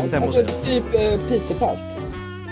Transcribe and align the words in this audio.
varmt 0.00 0.12
hemma 0.12 0.26
hos 0.26 0.36
Alltså 0.36 0.64
typ 0.64 0.94
eh, 0.94 1.28
Pitepark. 1.28 1.78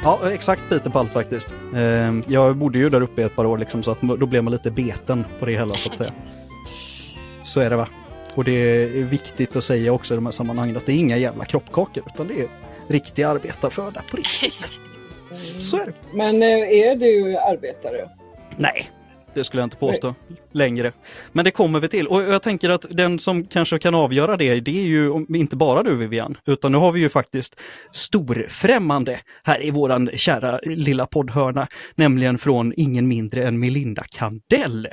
Ja, 0.04 0.30
exakt 0.32 0.68
Peter 0.68 0.90
Palt 0.90 1.12
faktiskt. 1.12 1.54
Ehm, 1.76 2.22
Jag 2.28 2.56
bodde 2.56 2.78
ju 2.78 2.88
där 2.88 3.00
uppe 3.00 3.22
i 3.22 3.24
ett 3.24 3.36
par 3.36 3.44
år 3.44 3.58
liksom, 3.58 3.82
så 3.82 3.90
att 3.90 4.00
då 4.00 4.26
blev 4.26 4.44
man 4.44 4.52
lite 4.52 4.70
beten 4.70 5.24
på 5.38 5.46
det 5.46 5.52
hela 5.52 5.74
så 5.74 5.90
att 5.90 5.96
säga. 5.96 6.12
Så 7.42 7.60
är 7.60 7.70
det 7.70 7.76
va. 7.76 7.88
Och 8.34 8.44
det 8.44 8.52
är 8.52 8.86
viktigt 9.04 9.56
att 9.56 9.64
säga 9.64 9.92
också 9.92 10.14
i 10.14 10.16
de 10.16 10.26
här 10.26 10.32
sammanhangen 10.32 10.76
att 10.76 10.86
det 10.86 10.92
är 10.92 10.96
inga 10.96 11.16
jävla 11.16 11.44
kroppkakor 11.44 12.02
utan 12.14 12.26
det 12.26 12.40
är 12.40 12.48
riktig 12.88 13.22
arbetarföda 13.22 14.02
på 14.10 14.16
riktigt. 14.16 14.72
Så 15.58 15.76
är 15.76 15.86
det. 15.86 15.92
Men 16.12 16.42
eh, 16.42 16.48
är 16.88 16.96
du 16.96 17.38
arbetare? 17.38 18.08
Nej, 18.56 18.90
det 19.34 19.44
skulle 19.44 19.60
jag 19.60 19.66
inte 19.66 19.76
påstå 19.76 20.14
längre. 20.52 20.92
Men 21.32 21.44
det 21.44 21.50
kommer 21.50 21.80
vi 21.80 21.88
till. 21.88 22.06
Och 22.06 22.22
jag 22.22 22.42
tänker 22.42 22.70
att 22.70 22.86
den 22.90 23.18
som 23.18 23.46
kanske 23.46 23.78
kan 23.78 23.94
avgöra 23.94 24.36
det, 24.36 24.60
det 24.60 24.78
är 24.78 24.86
ju 24.86 25.10
om- 25.10 25.34
inte 25.34 25.56
bara 25.56 25.82
du 25.82 25.96
Vivian, 25.96 26.36
utan 26.46 26.72
nu 26.72 26.78
har 26.78 26.92
vi 26.92 27.00
ju 27.00 27.08
faktiskt 27.08 27.60
storfrämmande 27.92 29.20
här 29.44 29.62
i 29.64 29.70
våran 29.70 30.10
kära 30.14 30.60
lilla 30.62 31.06
poddhörna, 31.06 31.66
nämligen 31.94 32.38
från 32.38 32.72
ingen 32.76 33.08
mindre 33.08 33.46
än 33.48 33.58
Melinda 33.60 34.04
Kandell. 34.10 34.88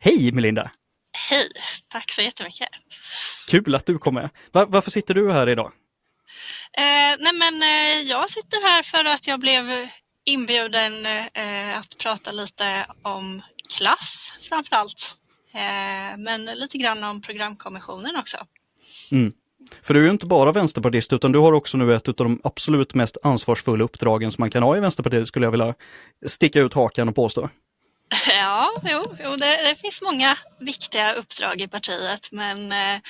Hej 0.00 0.32
Melinda! 0.32 0.70
Hej, 1.30 1.48
tack 1.88 2.10
så 2.10 2.22
jättemycket. 2.22 2.68
Kul 3.48 3.74
att 3.74 3.86
du 3.86 3.98
kom 3.98 4.14
med. 4.14 4.30
Va- 4.52 4.66
varför 4.68 4.90
sitter 4.90 5.14
du 5.14 5.32
här 5.32 5.48
idag? 5.48 5.72
Eh, 6.78 7.16
nej 7.18 7.32
men 7.38 7.62
eh, 7.62 8.10
jag 8.10 8.30
sitter 8.30 8.62
här 8.68 8.82
för 8.82 9.04
att 9.04 9.26
jag 9.26 9.40
blev 9.40 9.64
inbjuden 10.24 11.06
eh, 11.06 11.78
att 11.78 11.98
prata 12.02 12.32
lite 12.32 12.84
om 13.02 13.42
klass 13.76 14.34
framför 14.48 14.76
allt. 14.76 15.16
Eh, 15.54 16.18
men 16.18 16.44
lite 16.44 16.78
grann 16.78 17.04
om 17.04 17.20
programkommissionen 17.20 18.16
också. 18.16 18.36
För 19.82 19.94
du 19.94 20.00
är 20.00 20.04
ju 20.04 20.10
inte 20.10 20.26
bara 20.26 20.52
vänsterpartist 20.52 21.12
utan 21.12 21.32
du 21.32 21.38
har 21.38 21.52
också 21.52 21.76
nu 21.76 21.94
ett 21.94 22.08
av 22.08 22.14
de 22.14 22.40
absolut 22.44 22.94
mest 22.94 23.16
ansvarsfulla 23.22 23.84
uppdragen 23.84 24.32
som 24.32 24.42
man 24.42 24.50
kan 24.50 24.62
ha 24.62 24.76
i 24.76 24.80
Vänsterpartiet 24.80 25.28
skulle 25.28 25.46
jag 25.46 25.50
vilja 25.50 25.74
sticka 26.26 26.60
ut 26.60 26.74
hakan 26.74 27.08
och 27.08 27.14
påstå. 27.14 27.48
Ja, 28.28 28.70
jo, 28.84 29.16
jo 29.24 29.36
det, 29.36 29.62
det 29.62 29.74
finns 29.74 30.02
många 30.02 30.36
viktiga 30.58 31.12
uppdrag 31.12 31.60
i 31.60 31.68
partiet 31.68 32.28
men 32.32 32.72
eh, 32.72 33.00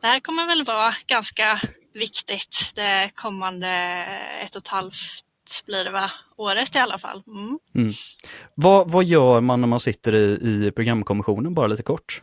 det 0.00 0.06
här 0.06 0.20
kommer 0.20 0.46
väl 0.46 0.64
vara 0.64 0.94
ganska 1.06 1.60
viktigt 1.94 2.72
det 2.74 3.10
kommande 3.14 3.68
ett 4.42 4.54
och 4.54 4.62
ett 4.62 4.68
halvt 4.68 5.25
blir 5.66 5.84
det 5.84 5.90
va? 5.90 6.10
Året 6.36 6.74
i 6.74 6.78
alla 6.78 6.98
fall. 6.98 7.22
Mm. 7.26 7.90
Vad, 8.54 8.90
vad 8.90 9.04
gör 9.04 9.40
man 9.40 9.60
när 9.60 9.68
man 9.68 9.80
sitter 9.80 10.14
i, 10.14 10.66
i 10.66 10.72
programkommissionen, 10.76 11.54
bara 11.54 11.66
lite 11.66 11.82
kort? 11.82 12.20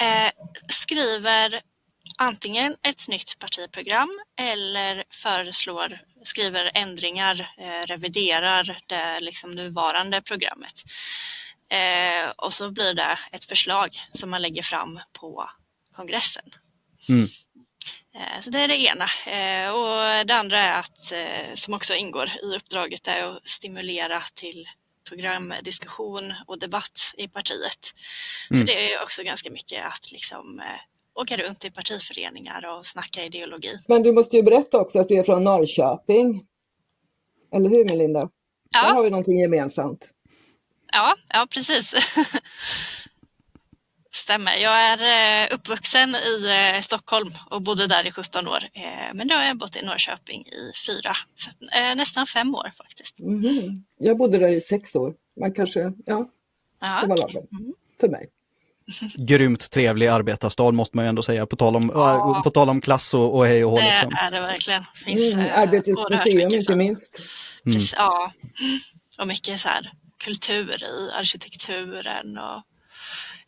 eh, 0.00 0.30
skriver 0.68 1.60
antingen 2.18 2.76
ett 2.82 3.08
nytt 3.08 3.38
partiprogram 3.38 4.20
eller 4.38 5.04
föreslår, 5.10 6.00
skriver 6.24 6.70
ändringar, 6.74 7.40
eh, 7.58 7.86
reviderar 7.86 8.78
det 8.86 9.20
liksom 9.20 9.50
nuvarande 9.50 10.22
programmet. 10.22 10.82
Eh, 11.70 12.30
och 12.36 12.52
så 12.52 12.70
blir 12.70 12.94
det 12.94 13.18
ett 13.32 13.44
förslag 13.44 13.90
som 14.10 14.30
man 14.30 14.42
lägger 14.42 14.62
fram 14.62 15.00
på 15.12 15.50
kongressen. 15.92 16.44
Mm. 17.08 17.26
Eh, 18.14 18.40
Så 18.40 18.50
det 18.50 18.58
är 18.60 18.68
det 18.68 18.76
ena. 18.78 19.04
Eh, 19.26 19.70
Och 19.70 20.26
det 20.26 20.34
andra 20.34 20.58
är 20.60 20.80
att, 20.80 21.12
eh, 21.12 21.54
som 21.54 21.74
också 21.74 21.94
ingår 21.94 22.28
i 22.42 22.56
uppdraget, 22.56 23.06
är 23.06 23.22
att 23.22 23.46
stimulera 23.48 24.20
till 24.34 24.68
programdiskussion 25.08 26.34
och 26.46 26.58
debatt 26.58 27.14
i 27.16 27.28
partiet. 27.28 27.92
Så 28.48 28.54
Mm. 28.54 28.66
det 28.66 28.92
är 28.94 29.02
också 29.02 29.22
ganska 29.22 29.50
mycket 29.50 29.86
att 29.86 30.12
liksom 30.12 30.62
åka 31.14 31.36
runt 31.36 31.64
i 31.64 31.70
partiföreningar 31.70 32.64
och 32.66 32.86
snacka 32.86 33.24
ideologi. 33.24 33.78
Men 33.88 34.02
du 34.02 34.12
måste 34.12 34.36
ju 34.36 34.42
berätta 34.42 34.78
också 34.80 34.98
att 35.00 35.08
du 35.08 35.14
är 35.18 35.22
från 35.22 35.44
Norrköping. 35.44 36.46
Eller 37.54 37.70
hur 37.70 37.84
Melinda? 37.84 38.20
Där 38.72 38.80
har 38.80 38.94
Ja, 38.96 39.00
vi 39.02 39.10
någonting 39.10 39.40
gemensamt. 39.40 40.08
ja, 40.92 41.14
ja 41.28 41.46
precis. 41.50 41.94
Stämmer. 44.22 44.56
Jag 44.56 44.72
är 44.80 44.98
eh, 45.42 45.54
uppvuxen 45.54 46.14
i 46.14 46.46
eh, 46.74 46.80
Stockholm 46.80 47.30
och 47.50 47.62
bodde 47.62 47.86
där 47.86 48.08
i 48.08 48.12
17 48.12 48.48
år. 48.48 48.64
Eh, 48.72 48.82
Men 49.14 49.26
nu 49.26 49.34
har 49.34 49.42
jag 49.44 49.58
bott 49.58 49.76
i 49.76 49.82
Norrköping 49.84 50.40
i 50.40 50.72
fyra, 50.86 51.16
nästan 51.96 52.26
fem 52.26 52.54
år 52.54 52.72
faktiskt. 52.76 53.18
Mhm. 53.18 53.84
Jag 53.98 54.16
bodde 54.16 54.38
där 54.38 54.48
i 54.48 54.60
sex 54.60 54.96
år. 54.96 55.14
Man 55.40 55.52
kanske, 55.54 55.80
ja, 56.06 56.28
Ja, 56.80 57.00
det 57.02 57.06
var 57.06 57.16
lagom 57.16 57.46
för 58.00 58.08
mig. 58.08 58.28
Grymt 59.16 59.70
trevlig 59.70 60.06
arbetarstad 60.06 60.70
måste 60.74 60.96
man 60.96 61.04
ju 61.04 61.08
ändå 61.08 61.22
säga, 61.22 61.46
på 61.46 61.56
tal 61.56 61.76
om, 61.76 61.90
Ja. 61.94 62.40
på 62.44 62.50
tal 62.50 62.68
om 62.68 62.80
klass 62.80 63.14
och, 63.14 63.34
och 63.36 63.46
hej 63.46 63.64
och 63.64 63.70
hå. 63.70 63.76
Det 63.76 63.90
Liksom. 63.90 64.12
är 64.20 64.30
det 64.30 64.40
verkligen. 64.40 64.84
Finns, 65.04 65.34
Mm, 65.34 65.46
Arbetets 65.54 66.10
museum 66.10 66.54
inte 66.54 66.74
minst. 66.74 67.20
Precis, 67.64 67.94
Ja, 67.96 68.32
och 69.18 69.26
mycket 69.26 69.60
så 69.60 69.68
här 69.68 69.92
kultur 70.24 70.82
i 70.82 71.10
arkitekturen 71.18 72.38
och 72.38 72.62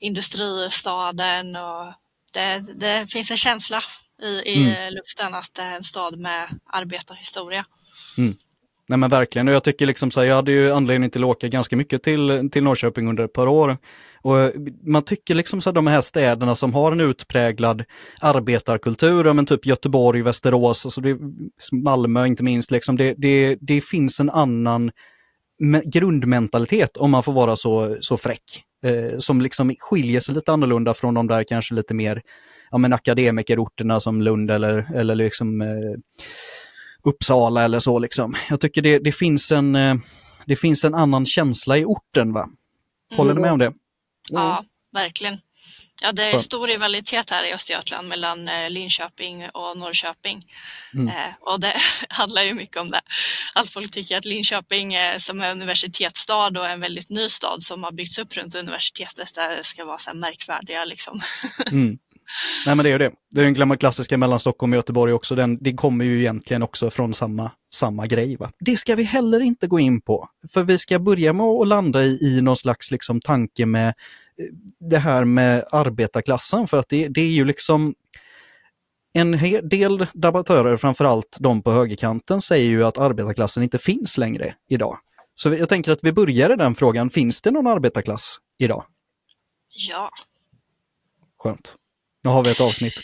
industristaden 0.05 1.57
och 1.57 1.93
det, 2.33 2.65
det 2.75 3.11
finns 3.11 3.31
en 3.31 3.37
känsla 3.37 3.83
i, 4.23 4.51
i 4.51 4.91
luften 4.91 5.35
att 5.35 5.51
det 5.57 5.63
är 5.63 5.77
en 5.77 5.85
stad 5.85 6.19
med 6.19 6.49
arbetarhistoria. 6.73 7.65
Nej 8.89 8.99
men 8.99 9.11
verkligen, 9.11 9.49
och 9.49 9.55
jag 9.55 9.65
tycker 9.65 9.87
liksom 9.87 10.11
så 10.11 10.21
här, 10.21 10.27
jag 10.27 10.37
hade 10.37 10.53
ju 10.53 10.73
anledning 10.73 11.11
till 11.11 11.25
att 11.25 11.31
åka 11.31 11.49
ganska 11.49 11.77
mycket 11.77 12.03
till, 12.03 12.51
till 12.53 12.63
Norrköping 12.63 13.09
under 13.09 13.25
ett 13.25 13.33
par 13.33 13.47
år. 13.47 13.79
Och 14.23 14.53
man 14.87 15.05
tycker 15.05 15.35
liksom 15.35 15.61
så 15.61 15.71
här, 15.71 15.75
de 15.75 15.87
här 15.87 16.01
städerna 16.01 16.55
som 16.55 16.75
har 16.75 16.93
en 16.93 17.01
utpräglad 17.01 17.85
arbetarkultur, 18.21 19.33
men 19.33 19.47
typ 19.47 19.67
Göteborg, 19.67 20.23
Västerås, 20.23 20.87
alltså 20.87 21.01
det, 21.01 21.19
Malmö 21.73 22.27
inte 22.27 22.43
minst, 22.43 22.71
liksom, 22.71 22.97
det, 22.97 23.15
det, 23.19 23.57
det 23.61 23.81
finns 23.81 24.21
en 24.21 24.31
annan 24.31 24.91
me- 25.63 25.83
grundmentalitet 25.85 26.97
om 26.97 27.11
man 27.11 27.23
får 27.23 27.33
vara 27.33 27.57
så, 27.57 27.97
så 28.01 28.17
fräck. 28.17 28.65
Eh, 28.85 29.19
som 29.19 29.41
liksom 29.41 29.75
skiljer 29.79 30.21
sig 30.21 30.35
lite 30.35 30.53
annorlunda 30.53 30.95
från 30.95 31.15
de 31.15 31.27
där 31.27 31.45
kanske 31.45 31.75
lite 31.75 31.95
mer 31.95 32.23
ja, 32.71 32.79
men 32.79 32.93
akademikerorterna 32.93 34.01
som 34.01 34.23
Lund 34.23 34.51
eller, 34.51 34.87
eller 34.95 35.15
liksom 35.15 35.61
eh, 35.61 35.69
Uppsala 37.05 37.63
eller 37.63 37.79
så 37.79 37.99
liksom. 37.99 38.35
Jag 38.49 38.61
tycker 38.61 38.83
det, 38.83 38.99
det, 38.99 39.13
finns 39.13 39.53
en, 39.53 39.75
eh, 39.75 39.95
det 40.47 40.57
finns 40.57 40.85
en 40.85 40.95
annan 40.95 41.27
känsla 41.27 41.79
i 41.79 41.85
orten 41.85 42.33
va? 42.33 42.49
Håller 43.17 43.35
ni 43.35 43.41
med 43.41 43.53
om 43.53 43.59
det? 43.59 43.73
Ja, 44.31 44.65
verkligen. 44.93 45.39
Ja, 46.03 46.13
det 46.13 46.25
är 46.25 46.39
stor 46.39 46.67
rivalitet 46.67 47.31
här 47.31 47.45
i 47.45 47.53
Östergötland 47.53 48.09
mellan 48.09 48.49
eh, 48.49 48.71
Linköping 48.71 49.49
och 49.53 49.79
Norrköping. 49.79 50.47
Mm. 50.95 51.09
Eh, 51.09 51.35
och 51.41 51.61
det 51.61 51.75
handlar 52.09 52.43
ju 52.43 52.55
mycket 52.55 52.77
om 52.77 52.91
det. 52.91 53.01
Att 53.55 53.69
folk 53.69 53.93
tycker 53.93 54.19
att 54.19 54.25
Linköping 54.25 54.95
är 54.95 55.19
som 55.19 55.43
en 55.43 55.51
universitetsstad 55.51 56.59
och 56.59 56.69
en 56.69 56.81
väldigt 56.81 57.11
ny 57.11 57.29
stad 57.29 57.63
som 57.63 57.85
har 57.85 57.93
byggts 57.93 58.19
upp 58.19 58.37
runt 58.37 58.55
universitetet 58.55 59.35
där 59.35 59.63
ska 59.63 59.85
vara 59.85 59.99
så 59.99 60.11
här 60.11 60.17
märkvärdiga 60.17 60.85
liksom. 60.85 61.21
Mm. 61.73 61.99
Nej 62.67 62.77
men 62.77 62.85
det 62.85 62.89
är 62.89 62.93
ju 62.93 62.99
det. 62.99 63.11
Det 63.31 63.41
är 63.41 63.67
den 63.67 63.79
klassiska 63.79 64.19
mellan 64.19 64.41
Stockholm 64.41 64.73
och 64.73 64.77
Göteborg 64.77 65.13
också. 65.13 65.35
Den, 65.35 65.59
det 65.61 65.73
kommer 65.73 66.05
ju 66.05 66.21
egentligen 66.21 66.63
också 66.63 66.91
från 66.91 67.15
samma, 67.15 67.51
samma 67.75 68.07
grej. 68.07 68.37
Va? 68.37 68.51
Det 68.61 68.77
ska 68.77 68.95
vi 68.95 69.03
heller 69.03 69.41
inte 69.41 69.67
gå 69.67 69.81
in 69.81 70.01
på. 70.01 70.29
För 70.53 70.63
vi 70.63 70.79
ska 70.79 70.99
börja 70.99 71.33
med 71.33 71.47
att 71.47 71.69
landa 71.69 72.05
i, 72.05 72.19
i 72.23 72.41
någon 72.43 72.57
slags 72.57 72.91
liksom, 72.91 73.21
tanke 73.21 73.67
med 73.67 73.89
eh, 73.89 73.95
det 74.91 74.99
här 74.99 75.25
med 75.25 75.65
arbetarklassen. 75.73 76.69
För 76.69 76.77
att 76.77 76.89
det, 76.89 77.09
det 77.09 77.21
är 77.21 77.31
ju 77.31 77.45
liksom 77.45 77.95
en 79.13 79.31
del 79.69 80.07
debattörer, 80.15 80.77
framförallt 80.77 81.37
de 81.41 81.63
på 81.63 81.73
högerkanten, 81.73 82.41
säger 82.41 82.71
ju 82.71 82.85
att 82.85 82.99
arbetarklassen 82.99 83.63
inte 83.63 83.79
finns 83.79 84.19
längre 84.19 84.55
idag. 84.71 84.99
Så 85.35 85.55
jag 85.55 85.69
tänker 85.69 85.93
att 85.93 86.05
vi 86.05 86.13
börjar 86.13 86.53
i 86.53 86.57
den 86.57 86.75
frågan. 86.75 87.11
Finns 87.11 87.43
det 87.43 87.51
någon 87.51 87.67
arbetarklass 87.67 88.37
idag? 88.59 88.85
Ja, 89.89 90.11
Skönt. 91.45 91.77
Nu 92.23 92.31
har 92.31 92.45
vi 92.45 92.51
ett 92.51 92.61
avsnitt. 92.61 92.93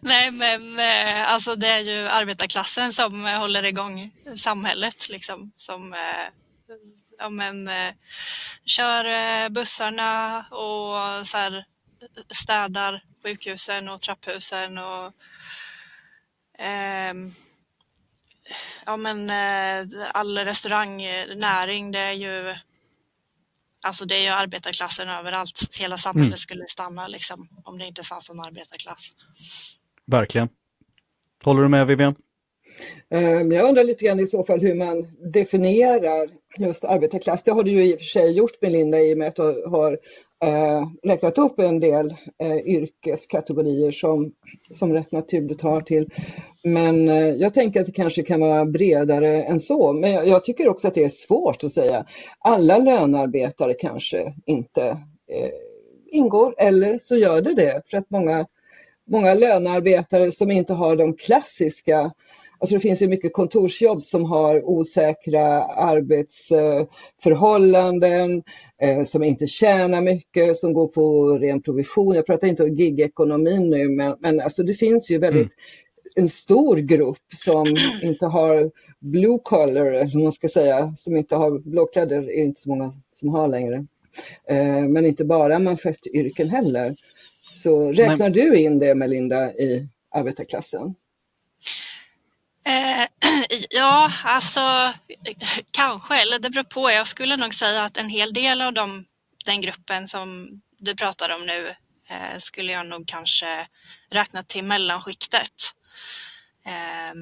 nej 0.00 0.30
men 0.30 0.78
eh, 0.78 1.32
alltså 1.32 1.56
det 1.56 1.66
är 1.66 1.80
ju 1.80 2.08
arbetarklassen 2.08 2.92
som 2.92 3.26
eh, 3.26 3.38
håller 3.38 3.64
igång 3.64 4.10
samhället 4.36 5.08
liksom. 5.08 5.52
Som 5.56 5.92
eh, 5.92 5.98
ja, 7.24 7.30
men, 7.30 7.68
eh, 7.68 7.94
kör 8.64 9.04
eh, 9.04 9.48
bussarna 9.48 10.38
och 10.50 11.26
så 11.26 11.36
här, 11.38 11.64
städar 12.30 13.02
sjukhusen 13.22 13.88
och 13.88 14.00
trapphusen 14.00 14.78
och 14.78 15.12
ehm, 16.58 17.34
ja 18.86 18.96
men 18.96 19.30
eh, 19.30 19.86
all 20.14 20.38
restaurangnäring 20.38 21.92
det 21.92 21.98
är 21.98 22.12
ju 22.12 22.54
Alltså 23.86 24.04
det 24.06 24.16
är 24.16 24.20
ju 24.20 24.28
arbetarklassen 24.28 25.08
överallt. 25.08 25.76
Hela 25.80 25.96
samhället 25.96 26.26
Mm. 26.26 26.36
skulle 26.36 26.64
stanna 26.68 27.06
liksom 27.08 27.48
om 27.64 27.78
det 27.78 27.86
inte 27.86 28.02
fanns 28.02 28.28
någon 28.30 28.40
arbetarklass. 28.46 29.10
Verkligen. 30.06 30.48
Håller 31.44 31.62
du 31.62 31.68
med 31.68 31.86
Vivian? 31.86 32.14
Eh, 33.10 33.20
Jag 33.30 33.68
undrar 33.68 33.84
lite 33.84 34.04
grann 34.04 34.20
i 34.20 34.26
så 34.26 34.44
fall 34.44 34.60
hur 34.60 34.74
man 34.74 35.02
definierar 35.32 36.28
just 36.58 36.84
arbetarklass. 36.84 37.42
Det 37.42 37.50
har 37.50 37.62
du 37.62 37.70
ju 37.70 37.84
i 37.84 37.94
och 37.94 37.98
för 37.98 38.04
sig 38.04 38.32
gjort 38.32 38.62
Melinda 38.62 39.00
i 39.00 39.14
och 39.14 39.18
med 39.18 39.28
att 39.28 39.36
du 39.36 39.64
har 39.66 39.98
eh, 40.44 40.88
räknat 41.02 41.38
upp 41.38 41.58
en 41.58 41.80
del 41.80 42.14
eh, 42.42 42.56
yrkeskategorier 42.56 43.90
som, 43.90 44.32
som 44.70 44.92
rätt 44.92 45.12
naturligt 45.12 45.62
har 45.62 45.80
till. 45.80 46.10
Men 46.62 47.08
eh, 47.08 47.28
jag 47.28 47.54
tänker 47.54 47.80
att 47.80 47.86
det 47.86 47.92
kanske 47.92 48.22
kan 48.22 48.40
vara 48.40 48.64
bredare 48.64 49.42
än 49.42 49.60
så. 49.60 49.92
Men 49.92 50.12
jag, 50.12 50.26
jag, 50.26 50.44
tycker 50.44 50.68
också 50.68 50.88
att 50.88 50.94
det 50.94 51.04
är 51.04 51.08
svårt 51.08 51.64
att 51.64 51.72
säga. 51.72 52.06
Alla 52.38 52.78
lönearbetare 52.78 53.74
kanske 53.74 54.34
inte 54.46 54.82
eh, 55.28 55.50
ingår 56.10 56.54
eller 56.58 56.98
så 56.98 57.16
gör 57.16 57.42
det 57.42 57.54
det 57.54 57.82
för 57.86 57.98
att 57.98 58.10
många, 58.10 58.46
många 59.06 59.34
lönearbetare 59.34 60.32
som 60.32 60.50
inte 60.50 60.72
har 60.74 60.96
de 60.96 61.16
klassiska 61.16 62.12
Alltså 62.58 62.76
det 62.76 62.80
finns 62.80 63.02
ju 63.02 63.08
mycket 63.08 63.32
kontorsjobb 63.32 64.04
som 64.04 64.24
har 64.24 64.68
osäkra 64.68 65.64
arbetsförhållanden, 65.64 68.42
eh, 68.82 69.02
som 69.02 69.22
inte 69.22 69.46
tjänar 69.46 70.02
mycket, 70.02 70.56
som 70.56 70.72
går 70.72 70.88
på 70.88 71.38
ren 71.38 71.62
provision. 71.62 72.14
Jag 72.14 72.26
pratar 72.26 72.48
inte 72.48 72.62
om 72.62 72.74
gigekonomin 72.74 73.70
nu, 73.70 73.88
men, 73.88 74.16
men 74.20 74.40
alltså 74.40 74.62
det 74.62 74.74
finns 74.74 75.10
ju 75.10 75.18
väldigt 75.18 75.42
mm. 75.42 75.52
en 76.14 76.28
stor 76.28 76.76
grupp 76.76 77.24
som 77.34 77.66
inte 78.02 78.26
har 78.26 78.70
blue 79.00 79.38
collar, 79.42 79.84
eller 79.84 80.22
man 80.22 80.32
ska 80.32 80.48
säga, 80.48 80.92
som 80.96 81.16
inte 81.16 81.36
har 81.36 81.58
blåkläder, 81.58 82.22
är 82.22 82.44
inte 82.44 82.60
så 82.60 82.68
många 82.68 82.92
som 83.10 83.28
har 83.28 83.48
längre. 83.48 83.86
Eh, 84.48 84.88
men 84.88 85.06
inte 85.06 85.24
bara 85.24 85.58
manschettyrken 85.58 86.50
heller. 86.50 86.96
Så 87.52 87.92
räknar 87.92 88.16
men... 88.16 88.32
du 88.32 88.58
in 88.58 88.78
det 88.78 88.94
Melinda 88.94 89.52
i 89.52 89.88
arbetarklassen? 90.10 90.94
Eh, 92.64 93.06
ja, 93.70 94.12
alltså 94.24 94.94
kanske, 95.70 96.22
eller 96.22 96.38
det 96.38 96.50
beror 96.50 96.64
på. 96.64 96.90
Jag 96.90 97.06
skulle 97.06 97.36
nog 97.36 97.54
säga 97.54 97.84
att 97.84 97.96
en 97.96 98.08
hel 98.08 98.32
del 98.32 98.62
av 98.62 98.72
dem, 98.72 99.04
den 99.44 99.60
gruppen 99.60 100.08
som 100.08 100.48
du 100.78 100.94
pratar 100.94 101.30
om 101.30 101.46
nu 101.46 101.74
eh, 102.08 102.38
skulle 102.38 102.72
jag 102.72 102.86
nog 102.86 103.08
kanske 103.08 103.66
räkna 104.10 104.42
till 104.42 104.64
mellanskiktet. 104.64 105.74
Eh, 106.66 107.14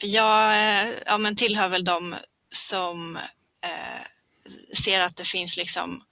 för 0.00 0.06
jag 0.06 0.54
eh, 0.54 0.92
ja, 1.06 1.18
men 1.18 1.36
tillhör 1.36 1.68
väl 1.68 1.84
de 1.84 2.16
som 2.50 3.16
eh, 3.62 4.06
ser 4.74 5.00
att 5.00 5.16
det 5.16 5.24
finns 5.24 5.56
liksom 5.56 6.02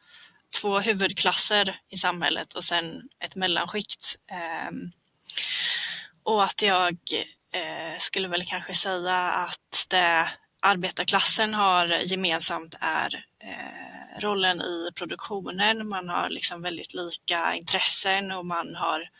två 0.61 0.81
huvudklasser 0.81 1.81
i 1.91 1.97
samhället 1.97 2.55
och 2.55 2.65
sen 2.65 3.09
ett 3.21 3.37
mellanskikt. 3.37 4.17
Ehm, 4.31 4.93
och 6.23 6.45
att 6.45 6.62
jag 6.62 6.99
eh, 7.55 7.99
skulle 7.99 8.29
väl 8.29 8.43
kanske 8.43 8.75
säga 8.75 9.17
att 9.17 9.87
det 9.89 10.29
arbetarklassen 10.62 11.55
har 11.55 11.87
gemensamt 11.87 12.75
är 12.81 13.25
eh, 13.45 14.21
rollen 14.21 14.61
i 14.61 14.91
produktionen. 14.95 15.89
Man 15.89 16.09
har 16.09 16.31
liksom 16.31 16.62
väldigt 16.62 16.95
lika 16.95 17.55
intressen 17.55 18.33
och 18.33 18.47
man 18.47 18.75
har 18.75 19.11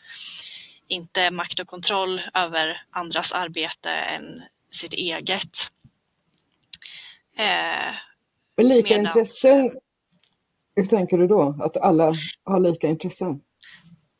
inte 0.87 1.31
makt 1.31 1.59
och 1.59 1.67
kontroll 1.67 2.21
över 2.33 2.81
andras 2.91 3.31
arbete 3.31 3.89
än 3.89 4.43
sitt 4.71 4.93
eget. 4.93 5.71
Eh, 7.37 7.93
lika 8.63 8.89
medan... 8.89 9.05
intressen, 9.05 9.71
hur 10.75 10.85
tänker 10.85 11.17
du 11.17 11.27
då? 11.27 11.57
Att 11.61 11.77
alla 11.77 12.13
har 12.43 12.59
lika 12.59 12.87
intressen? 12.87 13.41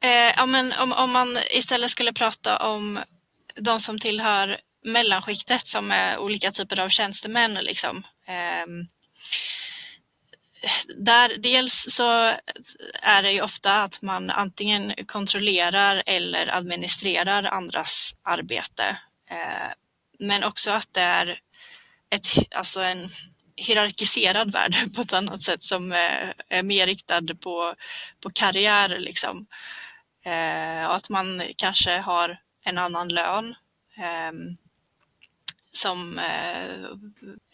Eh, 0.04 0.34
ja, 0.38 0.46
men 0.46 0.74
om, 0.74 0.94
om 0.94 1.12
man 1.12 1.38
istället 1.52 1.90
skulle 1.90 2.14
prata 2.14 2.58
om 2.58 3.00
de 3.60 3.80
som 3.80 4.00
tillhör 4.00 4.57
mellanskiktet 4.86 5.68
som 5.68 5.92
är 5.92 6.18
olika 6.18 6.52
typer 6.52 6.80
av 6.80 6.90
tjänstemän. 6.90 7.54
Liksom. 7.54 8.04
Ehm, 8.25 8.88
där, 10.98 11.38
dels 11.38 11.88
så 11.90 12.34
är 13.02 13.24
det 13.24 13.31
ju 13.31 13.42
ofta 13.42 13.84
att 13.84 14.02
man 14.02 14.30
antingen 14.30 14.94
kontrollerar 15.06 16.04
eller 16.06 16.56
administrerar 16.56 17.44
andras 17.44 18.16
arbete. 18.24 18.98
Ehm, 19.30 19.72
men 20.19 20.44
också 20.44 20.72
att 20.72 20.94
det 20.94 21.01
är 21.01 21.40
ett, 22.10 22.28
alltså 22.56 22.81
en 22.81 23.10
hierarkiserad 23.56 24.51
värld 24.51 24.75
på 24.96 25.01
ett 25.01 25.13
annat 25.13 25.44
sätt 25.44 25.63
som 25.63 25.92
eh, 25.92 26.30
är, 26.50 26.63
mer 26.63 26.86
riktad 26.86 27.36
på, 27.42 27.74
på 28.24 28.30
karriär. 28.30 28.98
Liksom. 29.00 29.48
Ehm, 30.25 30.86
och 30.88 30.96
att 30.96 31.10
man 31.10 31.44
kanske 31.58 31.98
har 31.98 32.45
en 32.66 32.78
annan 32.78 33.10
lön. 33.10 33.56
Ehm, 33.98 34.58
som... 35.72 36.20
Eh, 36.20 36.86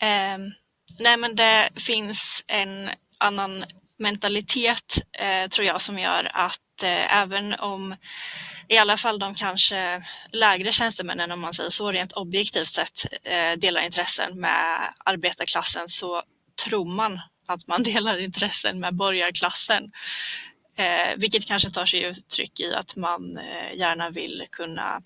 ehm, 0.10 0.52
nej 1.00 1.18
men 1.18 1.36
det 1.36 1.70
finns 1.76 2.44
en 2.48 2.90
annan 3.18 3.66
mentalitet 3.98 4.98
eh, 5.20 5.48
tror 5.48 5.68
jag 5.68 5.82
som 5.82 6.00
gör 6.00 6.30
att 6.34 6.84
eh, 6.84 7.18
även 7.18 7.54
om 7.54 7.96
i 8.68 8.78
alla 8.78 8.98
fall 8.98 9.20
de 9.20 9.36
kanske 9.36 10.04
lägre 10.32 10.72
tjänstemännen 10.72 11.32
om 11.32 11.40
man 11.40 11.54
säger 11.54 11.70
så 11.70 11.92
rent 11.92 12.12
objektivt 12.12 12.68
sett 12.68 13.06
delar 13.58 13.82
intressen 13.82 14.40
med 14.40 14.94
arbetarklassen 15.06 15.90
så 15.90 16.24
tror 16.66 16.86
man 16.86 17.20
att 17.48 17.68
man 17.68 17.84
delar 17.94 18.20
intressen 18.20 18.80
med 18.80 18.96
borgarklassen. 18.96 19.92
Eh, 20.76 21.16
vilket 21.18 21.46
kanske 21.46 21.70
tar 21.70 21.86
sig 21.86 22.04
uttryck 22.04 22.60
i 22.60 22.74
att 22.74 22.96
man 22.96 23.38
eh, 23.38 23.78
gärna 23.78 24.10
vill 24.10 24.46
kunna 24.52 25.02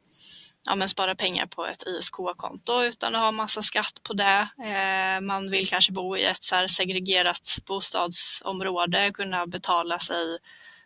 ja, 0.66 0.76
men 0.76 0.90
spara 0.90 1.16
pengar 1.16 1.46
på 1.46 1.66
ett 1.66 1.84
ISK-konto 1.88 2.84
utan 2.84 3.16
att 3.16 3.22
ha 3.22 3.32
massa 3.32 3.62
skatt 3.62 4.04
på 4.04 4.14
det. 4.14 4.48
Eh, 4.64 5.22
man 5.22 5.52
vill 5.52 5.68
kanske 5.70 5.92
bo 5.92 6.18
i 6.18 6.26
ett 6.26 6.44
så 6.44 6.68
segregerat 6.68 7.58
bostadsområde, 7.66 9.12
kunna 9.12 9.48
betala 9.48 10.00
sig 10.00 10.38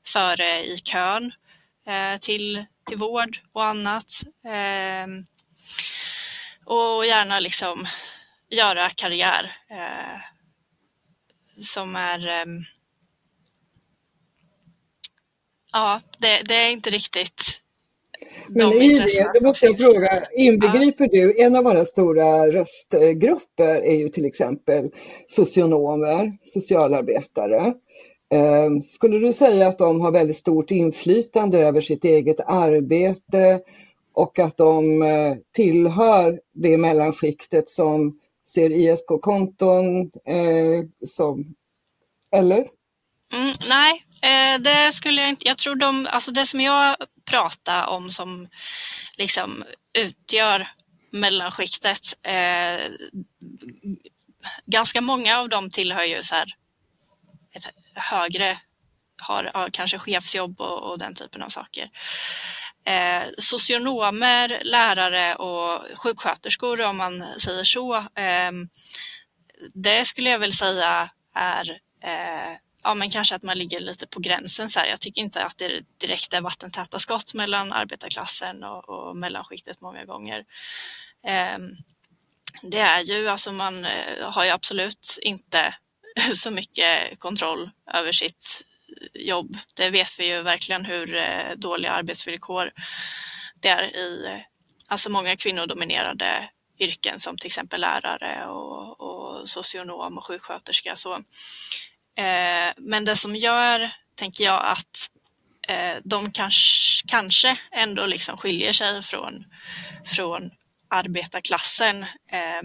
före 0.05 0.65
i 0.65 0.77
kön 0.77 1.31
eh, 1.87 2.19
till, 2.19 2.65
till 2.85 2.97
vård 2.97 3.37
och 3.51 3.65
annat. 3.65 4.23
Eh, 4.45 5.07
och 6.65 7.05
gärna 7.05 7.39
liksom 7.39 7.85
göra 8.49 8.89
karriär 8.89 9.57
eh, 9.69 10.21
som 11.61 11.95
är 11.95 12.27
ehm, 12.27 12.63
Ja, 15.73 16.01
det, 16.17 16.41
det 16.45 16.55
är 16.55 16.71
inte 16.71 16.89
riktigt 16.89 17.61
men 18.47 18.73
i 18.73 18.99
det, 18.99 19.31
då 19.39 19.45
måste 19.45 19.65
jag 19.65 19.77
fråga, 19.77 20.23
inbegriper 20.37 21.09
ja. 21.11 21.25
du, 21.25 21.41
en 21.41 21.55
av 21.55 21.63
våra 21.63 21.85
stora 21.85 22.51
röstgrupper 22.51 23.81
är 23.81 23.95
ju 23.95 24.09
till 24.09 24.25
exempel 24.25 24.91
socionomer, 25.27 26.37
socialarbetare. 26.41 27.73
Ehm, 28.31 28.81
skulle 28.81 29.19
du 29.19 29.33
säga 29.33 29.67
att 29.67 29.77
de 29.77 30.01
har 30.01 30.11
väldigt 30.11 30.37
stort 30.37 30.71
inflytande 30.71 31.59
över 31.59 31.81
sitt 31.81 32.05
eget 32.05 32.39
arbete 32.39 33.61
och 34.13 34.39
att 34.39 34.57
de 34.57 35.01
eh, 35.01 35.35
tillhör 35.53 36.39
det 36.53 36.77
mellanskiktet 36.77 37.69
som 37.69 38.19
ser 38.47 38.69
ISK-konton 38.69 40.11
eh, 40.25 40.85
som, 41.05 41.55
eller? 42.31 42.67
Mm, 43.33 43.51
nej, 43.69 44.03
eh, 44.21 44.59
det 44.59 44.91
skulle 44.91 45.21
jag 45.21 45.29
inte. 45.29 45.47
Jag 45.47 45.57
tror 45.57 45.75
de, 45.75 46.07
alltså 46.11 46.31
det 46.31 46.45
som 46.45 46.61
jag 46.61 46.95
pratar 47.25 47.87
om 47.87 48.11
som 48.11 48.47
liksom 49.17 49.63
utgör 49.93 50.67
mellanskiktet. 51.11 52.25
Eh, 52.25 52.91
ganska 54.65 55.01
många 55.01 55.39
av 55.39 55.49
dem 55.49 55.69
tillhör 55.69 56.03
ju 56.03 56.21
så 56.21 56.35
här 56.35 56.55
ett 57.53 57.69
högre, 57.95 58.59
har, 59.21 59.51
har 59.53 59.69
kanske 59.69 59.97
chefsjobb 59.97 60.61
och, 60.61 60.91
och, 60.91 60.99
den 60.99 61.13
typen 61.13 61.43
av 61.43 61.49
saker. 61.49 61.89
Eh, 62.85 63.23
socionomer, 63.37 64.59
lärare 64.63 65.35
och 65.35 65.81
sjuksköterskor 65.97 66.81
om 66.81 66.97
man 66.97 67.25
säger 67.39 67.63
så. 67.63 67.95
Eh, 67.95 68.51
det 69.73 70.05
skulle 70.05 70.29
jag 70.29 70.39
väl 70.39 70.51
säga 70.51 71.09
är 71.35 71.79
eh, 72.03 72.57
ja, 72.83 72.93
men 72.93 73.09
kanske 73.09 73.35
att 73.35 73.43
man 73.43 73.57
ligger 73.57 73.79
lite 73.79 74.07
på 74.07 74.19
gränsen. 74.19 74.69
Så 74.69 74.79
här. 74.79 74.87
Jag 74.87 75.01
tycker 75.01 75.21
inte 75.21 75.43
att 75.43 75.57
det 75.57 75.81
direkt 75.97 76.33
är 76.33 76.41
vattentäta 76.41 76.99
skott 76.99 77.33
mellan 77.33 77.73
arbetarklassen 77.73 78.63
och, 78.63 78.89
och 78.89 79.17
mellanskiktet 79.17 79.81
många 79.81 80.05
gånger. 80.05 80.45
Eh, 81.25 81.57
det 82.61 82.79
är 82.79 83.01
ju, 83.01 83.29
alltså 83.29 83.51
man 83.51 83.85
eh, 83.85 84.31
har 84.31 84.43
ju 84.43 84.49
absolut 84.49 85.17
inte 85.21 85.75
så 86.33 86.51
mycket 86.51 87.19
kontroll 87.19 87.69
över 87.93 88.11
sitt 88.11 88.63
eh, 89.15 89.21
jobb. 89.21 89.57
Det 89.75 89.89
vet 89.89 90.19
vi 90.19 90.25
ju 90.25 90.41
verkligen 90.41 90.85
hur 90.85 91.15
eh, 91.15 91.55
dåliga 91.55 91.91
arbetsvillkor 91.91 92.71
det 93.61 93.69
är 93.69 93.95
i 93.95 94.25
eh, 94.25 94.39
alltså 94.87 95.09
många 95.09 95.35
kvinnodominerade 95.35 96.49
yrken 96.79 97.19
som 97.19 97.37
till 97.37 97.47
exempel 97.47 97.81
lärare 97.81 98.47
och, 98.47 99.01
och 99.01 99.49
socionom 99.49 100.17
och 100.17 100.25
sjuksköterska. 100.25 100.95
Så 100.95 101.13
Eh, 101.13 101.23
Eh, 102.19 102.73
men 102.77 103.05
det 103.05 103.15
som 103.15 103.35
gör, 103.35 103.91
tänker 104.15 104.43
jag, 104.43 104.65
att 104.65 105.09
eh, 105.67 105.97
de 106.03 106.31
kanske, 106.31 107.07
kanske 107.07 107.57
ändå 107.71 108.05
liksom 108.05 108.37
skiljer 108.37 108.71
sig 108.71 109.01
från, 109.01 109.45
från 110.05 110.51
arbetarklassen 110.89 112.03
eh, 112.31 112.63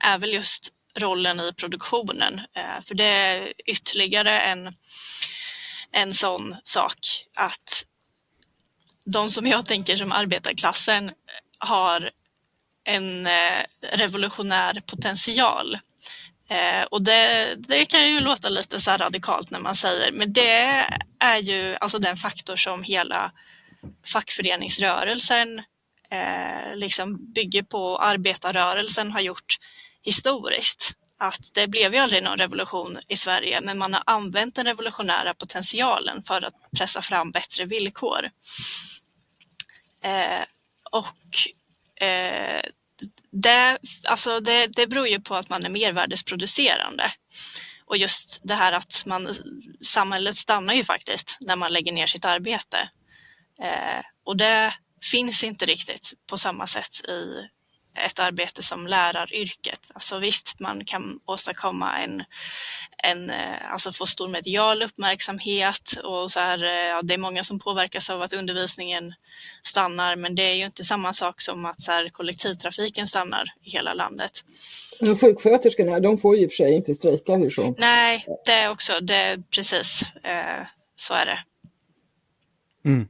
är 0.00 0.18
väl 0.18 0.32
just 0.32 0.72
rollen 0.98 1.40
i 1.40 1.52
produktionen. 1.52 2.40
Eh, 2.54 2.84
för 2.86 2.94
det 2.94 3.04
är 3.04 3.52
ytterligare 3.66 4.40
en, 4.40 4.72
en 5.92 6.12
sån 6.12 6.56
sak 6.64 6.98
att 7.34 7.84
de 9.04 9.30
som 9.30 9.46
jag 9.46 9.66
tänker 9.66 9.96
som 9.96 10.12
arbetarklassen 10.12 11.12
har 11.58 12.10
en 12.84 13.26
eh, 13.26 13.64
revolutionär 13.92 14.82
potential 14.86 15.78
Eh, 16.48 16.82
och 16.82 17.02
det, 17.02 17.54
det, 17.58 17.84
kan 17.84 18.10
ju 18.10 18.20
låta 18.20 18.48
lite 18.48 18.80
så 18.80 18.90
radikalt 18.90 19.50
när 19.50 19.58
man 19.58 19.74
säger, 19.74 20.12
men 20.12 20.32
det 20.32 20.84
är 21.18 21.38
ju 21.38 21.76
alltså 21.80 21.98
den 21.98 22.16
faktor 22.16 22.56
som 22.56 22.82
hela 22.82 23.32
fackföreningsrörelsen 24.12 25.62
eh, 26.10 26.76
liksom 26.76 27.32
bygger 27.32 27.62
på, 27.62 27.98
arbetarrörelsen 27.98 29.12
har 29.12 29.20
gjort 29.20 29.56
historiskt. 30.02 30.92
Att 31.18 31.50
det 31.54 31.66
blev 31.66 31.94
ju 31.94 32.00
aldrig 32.00 32.22
någon 32.22 32.38
revolution 32.38 32.98
i 33.08 33.16
Sverige, 33.16 33.60
men 33.60 33.78
man 33.78 33.94
har 33.94 34.02
använt 34.06 34.54
den 34.54 34.66
revolutionära 34.66 35.34
potentialen 35.34 36.22
för 36.22 36.44
att 36.44 36.54
pressa 36.78 37.02
fram 37.02 37.30
bättre 37.30 37.64
villkor. 37.64 38.30
Eh, 40.02 40.44
och 40.90 42.04
eh, 42.06 42.62
det, 43.42 43.78
alltså 44.04 44.40
det, 44.40 44.66
det 44.66 44.86
beror 44.86 45.08
ju 45.08 45.20
på 45.20 45.34
att 45.34 45.48
man 45.48 45.64
är 45.64 45.68
mervärdesproducerande. 45.68 47.12
Och 47.84 47.96
just 47.96 48.40
det 48.42 48.54
här 48.54 48.72
att 48.72 49.02
man, 49.06 49.28
samhället 49.82 50.36
stannar 50.36 50.74
ju 50.74 50.84
faktiskt 50.84 51.38
när 51.40 51.56
man 51.56 51.72
lägger 51.72 51.92
ner 51.92 52.06
sitt 52.06 52.24
arbete. 52.24 52.88
Eh, 53.62 54.04
och 54.24 54.36
det 54.36 54.74
finns 55.10 55.44
inte 55.44 55.66
riktigt 55.66 56.12
på 56.30 56.36
samma 56.36 56.66
sätt 56.66 57.10
i 57.10 57.48
ett 58.04 58.18
arbete 58.18 58.62
som 58.62 58.86
läraryrket. 58.86 59.90
Alltså 59.94 60.18
visst, 60.18 60.60
man 60.60 60.84
kan 60.84 61.20
åstadkomma 61.24 61.98
en, 61.98 62.24
en 63.02 63.30
eh, 63.30 63.72
alltså 63.72 63.92
få 63.92 64.06
stor 64.06 64.28
medial 64.28 64.82
uppmärksamhet 64.82 65.92
och 66.04 66.30
så 66.30 66.40
här, 66.40 66.64
eh, 66.64 66.70
ja, 66.70 67.02
det 67.02 67.14
är 67.14 67.18
många 67.18 67.44
som 67.44 67.58
påverkas 67.58 68.10
av 68.10 68.22
att 68.22 68.32
undervisningen 68.32 69.14
stannar, 69.62 70.16
men 70.16 70.34
det 70.34 70.42
är 70.42 70.54
ju 70.54 70.64
inte 70.64 70.84
samma 70.84 71.12
sak 71.12 71.40
som 71.40 71.64
att 71.64 71.80
så 71.80 71.92
här, 71.92 72.08
kollektivtrafiken 72.08 73.06
stannar 73.06 73.44
i 73.62 73.70
hela 73.70 73.94
landet. 73.94 74.44
Men 75.00 75.16
sjuksköterskorna, 75.16 76.00
de 76.00 76.18
får 76.18 76.36
ju 76.36 76.42
i 76.42 76.46
och 76.46 76.50
för 76.50 76.56
sig 76.56 76.72
inte 76.72 76.94
strejka 76.94 77.36
hur 77.36 77.50
så? 77.50 77.74
Nej, 77.78 78.26
det 78.46 78.52
är 78.52 78.70
också, 78.70 79.00
det 79.00 79.42
precis, 79.54 80.02
eh, 80.24 80.66
så 80.96 81.14
är 81.14 81.26
det. 81.26 81.38
Mm. 82.88 83.08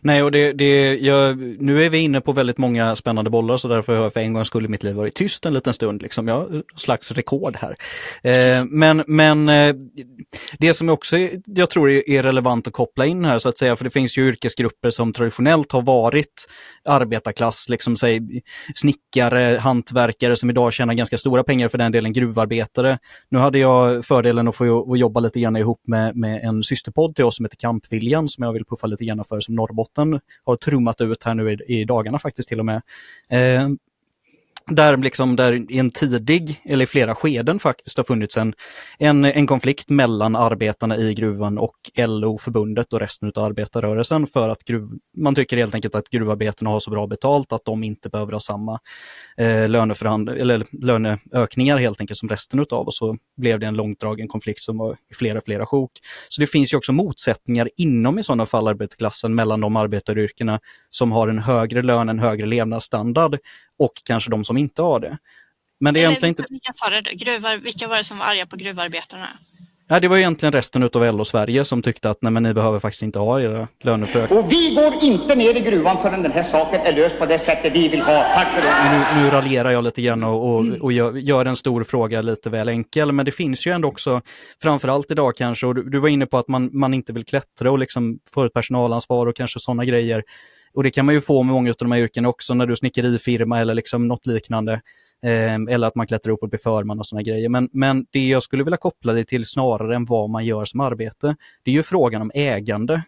Nej, 0.00 0.22
och 0.22 0.32
det, 0.32 0.52
det, 0.52 0.96
jag, 0.96 1.38
nu 1.38 1.84
är 1.84 1.90
vi 1.90 1.98
inne 1.98 2.20
på 2.20 2.32
väldigt 2.32 2.58
många 2.58 2.96
spännande 2.96 3.30
bollar 3.30 3.56
så 3.56 3.68
därför 3.68 3.96
har 3.96 4.02
jag 4.02 4.12
för 4.12 4.20
en 4.20 4.32
gångs 4.32 4.46
skull 4.46 4.64
i 4.64 4.68
mitt 4.68 4.82
liv 4.82 4.94
varit 4.94 5.14
tyst 5.14 5.46
en 5.46 5.54
liten 5.54 5.74
stund. 5.74 6.02
Liksom. 6.02 6.28
Jag 6.28 6.34
har 6.34 6.62
slags 6.76 7.10
rekord 7.10 7.56
här. 7.56 7.76
Eh, 8.22 8.64
men 8.64 9.04
men 9.06 9.48
eh, 9.48 9.74
det 10.58 10.74
som 10.74 10.88
också 10.88 11.16
jag 11.46 11.70
tror 11.70 11.90
är 11.90 12.22
relevant 12.22 12.66
att 12.66 12.72
koppla 12.72 13.06
in 13.06 13.24
här 13.24 13.38
så 13.38 13.48
att 13.48 13.58
säga, 13.58 13.76
för 13.76 13.84
det 13.84 13.90
finns 13.90 14.18
ju 14.18 14.28
yrkesgrupper 14.28 14.90
som 14.90 15.12
traditionellt 15.12 15.72
har 15.72 15.82
varit 15.82 16.46
arbetarklass, 16.84 17.68
liksom 17.68 17.96
säg 17.96 18.20
snickare, 18.74 19.58
hantverkare 19.58 20.36
som 20.36 20.50
idag 20.50 20.72
tjänar 20.72 20.94
ganska 20.94 21.18
stora 21.18 21.44
pengar 21.44 21.68
för 21.68 21.78
den 21.78 21.92
delen 21.92 22.12
gruvarbetare. 22.12 22.98
Nu 23.28 23.38
hade 23.38 23.58
jag 23.58 24.04
fördelen 24.04 24.48
att 24.48 24.56
få 24.56 24.92
att 24.92 24.98
jobba 24.98 25.20
lite 25.20 25.40
grann 25.40 25.56
ihop 25.56 25.80
med, 25.86 26.16
med 26.16 26.44
en 26.44 26.62
systerpodd 26.62 27.16
till 27.16 27.24
oss 27.24 27.36
som 27.36 27.44
heter 27.44 27.56
Kampviljan 27.56 28.28
som 28.28 28.44
jag 28.44 28.52
vill 28.52 28.64
puffa 28.64 28.86
lite 28.86 29.04
grann 29.04 29.24
för 29.24 29.40
som 29.40 29.54
Norrbotten 29.66 30.20
har 30.44 30.56
trummat 30.56 31.00
ut 31.00 31.22
här 31.22 31.34
nu 31.34 31.52
i, 31.52 31.80
i 31.80 31.84
dagarna 31.84 32.18
faktiskt 32.18 32.48
till 32.48 32.58
och 32.58 32.66
med. 32.66 32.82
Eh, 33.28 33.68
där, 34.70 34.96
liksom, 34.96 35.36
där 35.36 35.72
i 35.72 35.78
en 35.78 35.90
tidig, 35.90 36.60
eller 36.64 36.84
i 36.84 36.86
flera 36.86 37.14
skeden 37.14 37.58
faktiskt, 37.58 37.96
har 37.96 38.04
funnits 38.04 38.36
en, 38.36 38.54
en, 38.98 39.24
en 39.24 39.46
konflikt 39.46 39.88
mellan 39.88 40.36
arbetarna 40.36 40.96
i 40.96 41.14
gruvan 41.14 41.58
och 41.58 41.76
LO-förbundet 41.96 42.92
och 42.92 43.00
resten 43.00 43.32
av 43.36 43.44
arbetarrörelsen 43.44 44.26
för 44.26 44.48
att 44.48 44.64
gruv, 44.64 44.88
man 45.16 45.34
tycker 45.34 45.56
helt 45.56 45.74
enkelt 45.74 45.94
att 45.94 46.08
gruvarbetarna 46.08 46.70
har 46.70 46.80
så 46.80 46.90
bra 46.90 47.06
betalt 47.06 47.52
att 47.52 47.64
de 47.64 47.84
inte 47.84 48.08
behöver 48.08 48.32
ha 48.32 48.40
samma 48.40 48.78
eh, 49.36 49.46
eller 49.46 50.84
löneökningar 50.84 51.78
helt 51.78 52.00
enkelt 52.00 52.18
som 52.18 52.28
resten 52.28 52.60
av 52.60 52.86
och 52.86 52.94
så 52.94 53.16
blev 53.36 53.60
det 53.60 53.66
en 53.66 53.76
långdragen 53.76 54.28
konflikt 54.28 54.62
som 54.62 54.78
var 54.78 54.92
i 54.92 55.14
flera, 55.14 55.40
flera 55.40 55.66
sjok. 55.66 55.90
Så 56.28 56.40
det 56.40 56.46
finns 56.46 56.72
ju 56.72 56.76
också 56.76 56.92
motsättningar 56.92 57.70
inom 57.76 58.18
i 58.18 58.22
sådana 58.22 58.46
fall 58.46 58.68
arbetarklassen 58.68 59.34
mellan 59.34 59.60
de 59.60 59.76
arbetaryrkena 59.76 60.60
som 60.90 61.12
har 61.12 61.28
en 61.28 61.38
högre 61.38 61.82
lön, 61.82 62.08
en 62.08 62.18
högre 62.18 62.46
levnadsstandard 62.46 63.38
och 63.78 63.92
kanske 64.04 64.30
de 64.30 64.44
som 64.44 64.56
inte 64.56 64.82
har 64.82 65.00
det. 65.00 65.18
Men 65.80 65.94
det 65.94 66.00
är 66.00 66.04
egentligen 66.04 66.30
inte... 66.30 66.44
Vilka, 66.50 66.72
sa 66.72 66.90
det, 66.90 67.14
gruvar, 67.14 67.56
vilka 67.56 67.88
var 67.88 67.96
det 67.96 68.04
som 68.04 68.18
var 68.18 68.26
arga 68.26 68.46
på 68.46 68.56
gruvarbetarna? 68.56 69.28
Ja, 69.88 70.00
det 70.00 70.08
var 70.08 70.16
egentligen 70.18 70.52
resten 70.52 70.82
av 70.82 70.90
LO-Sverige 70.94 71.64
som 71.64 71.82
tyckte 71.82 72.10
att 72.10 72.22
nej, 72.22 72.32
men 72.32 72.42
ni 72.42 72.54
behöver 72.54 72.78
faktiskt 72.78 73.02
inte 73.02 73.18
ha 73.18 73.40
era 73.40 73.68
löneförhöjningar. 73.80 74.44
Och 74.44 74.52
vi 74.52 74.74
går 74.74 75.04
inte 75.04 75.34
ner 75.34 75.56
i 75.56 75.60
gruvan 75.60 76.02
förrän 76.02 76.22
den 76.22 76.32
här 76.32 76.42
saken 76.42 76.80
är 76.80 76.92
löst 76.92 77.18
på 77.18 77.26
det 77.26 77.38
sättet 77.38 77.76
vi 77.76 77.88
vill 77.88 78.00
ha. 78.00 78.32
Tack 78.34 78.54
för 78.54 78.62
det. 78.62 79.14
Nu, 79.14 79.22
nu 79.22 79.30
raljerar 79.30 79.70
jag 79.70 79.84
lite 79.84 80.02
grann 80.02 80.24
och, 80.24 80.54
och, 80.54 80.64
och 80.80 80.92
gör, 80.92 81.12
gör, 81.12 81.44
en 81.44 81.56
stor 81.56 81.84
fråga 81.84 82.22
lite 82.22 82.50
väl 82.50 82.68
enkel, 82.68 83.12
men 83.12 83.24
det 83.24 83.32
finns 83.32 83.66
ju 83.66 83.72
ändå 83.72 83.88
också, 83.88 84.22
framförallt 84.62 85.10
idag 85.10 85.36
kanske, 85.36 85.66
och 85.66 85.74
du, 85.74 85.90
du 85.90 85.98
var 85.98 86.08
inne 86.08 86.26
på 86.26 86.38
att 86.38 86.48
man, 86.48 86.70
man 86.72 86.94
inte 86.94 87.12
vill 87.12 87.24
klättra 87.24 87.70
och 87.70 87.78
liksom 87.78 88.18
få 88.34 88.44
ett 88.44 88.52
personalansvar 88.52 89.26
och 89.26 89.36
kanske 89.36 89.60
sådana 89.60 89.84
grejer. 89.84 90.22
Och 90.76 90.82
det 90.82 90.90
kan 90.90 91.06
man 91.06 91.14
ju 91.14 91.20
få 91.20 91.42
med 91.42 91.52
många 91.52 91.70
av 91.70 91.76
de 91.78 91.92
här 91.92 91.98
yrkena 91.98 92.28
också 92.28 92.54
när 92.54 92.66
du 92.66 92.72
är 92.72 92.76
snickerifirma 92.76 93.60
eller 93.60 93.74
liksom 93.74 94.08
något 94.08 94.26
liknande. 94.26 94.72
Eh, 95.24 95.54
eller 95.54 95.86
att 95.86 95.94
man 95.94 96.06
klättrar 96.06 96.32
upp 96.32 96.42
och 96.42 96.48
blir 96.48 96.58
förman 96.58 96.98
och 96.98 97.06
sådana 97.06 97.22
grejer. 97.22 97.48
Men, 97.48 97.68
men 97.72 98.06
det 98.10 98.26
jag 98.26 98.42
skulle 98.42 98.64
vilja 98.64 98.76
koppla 98.76 99.12
det 99.12 99.24
till 99.24 99.46
snarare 99.46 99.96
än 99.96 100.04
vad 100.04 100.30
man 100.30 100.44
gör 100.44 100.64
som 100.64 100.80
arbete, 100.80 101.36
det 101.64 101.70
är 101.70 101.74
ju 101.74 101.82
frågan 101.82 102.22
om 102.22 102.30
ägande. 102.34 103.02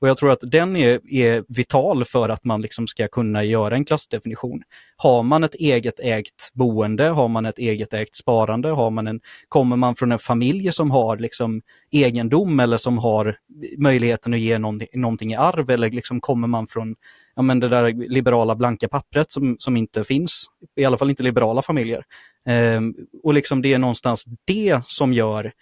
Och 0.00 0.08
jag 0.08 0.16
tror 0.16 0.30
att 0.30 0.40
den 0.42 0.76
är, 0.76 1.14
är 1.14 1.44
vital 1.48 2.04
för 2.04 2.28
att 2.28 2.44
man 2.44 2.62
liksom 2.62 2.86
ska 2.86 3.08
kunna 3.08 3.44
göra 3.44 3.74
en 3.74 3.84
klassdefinition. 3.84 4.62
Har 4.96 5.22
man 5.22 5.44
ett 5.44 5.54
eget 5.54 6.00
ägt 6.00 6.52
boende, 6.54 7.08
har 7.08 7.28
man 7.28 7.46
ett 7.46 7.58
eget 7.58 7.92
ägt 7.92 8.14
sparande, 8.16 8.68
har 8.68 8.90
man 8.90 9.06
en, 9.06 9.20
kommer 9.48 9.76
man 9.76 9.94
från 9.94 10.12
en 10.12 10.18
familj 10.18 10.72
som 10.72 10.90
har 10.90 11.16
liksom 11.16 11.62
egendom 11.90 12.60
eller 12.60 12.76
som 12.76 12.98
har 12.98 13.36
möjligheten 13.78 14.34
att 14.34 14.40
ge 14.40 14.58
någonting, 14.58 14.88
någonting 14.94 15.32
i 15.32 15.36
arv 15.36 15.70
eller 15.70 15.90
liksom 15.90 16.20
kommer 16.20 16.48
man 16.48 16.66
från 16.66 16.94
ja, 17.36 17.42
men 17.42 17.60
det 17.60 17.68
där 17.68 18.08
liberala 18.08 18.56
blanka 18.56 18.88
pappret 18.88 19.30
som, 19.30 19.56
som 19.58 19.76
inte 19.76 20.04
finns, 20.04 20.46
i 20.76 20.84
alla 20.84 20.98
fall 20.98 21.10
inte 21.10 21.22
liberala 21.22 21.62
familjer. 21.62 22.04
Ehm, 22.46 22.94
och 23.22 23.34
liksom 23.34 23.62
det 23.62 23.72
är 23.72 23.78
någonstans 23.78 24.24
det 24.46 24.80
som 24.86 25.12
gör 25.12 25.52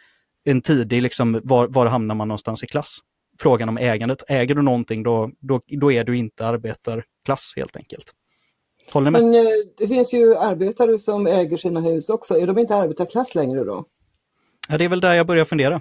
en 0.44 0.62
tidig, 0.62 1.02
liksom, 1.02 1.40
var, 1.44 1.68
var 1.68 1.86
hamnar 1.86 2.14
man 2.14 2.28
någonstans 2.28 2.64
i 2.64 2.66
klass? 2.66 2.98
Frågan 3.40 3.68
om 3.68 3.78
ägandet. 3.78 4.22
Äger 4.28 4.54
du 4.54 4.62
någonting 4.62 5.02
då, 5.02 5.30
då, 5.40 5.60
då 5.66 5.92
är 5.92 6.04
du 6.04 6.16
inte 6.16 6.46
arbetarklass 6.46 7.52
helt 7.56 7.76
enkelt. 7.76 8.12
Håller 8.92 9.10
med? 9.10 9.22
Men 9.22 9.34
eh, 9.34 9.52
det 9.78 9.88
finns 9.88 10.14
ju 10.14 10.36
arbetare 10.36 10.98
som 10.98 11.26
äger 11.26 11.56
sina 11.56 11.80
hus 11.80 12.08
också. 12.08 12.34
Är 12.34 12.46
de 12.46 12.58
inte 12.58 12.74
arbetarklass 12.74 13.34
längre 13.34 13.64
då? 13.64 13.84
Ja, 14.68 14.78
det 14.78 14.84
är 14.84 14.88
väl 14.88 15.00
där 15.00 15.14
jag 15.14 15.26
börjar 15.26 15.44
fundera. 15.44 15.80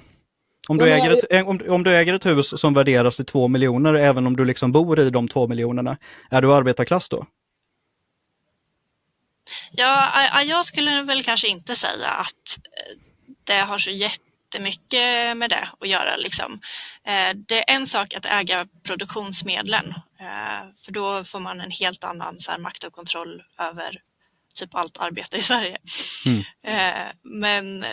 Om 0.69 0.77
du, 0.77 0.91
äger 0.91 1.11
ett, 1.11 1.47
om, 1.47 1.61
om, 1.69 1.83
du 1.83 1.95
äger 1.95 2.13
ett 2.13 2.25
hus 2.25 2.59
som 2.59 2.73
värderas 2.73 3.15
till 3.15 3.25
två 3.25 3.47
miljoner, 3.47 3.93
även 3.93 4.27
om 4.27 4.35
du 4.35 4.45
liksom 4.45 4.71
bor 4.71 4.99
i 4.99 5.09
de 5.09 5.27
två 5.27 5.47
miljonerna, 5.47 5.97
är 6.29 6.41
du 6.41 6.53
arbetarklass 6.53 7.09
då? 7.09 7.25
Ja, 9.71 10.43
jag 10.43 10.65
skulle 10.65 11.01
väl 11.01 11.23
kanske 11.23 11.47
inte 11.47 11.75
säga 11.75 12.07
att 12.07 12.57
eh, 12.63 12.97
det 13.43 13.59
har 13.59 13.77
så 13.77 13.91
jätte 13.91 14.26
jättemycket 14.47 15.37
med 15.37 15.49
det 15.49 15.67
att 15.79 15.87
göra. 15.87 16.15
Liksom. 16.15 16.59
Eh, 17.05 17.35
det 17.47 17.69
är 17.69 17.75
en 17.75 17.87
sak 17.87 18.13
att 18.13 18.25
äga 18.25 18.67
produktionsmedlen, 18.83 19.93
eh, 20.19 20.73
för 20.85 20.91
då 20.91 21.23
får 21.23 21.39
man 21.39 21.61
en 21.61 21.71
helt 21.71 22.03
annan 22.03 22.39
så 22.39 22.51
här, 22.51 22.59
makt 22.59 22.83
och 22.83 22.93
kontroll 22.93 23.43
över 23.59 24.01
typ 24.55 24.75
allt 24.75 24.97
arbete 24.97 25.37
i 25.37 25.41
Sverige. 25.41 25.77
Mm. 26.25 26.43
Eh, 26.63 27.07
men 27.23 27.85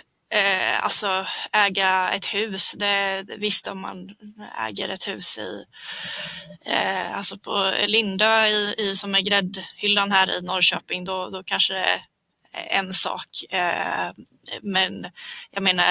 alltså 0.81 1.27
äga 1.53 2.13
ett 2.13 2.27
hus, 2.27 2.75
det, 2.79 3.25
visst 3.39 3.67
om 3.67 3.81
man 3.81 4.15
äger 4.59 4.89
ett 4.89 5.09
hus 5.09 5.39
i, 5.39 5.65
alltså 7.13 7.39
på 7.39 7.73
Lindö 7.87 8.47
i, 8.47 8.75
i, 8.79 8.97
som 8.97 9.15
är 9.15 9.21
gräddhyllan 9.21 10.13
här 10.13 10.39
i 10.39 10.43
Norrköping, 10.43 11.05
då, 11.05 11.31
då 11.31 11.43
kanske 11.43 11.75
det 11.75 12.01
en 12.71 12.95
sak. 12.95 13.29
Eh, 13.51 14.13
men 14.63 15.07
jag 15.51 15.63
menar 15.63 15.85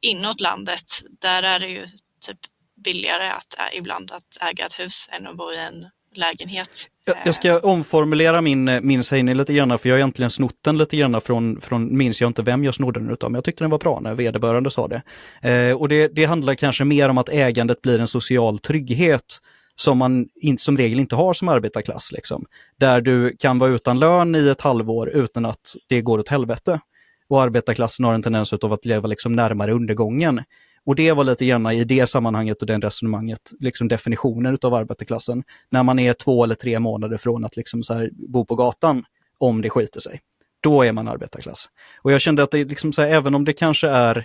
inåt 0.00 0.40
landet, 0.40 0.84
där 1.20 1.42
är 1.42 1.58
det 1.58 1.68
ju 1.68 1.86
typ 2.26 2.38
billigare 2.84 3.28
att 3.28 3.54
ibland 3.72 4.12
att 4.12 4.50
äga 4.50 4.66
ett 4.66 4.80
hus 4.80 5.08
än 5.12 5.26
att 5.26 5.36
bo 5.36 5.52
i 5.52 5.56
en 5.56 5.90
lägenhet. 6.16 6.88
Jag 7.24 7.34
ska 7.34 7.58
omformulera 7.58 8.40
min, 8.40 8.80
min 8.82 9.04
sägning 9.04 9.34
lite 9.34 9.54
grann, 9.54 9.78
för 9.78 9.88
jag 9.88 9.94
har 9.94 9.98
egentligen 9.98 10.30
snott 10.30 10.58
den 10.64 10.78
lite 10.78 10.96
grann 10.96 11.20
från, 11.20 11.60
från 11.60 11.96
minns 11.96 12.20
jag 12.20 12.30
inte 12.30 12.42
vem 12.42 12.64
jag 12.64 12.74
snodde 12.74 13.00
den 13.00 13.10
utav, 13.10 13.30
men 13.30 13.36
jag 13.36 13.44
tyckte 13.44 13.64
den 13.64 13.70
var 13.70 13.78
bra 13.78 14.00
när 14.00 14.14
vederbörande 14.14 14.70
sa 14.70 14.88
det. 14.88 15.02
Eh, 15.50 15.76
och 15.76 15.88
det, 15.88 16.08
det 16.08 16.24
handlar 16.24 16.54
kanske 16.54 16.84
mer 16.84 17.08
om 17.08 17.18
att 17.18 17.28
ägandet 17.28 17.82
blir 17.82 17.98
en 17.98 18.06
social 18.06 18.58
trygghet 18.58 19.38
som 19.76 19.98
man 19.98 20.28
in, 20.34 20.58
som 20.58 20.76
regel 20.76 21.00
inte 21.00 21.16
har 21.16 21.32
som 21.32 21.48
arbetarklass. 21.48 22.12
Liksom. 22.12 22.44
Där 22.76 23.00
du 23.00 23.36
kan 23.38 23.58
vara 23.58 23.70
utan 23.70 23.98
lön 23.98 24.34
i 24.34 24.48
ett 24.48 24.60
halvår 24.60 25.08
utan 25.08 25.44
att 25.44 25.74
det 25.88 26.00
går 26.00 26.18
åt 26.18 26.28
helvete. 26.28 26.80
och 27.28 27.42
arbetarklassen 27.42 28.04
har 28.04 28.14
en 28.14 28.22
tendens 28.22 28.52
av 28.52 28.72
att 28.72 28.84
leva 28.84 29.08
liksom 29.08 29.32
närmare 29.32 29.72
undergången. 29.72 30.40
Och 30.86 30.96
det 30.96 31.12
var 31.12 31.24
lite 31.24 31.46
grann 31.46 31.66
i 31.66 31.84
det 31.84 32.06
sammanhanget 32.06 32.60
och 32.60 32.66
den 32.66 32.82
resonemanget, 32.82 33.40
liksom 33.60 33.88
definitionen 33.88 34.58
av 34.62 34.74
arbetarklassen. 34.74 35.42
När 35.70 35.82
man 35.82 35.98
är 35.98 36.12
två 36.12 36.44
eller 36.44 36.54
tre 36.54 36.78
månader 36.78 37.16
från 37.16 37.44
att 37.44 37.56
liksom 37.56 37.82
så 37.82 37.94
här, 37.94 38.10
bo 38.28 38.44
på 38.44 38.54
gatan, 38.54 39.04
om 39.38 39.62
det 39.62 39.70
skiter 39.70 40.00
sig. 40.00 40.20
Då 40.60 40.82
är 40.82 40.92
man 40.92 41.08
arbetarklass. 41.08 41.68
Och 42.02 42.12
jag 42.12 42.20
kände 42.20 42.42
att 42.42 42.50
det 42.50 42.64
liksom 42.64 42.92
så 42.92 43.02
här, 43.02 43.08
även 43.08 43.34
om 43.34 43.44
det 43.44 43.52
kanske 43.52 43.88
är 43.88 44.16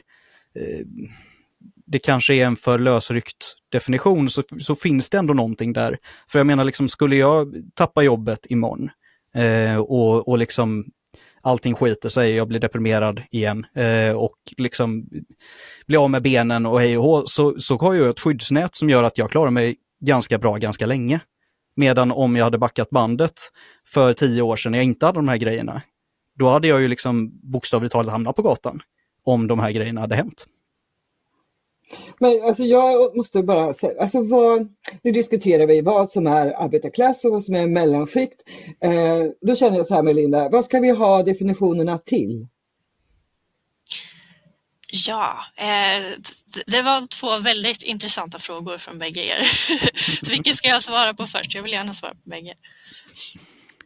eh, 0.55 0.85
det 1.91 1.99
kanske 1.99 2.33
är 2.33 2.45
en 2.45 2.55
för 2.55 2.79
lösryckt 2.79 3.53
definition 3.71 4.29
så, 4.29 4.43
så 4.59 4.75
finns 4.75 5.09
det 5.09 5.17
ändå 5.17 5.33
någonting 5.33 5.73
där. 5.73 5.97
För 6.31 6.39
jag 6.39 6.47
menar, 6.47 6.63
liksom, 6.63 6.87
skulle 6.87 7.15
jag 7.15 7.55
tappa 7.73 8.03
jobbet 8.03 8.45
imorgon 8.49 8.89
eh, 9.35 9.75
och, 9.75 10.27
och 10.27 10.37
liksom 10.37 10.85
allting 11.41 11.75
skiter 11.75 12.09
sig, 12.09 12.35
jag 12.35 12.47
blir 12.47 12.59
deprimerad 12.59 13.21
igen 13.31 13.65
eh, 13.75 14.17
och 14.17 14.35
liksom 14.57 15.05
blir 15.87 16.03
av 16.03 16.09
med 16.09 16.21
benen 16.21 16.65
och 16.65 16.79
hej 16.79 16.97
och 16.97 17.03
hå, 17.03 17.23
så, 17.25 17.59
så 17.59 17.77
har 17.77 17.93
jag 17.93 18.09
ett 18.09 18.19
skyddsnät 18.19 18.75
som 18.75 18.89
gör 18.89 19.03
att 19.03 19.17
jag 19.17 19.31
klarar 19.31 19.51
mig 19.51 19.75
ganska 20.05 20.37
bra 20.37 20.57
ganska 20.57 20.85
länge. 20.85 21.19
Medan 21.75 22.11
om 22.11 22.35
jag 22.35 22.43
hade 22.43 22.57
backat 22.57 22.89
bandet 22.89 23.33
för 23.87 24.13
tio 24.13 24.41
år 24.41 24.55
sedan 24.55 24.71
när 24.71 24.79
jag 24.79 24.85
inte 24.85 25.05
hade 25.05 25.17
de 25.17 25.27
här 25.27 25.37
grejerna, 25.37 25.81
då 26.39 26.49
hade 26.49 26.67
jag 26.67 26.81
ju 26.81 26.87
liksom 26.87 27.39
bokstavligt 27.51 27.91
talat 27.91 28.11
hamnat 28.11 28.35
på 28.35 28.41
gatan 28.41 28.81
om 29.23 29.47
de 29.47 29.59
här 29.59 29.71
grejerna 29.71 30.01
hade 30.01 30.15
hänt. 30.15 30.45
Men 32.19 32.43
alltså 32.43 32.63
jag 32.63 33.15
måste 33.15 33.43
bara 33.43 33.73
säga, 33.73 34.01
alltså 34.01 34.23
vad, 34.23 34.67
nu 35.01 35.11
diskuterar 35.11 35.67
vi 35.67 35.81
vad 35.81 36.11
som 36.11 36.27
är 36.27 36.63
arbetarklass 36.63 37.25
och 37.25 37.31
vad 37.31 37.43
som 37.43 37.55
är 37.55 37.67
mellanskikt. 37.67 38.41
Eh, 38.83 39.25
då 39.41 39.55
känner 39.55 39.77
jag 39.77 39.87
så 39.87 39.95
här 39.95 40.03
Melinda, 40.03 40.49
vad 40.49 40.65
ska 40.65 40.79
vi 40.79 40.89
ha 40.89 41.23
definitionerna 41.23 41.97
till? 41.97 42.47
Ja, 44.91 45.45
eh, 45.57 46.05
det 46.67 46.81
var 46.81 47.07
två 47.07 47.37
väldigt 47.37 47.83
intressanta 47.83 48.39
frågor 48.39 48.77
från 48.77 48.99
bägge 48.99 49.21
er. 49.21 49.43
så 50.25 50.31
vilken 50.31 50.55
ska 50.55 50.67
jag 50.67 50.83
svara 50.83 51.13
på 51.13 51.25
först? 51.25 51.55
Jag 51.55 51.63
vill 51.63 51.71
gärna 51.71 51.93
svara 51.93 52.13
på 52.13 52.29
bägge. 52.29 52.53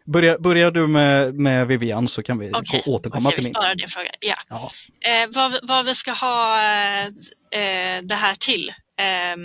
Börjar, 0.05 0.37
börjar 0.37 0.71
du 0.71 0.87
med, 0.87 1.33
med 1.33 1.67
Vivian 1.67 2.07
så 2.07 2.23
kan 2.23 2.39
vi 2.39 2.51
okay. 2.51 2.81
återkomma 2.85 3.29
okay, 3.29 3.41
till 3.41 3.53
min. 3.53 3.69
Vi 3.69 3.83
det 3.83 3.87
frågan. 3.87 4.13
Ja. 4.19 4.35
ja. 4.49 4.69
Eh, 5.09 5.29
vad, 5.31 5.59
vad, 5.63 5.85
vi 5.85 5.95
ska 5.95 6.11
ha 6.11 6.57
eh, 6.61 8.01
det 8.03 8.15
här 8.15 8.35
till. 8.35 8.69
Eh, 8.99 9.37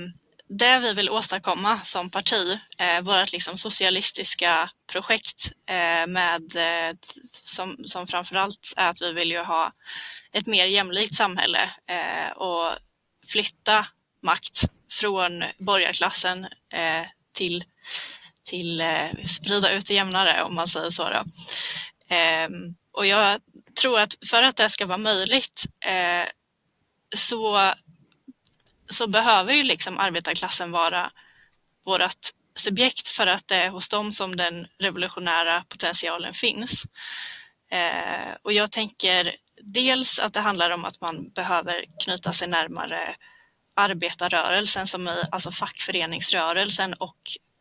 det 0.48 0.78
vi 0.78 0.92
vill 0.92 1.10
åstadkomma 1.10 1.80
som 1.80 2.10
parti, 2.10 2.58
eh, 2.78 3.00
vårt 3.00 3.32
liksom 3.32 3.56
socialistiska 3.56 4.70
projekt 4.92 5.52
eh, 5.68 6.06
med, 6.06 6.56
eh, 6.56 6.94
som, 7.44 7.76
som 7.84 8.06
framförallt 8.06 8.74
är 8.76 8.88
att 8.88 9.02
vi 9.02 9.12
vill 9.12 9.30
ju 9.30 9.38
ha 9.38 9.72
ett 10.32 10.46
mer 10.46 10.66
jämlikt 10.66 11.14
samhälle 11.14 11.70
eh, 11.88 12.36
och 12.36 12.72
flytta 13.26 13.86
makt 14.22 14.64
från 14.92 15.44
borgarklassen 15.58 16.44
eh, 16.72 17.06
till, 17.32 17.64
till 18.48 18.80
eh, 18.80 19.24
sprida 19.26 19.72
ut 19.72 19.86
det 19.86 19.94
jämnare 19.94 20.42
om 20.42 20.54
man 20.54 20.68
säger 20.68 20.90
så. 20.90 21.10
Då. 21.10 21.24
Eh, 22.14 22.48
och 22.92 23.06
jag 23.06 23.40
tror 23.80 24.00
att 24.00 24.14
för 24.30 24.42
att 24.42 24.56
det 24.56 24.68
ska 24.68 24.86
vara 24.86 24.98
möjligt 24.98 25.66
eh, 25.86 26.28
så 27.16 27.72
så 28.88 29.06
behöver 29.06 29.52
ju 29.52 29.62
liksom 29.62 29.98
arbetarklassen 29.98 30.70
vara 30.70 31.10
vårt 31.84 32.16
subjekt 32.56 33.08
för 33.08 33.26
att 33.26 33.48
det 33.48 33.56
är 33.56 33.70
hos 33.70 33.88
dem 33.88 34.12
som 34.12 34.36
den 34.36 34.66
revolutionära 34.78 35.64
potentialen 35.68 36.34
finns. 36.34 36.84
Eh, 37.70 38.34
och 38.42 38.52
jag 38.52 38.72
tänker 38.72 39.36
dels 39.62 40.18
att 40.18 40.32
det 40.32 40.40
handlar 40.40 40.70
om 40.70 40.84
att 40.84 41.00
man 41.00 41.30
behöver 41.30 41.84
knyta 42.04 42.32
sig 42.32 42.48
närmare 42.48 43.16
arbetarrörelsen, 43.76 44.86
som 44.86 45.08
i, 45.08 45.22
alltså 45.30 45.50
fackföreningsrörelsen 45.50 46.94
och 46.94 47.18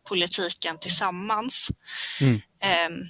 politiken 0.07 0.79
tillsammans. 0.79 1.69
Mm. 2.21 2.41
Eh, 2.61 3.07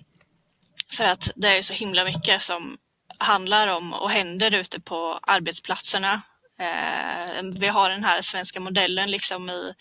för 0.92 1.06
att 1.06 1.32
det 1.36 1.58
är 1.58 1.62
så 1.62 1.74
himla 1.74 2.04
mycket 2.04 2.42
som 2.42 2.78
handlar 3.18 3.68
om 3.68 3.94
och 3.94 4.12
händer 4.12 4.56
ute 4.56 4.80
på 4.80 5.20
arbetsplatserna 5.22 6.22
Eh, 6.60 7.44
vi 7.60 7.68
har 7.68 7.90
den 7.90 8.04
här 8.04 8.22
svenska 8.22 8.60
modellen 8.60 9.12
liksom 9.12 9.50
i, 9.50 9.74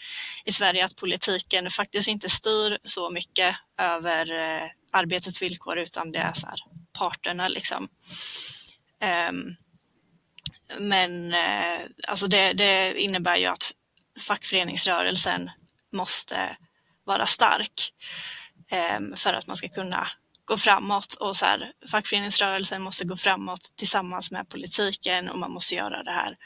i 0.45 0.53
Sverige 0.53 0.85
att 0.85 0.97
politiken 0.97 1.71
faktiskt 1.71 2.09
inte 2.09 2.31
styr 2.31 2.79
så 2.85 3.11
mycket 3.11 3.57
över 3.79 4.33
eh, 4.33 4.69
arbetets 4.93 5.43
villkor 5.43 5.79
utan 5.79 6.13
det 6.13 6.19
är 6.19 6.33
så 6.33 6.47
här, 6.47 6.59
parterna 6.99 7.49
liksom. 7.49 7.89
Eh, 9.01 9.33
men 10.79 11.35
eh, 11.35 11.81
alltså 12.09 12.27
det, 12.27 12.53
det, 12.53 13.01
innebär 13.01 13.37
ju 13.37 13.47
att 13.47 13.73
fackföreningsrörelsen 14.21 15.51
måste 15.93 16.57
vara 17.07 17.27
stark 17.27 17.93
ehm, 18.71 19.17
för 19.17 19.33
att 19.35 19.47
man 19.47 19.57
ska 19.57 19.69
kunna 19.69 20.09
gå 20.45 20.57
framåt 20.57 21.15
och 21.15 21.37
så 21.37 21.47
här, 21.47 21.73
fackföreningsrörelsen 21.91 22.83
måste 22.83 23.05
gå 23.05 23.17
framåt 23.17 23.73
tillsammans 23.77 24.31
med 24.31 24.49
politiken 24.49 25.29
och 25.29 25.39
man 25.39 25.51
måste 25.51 25.75
göra 25.75 26.03
det 26.03 26.13
här 26.13 26.37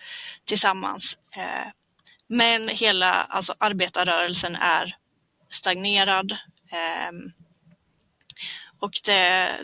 tillsammans. 0.45 1.19
Eh, 1.37 1.69
men 2.27 2.69
hela 2.69 3.13
alltså 3.13 3.55
arbetarrörelsen 3.59 4.57
är 4.57 4.97
stagnerad 5.49 6.37
ehm, 6.71 7.33
och 8.79 8.93
det 9.05 9.57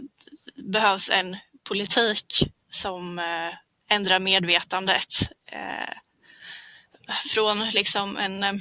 behövs 0.55 1.11
en 1.11 1.37
politik 1.69 2.43
som 2.71 3.19
eh, 3.19 3.55
ändrar 3.89 4.19
medvetandet 4.19 5.13
eh, 5.47 5.97
från 7.35 7.65
liksom 7.65 8.17
en 8.17 8.45
eh, 8.45 8.53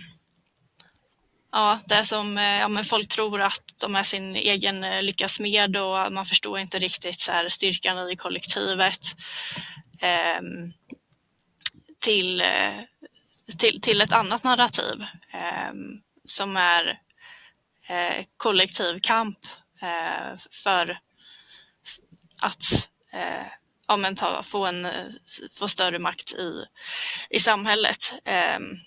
ja, 1.55 1.79
det 1.85 2.03
som 2.03 2.37
eh, 2.37 2.59
ja, 2.59 2.67
men 2.67 2.83
folk 2.83 3.09
tror 3.09 3.41
att 3.41 3.63
de 3.81 3.95
är 3.95 4.03
sin 4.03 4.35
egen 4.35 4.83
eh, 4.83 5.03
lyckas 5.03 5.39
med 5.39 5.77
och 5.77 6.13
man 6.13 6.25
förstår 6.25 6.59
inte 6.59 6.79
riktigt 6.79 7.19
så 7.19 7.31
här, 7.31 7.49
styrkan 7.49 8.11
i 8.11 8.15
kollektivet. 8.15 8.99
Ehm, 10.01 10.63
eh, 10.63 10.69
till, 11.99 12.43
till, 13.57 13.81
till 13.81 14.01
ett 14.01 14.11
annat 14.11 14.43
narrativ 14.43 15.05
eh, 15.33 15.73
som 16.25 16.57
är 16.57 16.99
eh, 17.87 18.25
kollektiv 18.37 18.99
kamp 18.99 19.39
eh, 19.81 20.37
för 20.63 20.99
att 22.41 22.89
ja, 23.87 23.97
men 23.97 24.15
ta, 24.15 24.43
få, 24.43 24.65
en, 24.65 24.87
få 25.59 25.67
större 25.67 25.99
makt 25.99 26.31
i, 26.31 26.65
i 27.29 27.39
samhället. 27.39 28.13
Ehm. 28.25 28.77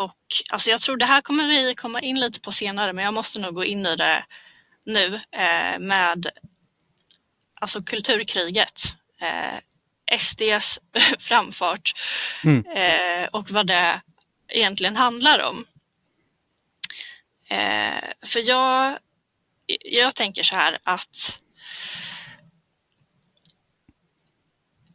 Och 0.00 0.16
alltså 0.50 0.70
jag 0.70 0.80
tror 0.80 0.96
det 0.96 1.04
här 1.04 1.20
kommer 1.20 1.44
vi 1.44 1.74
komma 1.74 2.00
in 2.00 2.20
lite 2.20 2.40
på 2.40 2.52
senare, 2.52 2.92
men 2.92 3.04
jag 3.04 3.14
måste 3.14 3.38
nog 3.38 3.54
gå 3.54 3.64
in 3.64 3.86
i 3.86 3.96
det 3.96 4.24
nu 4.84 5.14
eh, 5.14 5.78
med 5.78 6.26
alltså 7.60 7.82
kulturkriget. 7.82 8.82
Eh, 9.20 10.18
SDs 10.18 10.78
framfart 11.18 11.92
mm. 12.44 12.66
eh, 12.66 13.28
och 13.32 13.50
vad 13.50 13.66
det 13.66 14.00
egentligen 14.48 14.96
handlar 14.96 15.48
om. 15.48 15.64
Eh, 17.48 18.04
för 18.26 18.48
jag, 18.48 18.98
jag 19.84 20.14
tänker 20.14 20.42
så 20.42 20.54
här 20.56 20.78
att 20.82 21.42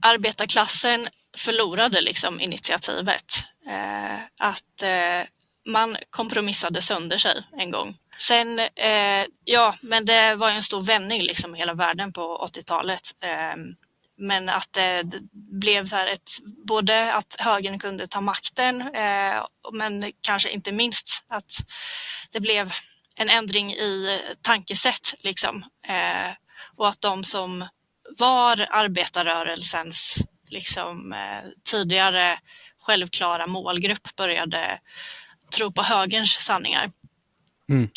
arbetarklassen 0.01 1.09
förlorade 1.37 2.01
liksom 2.01 2.41
initiativet. 2.41 3.45
Eh, 3.67 4.19
att 4.39 4.83
eh, 4.83 5.27
man 5.65 5.97
kompromissade 6.09 6.81
sönder 6.81 7.17
sig 7.17 7.43
en 7.57 7.71
gång. 7.71 7.97
Sen, 8.17 8.59
eh, 8.59 9.25
ja, 9.43 9.75
men 9.81 10.05
det 10.05 10.35
var 10.35 10.49
en 10.49 10.63
stor 10.63 10.81
vändning 10.81 11.21
liksom 11.21 11.55
i 11.55 11.59
hela 11.59 11.73
världen 11.73 12.13
på 12.13 12.47
80-talet. 12.47 13.01
Ehm, 13.21 13.75
men 14.17 14.49
att 14.49 14.77
eh, 14.77 14.99
det 15.03 15.19
blev 15.31 15.87
så 15.87 15.95
här 15.95 16.07
ett, 16.07 16.31
både 16.67 17.13
att 17.13 17.35
högern 17.39 17.79
kunde 17.79 18.07
ta 18.07 18.21
makten, 18.21 18.81
eh, 18.81 19.45
men 19.73 20.11
kanske 20.21 20.49
inte 20.49 20.71
minst 20.71 21.23
att 21.27 21.51
det 22.31 22.39
blev 22.39 22.71
en 23.15 23.29
ändring 23.29 23.73
i 23.73 24.21
tankesätt 24.41 25.13
liksom. 25.19 25.65
Eh, 25.87 26.31
och 26.75 26.87
att 26.87 27.01
de 27.01 27.23
som 27.23 27.67
var 28.17 28.67
arbetarrörelsens 28.69 30.17
liksom, 30.49 31.15
tidigare 31.71 32.39
självklara 32.85 33.47
målgrupp 33.47 34.15
började 34.15 34.79
tro 35.55 35.71
på 35.71 35.83
högerns 35.83 36.31
sanningar. 36.31 36.91
Mm. 37.69 37.89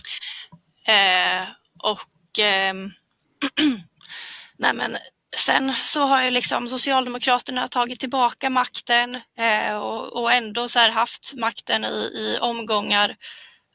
Eh, 0.87 1.48
och 1.79 2.38
eh, 2.38 2.74
nej 4.59 4.72
men, 4.74 4.96
sen 5.37 5.72
så 5.85 6.03
har 6.03 6.22
ju 6.22 6.31
liksom 6.31 6.68
Socialdemokraterna 6.68 7.68
tagit 7.68 8.01
tillbaka 8.01 8.51
makten 8.51 9.20
eh, 9.38 9.77
och, 9.77 10.22
och, 10.22 10.33
ändå 10.33 10.68
så 10.68 10.90
haft 10.90 11.35
makten 11.35 11.85
i, 11.85 12.11
i 12.14 12.38
omgångar 12.40 13.16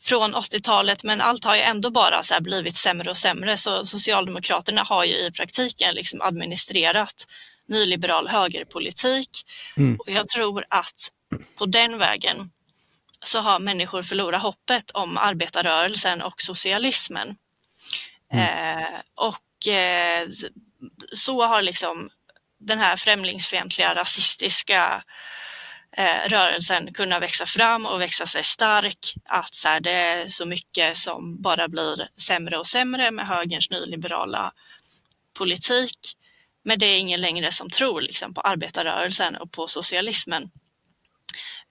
från 0.03 0.35
80-talet 0.35 1.03
men 1.03 1.21
allt 1.21 1.45
har 1.45 1.55
ju 1.55 1.61
ändå 1.61 1.89
bara 1.89 2.23
så 2.23 2.41
blivit 2.41 2.75
sämre 2.75 3.09
och 3.09 3.17
sämre 3.17 3.57
så 3.57 3.85
Socialdemokraterna 3.85 4.83
har 4.83 5.05
ju 5.05 5.13
i 5.13 5.31
praktiken 5.31 5.95
liksom 5.95 6.21
administrerat 6.21 7.27
nyliberal 7.67 8.27
högerpolitik. 8.27 9.29
Mm. 9.77 9.95
Och 9.95 10.09
jag 10.09 10.29
tror 10.29 10.65
att 10.69 11.11
på 11.57 11.65
den 11.65 11.97
vägen 11.97 12.51
så 13.21 13.39
har 13.39 13.59
människor 13.59 14.01
förlorat 14.01 14.41
hoppet 14.41 14.91
om 14.91 15.17
arbetarrörelsen 15.17 16.21
och 16.21 16.41
socialismen. 16.41 17.37
Mm. 18.31 18.77
Eh, 18.77 18.99
och 19.15 19.67
eh, 19.67 20.27
så 21.13 21.45
har 21.45 21.61
liksom 21.61 22.09
den 22.59 22.79
här 22.79 22.95
främlingsfientliga, 22.95 23.95
rasistiska 23.95 25.03
eh, 25.97 26.29
rörelsen 26.29 26.93
kunnat 26.93 27.21
växa 27.21 27.45
fram 27.45 27.85
och 27.85 28.01
växa 28.01 28.25
sig 28.25 28.43
stark. 28.43 29.13
Att 29.25 29.53
så 29.53 29.67
här, 29.67 29.79
det 29.79 29.91
är 29.91 30.27
så 30.27 30.45
mycket 30.45 30.97
som 30.97 31.41
bara 31.41 31.67
blir 31.67 32.09
sämre 32.17 32.57
och 32.57 32.67
sämre 32.67 33.11
med 33.11 33.27
högerns 33.27 33.69
nyliberala 33.69 34.51
politik. 35.37 36.17
Men 36.63 36.79
det 36.79 36.85
är 36.85 36.97
ingen 36.97 37.21
längre 37.21 37.51
som 37.51 37.69
tror 37.69 38.01
liksom, 38.01 38.33
på 38.33 38.41
arbetarrörelsen 38.41 39.35
och 39.35 39.51
på 39.51 39.67
socialismen. 39.67 40.51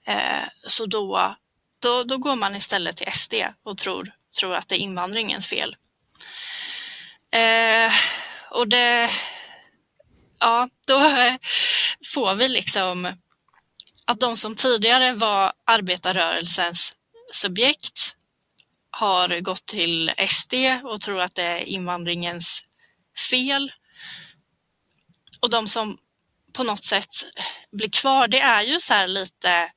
Eh, 0.07 0.48
så 0.66 0.87
då, 0.87 1.37
då, 1.78 2.05
då 2.05 2.18
går 2.18 2.37
man 2.37 2.57
istället 2.57 2.96
till 2.96 3.12
SD 3.12 3.35
och 3.62 3.78
tror, 3.78 4.12
tror 4.40 4.55
att 4.55 4.68
det 4.68 4.74
är 4.74 4.78
invandringens 4.78 5.48
fel. 5.48 5.76
Eh, 7.31 7.92
och 8.50 8.68
det, 8.68 9.11
ja, 10.38 10.68
då 10.87 11.00
får 12.14 12.35
vi 12.35 12.48
liksom 12.48 13.09
att 14.07 14.20
de 14.20 14.37
som 14.37 14.55
tidigare 14.55 15.12
var 15.12 15.52
arbetarrörelsens 15.64 16.96
subjekt 17.33 18.16
har 18.90 19.40
gått 19.40 19.66
till 19.66 20.12
SD 20.28 20.55
och 20.85 21.00
tror 21.00 21.20
att 21.20 21.35
det 21.35 21.42
är 21.42 21.59
invandringens 21.59 22.64
fel. 23.31 23.72
Och 25.42 25.50
de 25.50 25.68
som 25.68 25.98
på 26.52 26.64
något 26.64 26.85
sätt 26.85 27.14
blir 27.72 27.88
kvar, 27.88 28.28
det 28.28 28.40
är 28.40 28.62
ju 28.62 28.81
så 28.81 28.94
här 28.94 29.09
lite 29.09 29.72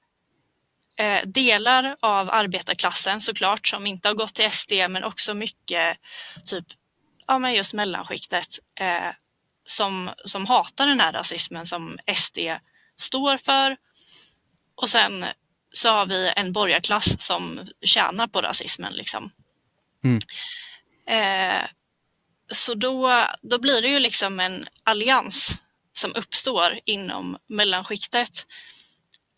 eh, 0.97 1.21
delar 1.25 1.97
av 1.99 2.29
arbetarklassen 2.31 3.21
såklart 3.21 3.67
som 3.67 3.87
inte 3.87 4.07
har 4.07 4.15
gått 4.15 4.33
till 4.33 4.51
SD 4.51 4.71
men 4.89 5.03
också 5.03 5.33
mycket 5.33 5.97
typ, 6.45 6.65
ja 7.27 7.39
men 7.39 7.53
just 7.53 7.73
mellanskiktet 7.73 8.59
eh, 8.79 9.11
som, 9.65 10.09
som 10.25 10.45
hatar 10.45 10.87
den 10.87 10.99
här 10.99 11.13
rasismen 11.13 11.65
som 11.65 11.97
SD 12.15 12.39
står 12.97 13.37
för. 13.37 13.77
Och 14.75 14.89
sen 14.89 15.25
så 15.73 15.89
har 15.89 16.05
vi 16.05 16.33
en 16.35 16.53
borgarklass 16.53 17.21
som 17.21 17.59
tjänar 17.81 18.27
på 18.27 18.41
rasismen. 18.41 18.93
Liksom. 18.93 19.31
Mm. 20.03 20.19
Eh, 21.07 21.67
så 22.51 22.73
då, 22.73 23.25
då 23.41 23.59
blir 23.59 23.81
det 23.81 23.87
ju 23.87 23.99
liksom 23.99 24.39
en 24.39 24.67
allians 24.83 25.54
som 25.97 26.13
uppstår 26.15 26.79
inom 26.85 27.37
mellanskiktet 27.47 28.45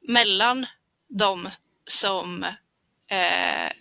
mellan 0.08 0.66
de 1.10 1.50
som 1.88 2.44
eh, 3.12 3.72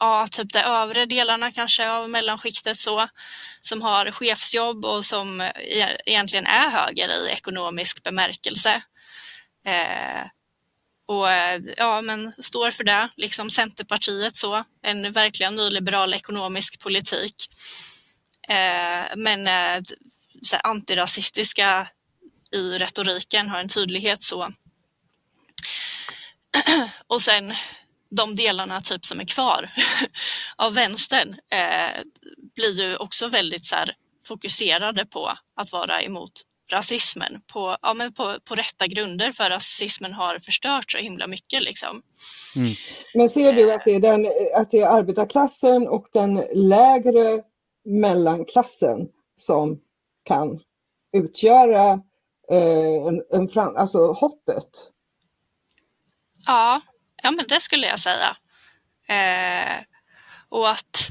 ja, 0.00 0.26
typ 0.30 0.52
de 0.52 0.58
övre 0.58 1.06
delarna 1.06 1.52
kanske 1.52 1.90
av 1.90 2.10
mellanskiktet 2.10 2.78
så, 2.78 3.08
som 3.60 3.82
har 3.82 4.10
chefsjobb 4.10 4.84
och 4.84 5.04
som 5.04 5.40
e 5.40 5.96
egentligen 6.06 6.46
är 6.46 6.70
höger 6.70 7.08
i 7.08 7.30
ekonomisk 7.30 8.02
bemärkelse. 8.02 8.82
Eh, 9.66 10.26
och 11.08 11.26
ja, 11.76 12.00
men 12.00 12.32
står 12.38 12.70
för 12.70 12.84
det, 12.84 13.08
liksom 13.16 13.50
Centerpartiet 13.50 14.36
så, 14.36 14.64
en 14.82 15.12
verkligen 15.12 15.56
nyliberal 15.56 16.14
ekonomisk 16.14 16.80
politik. 16.80 17.50
Eh, 18.48 19.16
men 19.16 19.46
eh, 19.46 19.82
så 20.46 20.56
antirasistiska 20.56 21.88
i 22.52 22.78
retoriken 22.78 23.48
har 23.48 23.60
en 23.60 23.68
tydlighet 23.68 24.22
så. 24.22 24.48
Och 27.06 27.22
sen 27.22 27.54
de 28.10 28.36
delarna 28.36 28.80
typ 28.80 29.04
som 29.04 29.20
är 29.20 29.24
kvar 29.24 29.70
av 30.56 30.74
vänstern 30.74 31.36
eh, 31.52 32.02
blir 32.54 32.80
ju 32.80 32.96
också 32.96 33.28
väldigt 33.28 33.64
så 33.64 33.74
här, 33.74 33.94
fokuserade 34.26 35.06
på 35.06 35.32
att 35.56 35.72
vara 35.72 36.02
emot 36.02 36.32
rasismen 36.72 37.40
på, 37.52 37.76
ja, 37.82 37.94
men 37.94 38.12
på, 38.12 38.36
på 38.44 38.54
rätta 38.54 38.86
grunder 38.86 39.32
för 39.32 39.50
rasismen 39.50 40.12
har 40.12 40.38
förstört 40.38 40.92
så 40.92 40.98
himla 40.98 41.26
mycket. 41.26 41.62
Liksom. 41.62 42.02
Mm. 42.56 42.72
Men 43.14 43.28
ser 43.28 43.52
du 43.52 43.72
att 43.72 43.84
det, 43.84 43.94
är 43.94 44.00
den, 44.00 44.26
att 44.54 44.70
det 44.70 44.80
är 44.80 44.88
arbetarklassen 44.88 45.88
och 45.88 46.06
den 46.12 46.44
lägre 46.54 47.42
mellanklassen 47.84 49.08
som 49.36 49.80
kan 50.26 50.60
utgöra 51.12 51.92
eh, 52.50 53.06
en, 53.08 53.22
en 53.32 53.48
fram, 53.48 53.76
alltså 53.76 54.12
hoppet? 54.12 54.68
Ja, 56.46 56.80
ja 57.22 57.30
men 57.30 57.44
det 57.48 57.60
skulle 57.60 57.86
jag 57.86 58.00
säga. 58.00 58.36
Eh, 59.08 59.82
och 60.48 60.70
att 60.70 61.10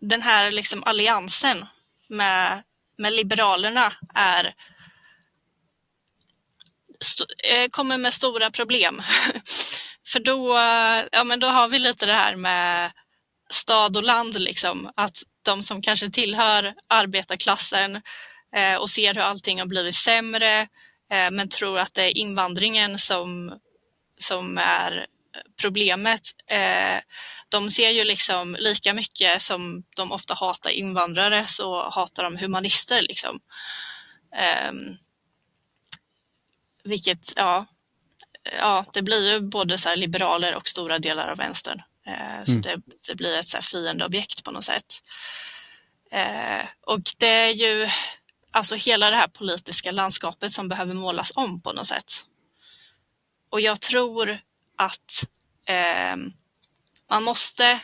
den 0.00 0.22
här 0.22 0.50
liksom 0.50 0.82
alliansen 0.84 1.64
med 2.08 2.62
med 2.98 3.12
Liberalerna 3.12 3.92
är 4.14 4.54
eh, 7.44 7.68
kommer 7.70 7.98
med 7.98 8.14
stora 8.14 8.50
problem. 8.50 9.02
För 10.06 10.20
då, 10.20 10.54
ja, 11.12 11.24
men 11.24 11.40
då 11.40 11.46
har 11.46 11.68
vi 11.68 11.78
lite 11.78 12.06
det 12.06 12.12
här 12.12 12.36
med 12.36 12.92
stad 13.50 13.96
och 13.96 14.02
land, 14.02 14.40
liksom. 14.40 14.90
att 14.96 15.22
de 15.46 15.62
som 15.62 15.82
kanske 15.82 16.10
tillhör 16.10 16.74
arbetarklassen 16.88 18.02
eh, 18.56 18.74
och 18.74 18.90
ser 18.90 19.14
hur 19.14 19.22
allting 19.22 19.58
har 19.58 19.66
blivit 19.66 19.94
sämre 19.94 20.60
eh, 21.10 21.30
men 21.30 21.48
tror 21.48 21.78
att 21.78 21.94
det 21.94 22.02
är 22.02 22.16
invandringen 22.16 22.98
som, 22.98 23.58
som 24.18 24.58
är 24.58 25.06
problemet. 25.60 26.22
Eh, 26.50 27.00
de 27.48 27.70
ser 27.70 27.90
ju 27.90 28.04
liksom 28.04 28.56
lika 28.60 28.94
mycket 28.94 29.42
som 29.42 29.84
de 29.96 30.12
ofta 30.12 30.34
hatar 30.34 30.70
invandrare 30.70 31.46
så 31.46 31.90
hatar 31.90 32.22
de 32.22 32.36
humanister. 32.36 33.02
Liksom. 33.02 33.40
Ehm, 34.36 34.96
vilket, 36.84 37.32
ja, 37.36 37.66
ja, 38.58 38.84
det 38.92 39.02
blir 39.02 39.32
ju 39.32 39.40
både 39.40 39.78
så 39.78 39.94
liberaler 39.94 40.54
och 40.54 40.68
stora 40.68 40.98
delar 40.98 41.28
av 41.28 41.36
vänstern. 41.36 41.82
Uh, 42.08 42.44
så 42.44 42.50
mm. 42.50 42.62
det, 42.62 42.80
det, 43.08 43.14
blir 43.14 43.36
ett 43.36 43.48
så 43.48 43.56
här 43.56 43.62
fiendeobjekt 43.62 44.44
på 44.44 44.50
något 44.50 44.64
sätt. 44.64 45.02
Uh, 46.14 46.66
och 46.80 47.00
det 47.18 47.28
är 47.28 47.50
ju 47.50 47.88
alltså 48.50 48.76
hela 48.76 49.10
det 49.10 49.16
här 49.16 49.28
politiska 49.28 49.92
landskapet 49.92 50.52
som 50.52 50.68
behöver 50.68 50.94
målas 50.94 51.32
om 51.34 51.60
på 51.60 51.72
något 51.72 51.86
sätt. 51.86 52.12
Och 53.50 53.60
jag 53.60 53.80
tror 53.80 54.38
att 54.76 55.24
eh, 55.66 56.16
man 57.10 57.22
måste, 57.22 57.80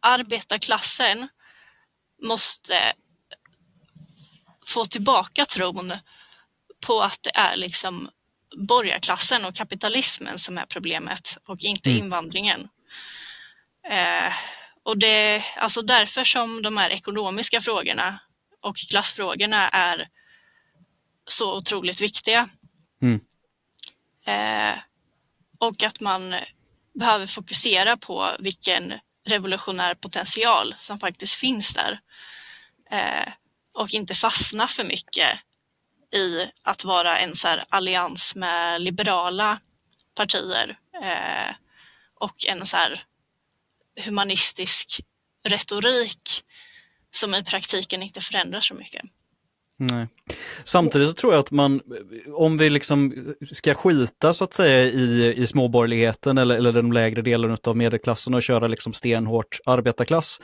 arbetarklassen 0.00 1.28
måste 2.22 2.92
få 4.66 4.84
tillbaka 4.84 5.46
tron 5.46 5.92
på 6.86 7.02
att 7.02 7.22
det 7.22 7.36
är 7.36 7.56
liksom 7.56 8.10
borgarklassen 8.56 9.44
och 9.44 9.54
kapitalismen 9.54 10.38
som 10.38 10.58
är 10.58 10.66
problemet 10.66 11.38
och 11.46 11.60
inte 11.60 11.90
mm. 11.90 12.04
invandringen. 12.04 12.68
Eh, 13.88 14.32
och 14.82 14.98
det 14.98 15.06
är 15.06 15.44
alltså 15.56 15.82
därför 15.82 16.24
som 16.24 16.62
de 16.62 16.76
här 16.76 16.90
ekonomiska 16.90 17.60
frågorna 17.60 18.18
och 18.60 18.76
klassfrågorna 18.76 19.68
är 19.68 20.08
så 21.26 21.56
otroligt 21.56 22.00
viktiga. 22.00 22.48
Mm. 23.02 23.20
Eh, 24.26 24.78
och 25.58 25.82
att 25.82 26.00
man 26.00 26.34
behöver 26.94 27.26
fokusera 27.26 27.96
på 27.96 28.36
vilken 28.38 28.94
revolutionär 29.26 29.94
potential 29.94 30.74
som 30.78 30.98
faktiskt 30.98 31.34
finns 31.34 31.74
där. 31.74 32.00
Eh, 32.90 33.32
och 33.74 33.94
inte 33.94 34.14
fastna 34.14 34.68
för 34.68 34.84
mycket 34.84 35.38
i 36.14 36.50
att 36.62 36.84
vara 36.84 37.18
en 37.18 37.36
så 37.36 37.48
allians 37.68 38.34
med 38.34 38.82
liberala 38.82 39.60
partier 40.14 40.78
eh, 41.02 41.54
och 42.14 42.46
en 42.46 42.66
så 42.66 42.76
humanistisk 44.00 45.00
retorik 45.48 46.44
som 47.10 47.34
i 47.34 47.44
praktiken 47.44 48.02
inte 48.02 48.20
förändrar 48.20 48.60
så 48.60 48.74
mycket. 48.74 49.02
Nej. 49.78 50.06
Samtidigt 50.64 51.08
så 51.08 51.14
tror 51.14 51.32
jag 51.32 51.40
att 51.40 51.50
man, 51.50 51.80
om 52.32 52.58
vi 52.58 52.70
liksom 52.70 53.12
ska 53.50 53.74
skita 53.74 54.34
så 54.34 54.44
att 54.44 54.52
säga 54.52 54.84
i, 54.84 55.34
i 55.36 55.46
småborgerligheten 55.46 56.38
eller, 56.38 56.56
eller 56.56 56.72
den 56.72 56.90
lägre 56.90 57.22
delen 57.22 57.56
av 57.64 57.76
medelklassen 57.76 58.34
och 58.34 58.42
köra 58.42 58.66
liksom 58.66 58.92
stenhårt 58.92 59.58
arbetarklass, 59.66 60.40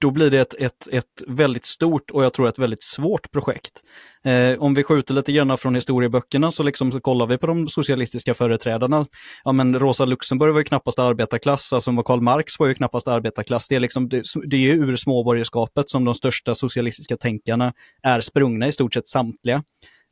då 0.00 0.10
blir 0.10 0.30
det 0.30 0.40
ett, 0.40 0.54
ett, 0.54 0.88
ett 0.92 1.22
väldigt 1.26 1.66
stort 1.66 2.10
och 2.10 2.24
jag 2.24 2.32
tror 2.32 2.48
ett 2.48 2.58
väldigt 2.58 2.82
svårt 2.82 3.30
projekt. 3.30 3.82
Eh, 4.24 4.58
om 4.58 4.74
vi 4.74 4.82
skjuter 4.84 5.14
lite 5.14 5.32
grann 5.32 5.58
från 5.58 5.74
historieböckerna 5.74 6.50
så, 6.50 6.62
liksom, 6.62 6.92
så 6.92 7.00
kollar 7.00 7.26
vi 7.26 7.38
på 7.38 7.46
de 7.46 7.68
socialistiska 7.68 8.34
företrädarna. 8.34 9.06
Ja, 9.44 9.52
men 9.52 9.78
Rosa 9.78 10.04
Luxemburg 10.04 10.52
var 10.52 10.60
ju 10.60 10.64
knappast 10.64 10.98
arbetarklass, 10.98 11.72
alltså 11.72 12.02
Karl 12.02 12.20
Marx 12.20 12.58
var 12.58 12.66
ju 12.66 12.74
knappast 12.74 13.08
arbetarklass. 13.08 13.68
Det 13.68 13.74
är, 13.74 13.80
liksom, 13.80 14.08
det, 14.08 14.22
det 14.46 14.56
är 14.56 14.60
ju 14.60 14.72
ur 14.72 14.96
småborgerskapet 14.96 15.88
som 15.88 16.04
de 16.04 16.14
största 16.14 16.54
socialistiska 16.54 17.16
tänkarna 17.16 17.72
är 18.02 18.20
sprungna, 18.20 18.68
i 18.68 18.72
stort 18.72 18.94
sett 18.94 19.06
samtliga. 19.06 19.62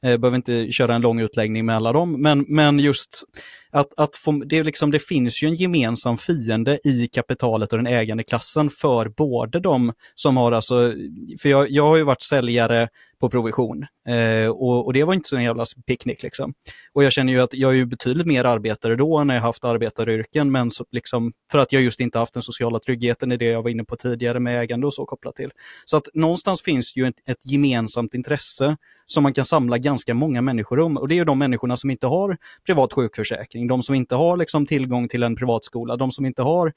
Jag 0.05 0.21
behöver 0.21 0.37
inte 0.37 0.73
köra 0.73 0.95
en 0.95 1.03
lång 1.03 1.21
utläggning 1.21 1.67
med 1.67 1.77
alla 1.77 1.93
dem, 1.93 2.23
men, 2.23 2.45
men 2.49 2.79
just 2.79 3.25
att, 3.71 3.87
att 3.97 4.17
få, 4.17 4.33
det, 4.33 4.63
liksom, 4.63 4.91
det 4.91 4.99
finns 4.99 5.43
ju 5.43 5.49
en 5.49 5.55
gemensam 5.55 6.19
fiende 6.19 6.79
i 6.85 7.09
kapitalet 7.13 7.73
och 7.73 7.79
den 7.79 7.87
ägande 7.87 8.23
klassen 8.23 8.71
för 8.71 9.09
både 9.09 9.61
de 9.61 9.93
som 10.15 10.37
har 10.37 10.53
alltså, 10.53 10.95
för 11.43 11.49
jag, 11.49 11.71
jag 11.71 11.89
har 11.89 11.97
ju 11.97 12.03
varit 12.03 12.23
säljare 12.23 12.89
på 13.23 13.31
provision 13.31 13.87
eh, 14.09 14.51
och, 14.51 14.87
och, 14.87 14.93
det 14.93 15.05
var 15.05 15.15
inte 15.15 15.29
så 15.29 15.37
en 15.37 15.43
jävla 15.43 15.65
picknick 15.87 16.23
liksom. 16.23 16.55
Och 16.93 17.05
jag 17.05 17.13
känner 17.13 17.33
ju 17.33 17.41
att 17.41 17.55
jag 17.55 17.71
är 17.71 17.77
ju 17.77 17.87
betydligt 17.87 18.27
mer 18.27 18.45
arbetare 18.45 18.97
då 18.97 19.25
när 19.25 19.35
jag 19.35 19.43
haft 19.43 19.65
arbetaryrken, 19.65 20.53
men 20.53 20.71
så, 20.71 20.85
liksom, 20.91 21.33
för 21.53 21.59
att 21.59 21.73
jag 21.73 21.83
just 21.83 22.01
inte 22.01 22.19
haft 22.19 22.33
den 22.33 22.43
sociala 22.43 22.79
tryggheten 22.79 23.33
i 23.33 23.37
det 23.37 23.45
jag 23.45 23.63
var 23.63 23.71
inne 23.71 23.85
på 23.85 23.97
tidigare 23.97 24.41
med 24.41 24.61
ägande 24.61 24.87
och 24.87 24.95
så 24.95 25.05
kopplat 25.05 25.37
till. 25.37 25.51
Så 25.85 25.97
att 25.97 26.09
någonstans 26.15 26.63
finns 26.63 26.97
ju 26.97 27.07
ett, 27.07 27.15
ett 27.29 27.53
gemensamt 27.53 28.15
intresse 28.15 28.77
som 29.07 29.23
man 29.23 29.33
kan 29.33 29.45
samla 29.45 29.79
ganska 29.79 30.15
många 30.15 30.41
människor 30.41 30.81
om 30.81 30.97
och 30.97 31.09
det 31.09 31.15
är 31.15 31.17
ju 31.17 31.25
de 31.25 31.39
människorna 31.39 31.77
som 31.77 31.91
inte 31.91 32.07
har 32.07 32.37
privat 32.67 32.93
sjukförsäkring 32.93 33.67
de 33.67 33.83
som 33.83 33.95
inte 33.95 34.15
har 34.15 34.37
liksom 34.37 34.67
tillgång 34.67 35.09
till 35.09 35.23
en 35.23 35.37
privatskola, 35.37 35.97
de 35.97 36.11
som 36.11 36.27
inte 36.27 36.43
har 36.43 36.73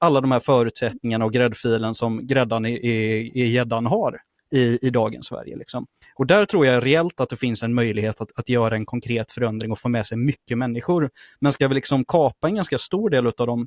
alla 0.00 0.20
de 0.20 0.32
här 0.32 0.40
förutsättningarna 0.40 1.24
och 1.24 1.32
gräddfilen 1.32 1.94
som 1.94 2.26
gräddan 2.26 2.66
i 2.66 3.52
gäddan 3.54 3.86
har 3.86 4.20
i, 4.52 4.86
i 4.86 4.90
dagens 4.90 5.26
Sverige. 5.26 5.56
Liksom. 5.56 5.86
Och 6.14 6.26
där 6.26 6.44
tror 6.44 6.66
jag 6.66 6.86
reellt 6.86 7.20
att 7.20 7.28
det 7.28 7.36
finns 7.36 7.62
en 7.62 7.74
möjlighet 7.74 8.20
att, 8.20 8.38
att 8.38 8.48
göra 8.48 8.74
en 8.74 8.86
konkret 8.86 9.30
förändring 9.30 9.72
och 9.72 9.78
få 9.78 9.88
med 9.88 10.06
sig 10.06 10.18
mycket 10.18 10.58
människor. 10.58 11.10
Men 11.40 11.52
ska 11.52 11.68
vi 11.68 11.74
liksom 11.74 12.04
kapa 12.04 12.48
en 12.48 12.54
ganska 12.54 12.78
stor 12.78 13.10
del 13.10 13.26
av 13.26 13.46
de 13.46 13.66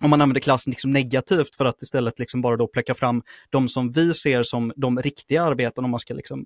om 0.00 0.10
man 0.10 0.20
använder 0.20 0.40
klassen 0.40 0.70
liksom 0.70 0.92
negativt 0.92 1.56
för 1.56 1.64
att 1.64 1.82
istället 1.82 2.18
liksom 2.18 2.42
bara 2.42 2.56
då 2.56 2.66
pläcka 2.66 2.94
fram 2.94 3.22
de 3.50 3.68
som 3.68 3.92
vi 3.92 4.14
ser 4.14 4.42
som 4.42 4.72
de 4.76 5.02
riktiga 5.02 5.42
arbetarna. 5.42 5.84
Om 5.84 5.90
man 5.90 6.00
ska 6.00 6.14
liksom, 6.14 6.44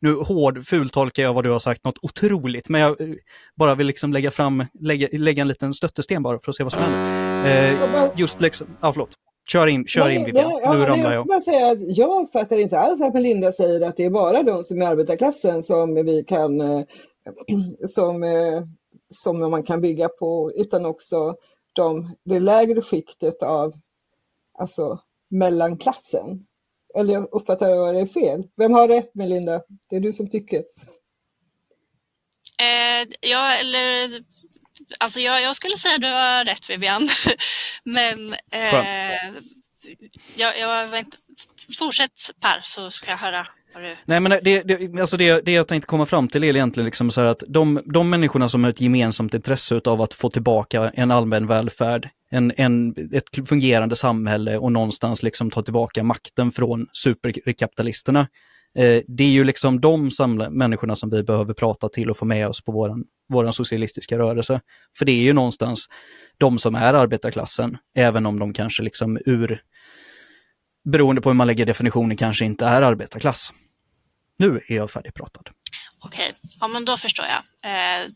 nu 0.00 0.14
hård, 0.14 0.66
fultolkar 0.66 1.22
jag 1.22 1.34
vad 1.34 1.44
du 1.44 1.50
har 1.50 1.58
sagt, 1.58 1.84
något 1.84 1.98
otroligt, 2.02 2.68
men 2.68 2.80
jag 2.80 3.00
eh, 3.00 3.08
bara 3.56 3.74
vill 3.74 3.86
liksom 3.86 4.12
lägga 4.12 4.30
fram, 4.30 4.64
lägga, 4.80 5.08
lägga 5.12 5.42
en 5.42 5.48
liten 5.48 5.74
stöttesten 5.74 6.22
bara 6.22 6.38
för 6.38 6.50
att 6.50 6.56
se 6.56 6.62
vad 6.62 6.72
som 6.72 6.82
händer. 6.82 8.04
Eh, 8.04 8.10
just 8.16 8.40
liksom, 8.40 8.66
ja 8.80 8.92
förlåt. 8.92 9.27
Kör 9.52 9.66
in, 9.66 9.86
kör 9.86 10.04
nej, 10.04 10.16
in 10.16 10.24
Vivian. 10.24 10.60
Ja, 10.62 10.72
nu 10.72 10.84
ramlar 10.84 11.12
jag. 11.12 11.26
Jag 11.28 11.42
säga 11.42 11.70
att 11.70 11.96
jag 11.96 12.32
fattar 12.32 12.56
inte 12.60 12.78
alls 12.78 13.00
att 13.00 13.14
Melinda 13.14 13.52
säger 13.52 13.80
att 13.80 13.96
det 13.96 14.04
är 14.04 14.10
bara 14.10 14.42
de 14.42 14.64
som 14.64 14.82
är 14.82 14.86
arbetarklassen 14.86 15.62
som 15.62 15.94
vi 15.94 16.24
kan, 16.24 16.60
eh, 16.60 16.82
som, 17.86 18.22
eh, 18.22 18.62
som 19.10 19.38
man 19.38 19.62
kan 19.62 19.80
bygga 19.80 20.08
på, 20.08 20.52
utan 20.54 20.86
också 20.86 21.36
de, 21.72 22.14
det 22.24 22.40
lägre 22.40 22.82
skiktet 22.82 23.42
av 23.42 23.74
alltså, 24.58 25.00
mellanklassen. 25.28 26.46
Eller 26.94 27.14
jag 27.14 27.28
uppfattar 27.32 27.70
jag 27.70 27.94
det 27.94 28.00
är 28.00 28.06
fel? 28.06 28.48
Vem 28.56 28.72
har 28.72 28.88
rätt 28.88 29.14
Melinda? 29.14 29.62
Det 29.90 29.96
är 29.96 30.00
du 30.00 30.12
som 30.12 30.30
tycker. 30.30 30.58
Eh, 32.60 33.08
ja, 33.20 33.54
eller 33.54 34.22
alltså 34.98 35.20
jag, 35.20 35.42
jag 35.42 35.56
skulle 35.56 35.76
säga 35.76 35.98
du 35.98 36.06
har 36.06 36.44
rätt 36.44 36.70
Vivian. 36.70 37.08
Men 37.84 38.34
eh, 38.52 39.40
jag, 40.36 40.58
jag, 40.58 41.04
fortsätt 41.78 42.30
Per 42.40 42.60
så 42.62 42.90
ska 42.90 43.10
jag 43.10 43.18
höra 43.18 43.46
Nej 44.04 44.20
men 44.20 44.30
det, 44.42 44.62
det, 44.62 45.00
alltså 45.00 45.16
det, 45.16 45.40
det 45.40 45.52
jag 45.52 45.68
tänkte 45.68 45.86
komma 45.86 46.06
fram 46.06 46.28
till 46.28 46.44
är 46.44 46.56
egentligen 46.56 46.84
liksom 46.84 47.10
så 47.10 47.20
att 47.20 47.42
de, 47.48 47.80
de 47.84 48.10
människorna 48.10 48.48
som 48.48 48.64
har 48.64 48.70
ett 48.70 48.80
gemensamt 48.80 49.34
intresse 49.34 49.80
av 49.84 50.02
att 50.02 50.14
få 50.14 50.30
tillbaka 50.30 50.90
en 50.94 51.10
allmän 51.10 51.46
välfärd, 51.46 52.08
en, 52.30 52.52
en, 52.56 52.94
ett 53.12 53.48
fungerande 53.48 53.96
samhälle 53.96 54.58
och 54.58 54.72
någonstans 54.72 55.22
liksom 55.22 55.50
ta 55.50 55.62
tillbaka 55.62 56.02
makten 56.02 56.52
från 56.52 56.86
superkapitalisterna. 56.92 58.26
Eh, 58.78 59.02
det 59.08 59.24
är 59.24 59.30
ju 59.30 59.44
liksom 59.44 59.80
de 59.80 60.10
samla, 60.10 60.50
människorna 60.50 60.96
som 60.96 61.10
vi 61.10 61.22
behöver 61.22 61.54
prata 61.54 61.88
till 61.88 62.10
och 62.10 62.16
få 62.16 62.24
med 62.24 62.48
oss 62.48 62.64
på 62.64 62.72
våran, 62.72 63.04
våran 63.28 63.52
socialistiska 63.52 64.18
rörelse. 64.18 64.60
För 64.98 65.04
det 65.04 65.12
är 65.12 65.22
ju 65.22 65.32
någonstans 65.32 65.86
de 66.38 66.58
som 66.58 66.74
är 66.74 66.94
arbetarklassen, 66.94 67.78
även 67.94 68.26
om 68.26 68.38
de 68.38 68.52
kanske 68.52 68.82
liksom 68.82 69.18
ur 69.26 69.62
beroende 70.84 71.22
på 71.22 71.28
hur 71.28 71.34
man 71.34 71.46
lägger 71.46 71.66
definitionen, 71.66 72.16
kanske 72.16 72.44
inte 72.44 72.66
är 72.66 72.82
arbetarklass. 72.82 73.52
Nu 74.36 74.60
är 74.68 74.74
jag 74.74 74.90
färdigpratad. 74.90 75.50
Okej, 76.00 76.32
ja 76.60 76.68
men 76.68 76.84
då 76.84 76.96
förstår 76.96 77.26
jag. 77.26 77.72
Eh, 77.72 78.08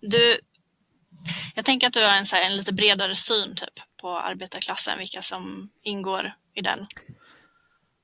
du, 0.00 0.38
jag 1.54 1.64
tänker 1.64 1.86
att 1.86 1.92
du 1.92 2.00
har 2.00 2.14
en, 2.14 2.26
så 2.26 2.36
här, 2.36 2.46
en 2.46 2.56
lite 2.56 2.72
bredare 2.72 3.14
syn 3.14 3.54
typ, 3.54 3.74
på 4.00 4.18
arbetarklassen, 4.18 4.98
vilka 4.98 5.22
som 5.22 5.70
ingår 5.82 6.32
i 6.54 6.60
den. 6.60 6.78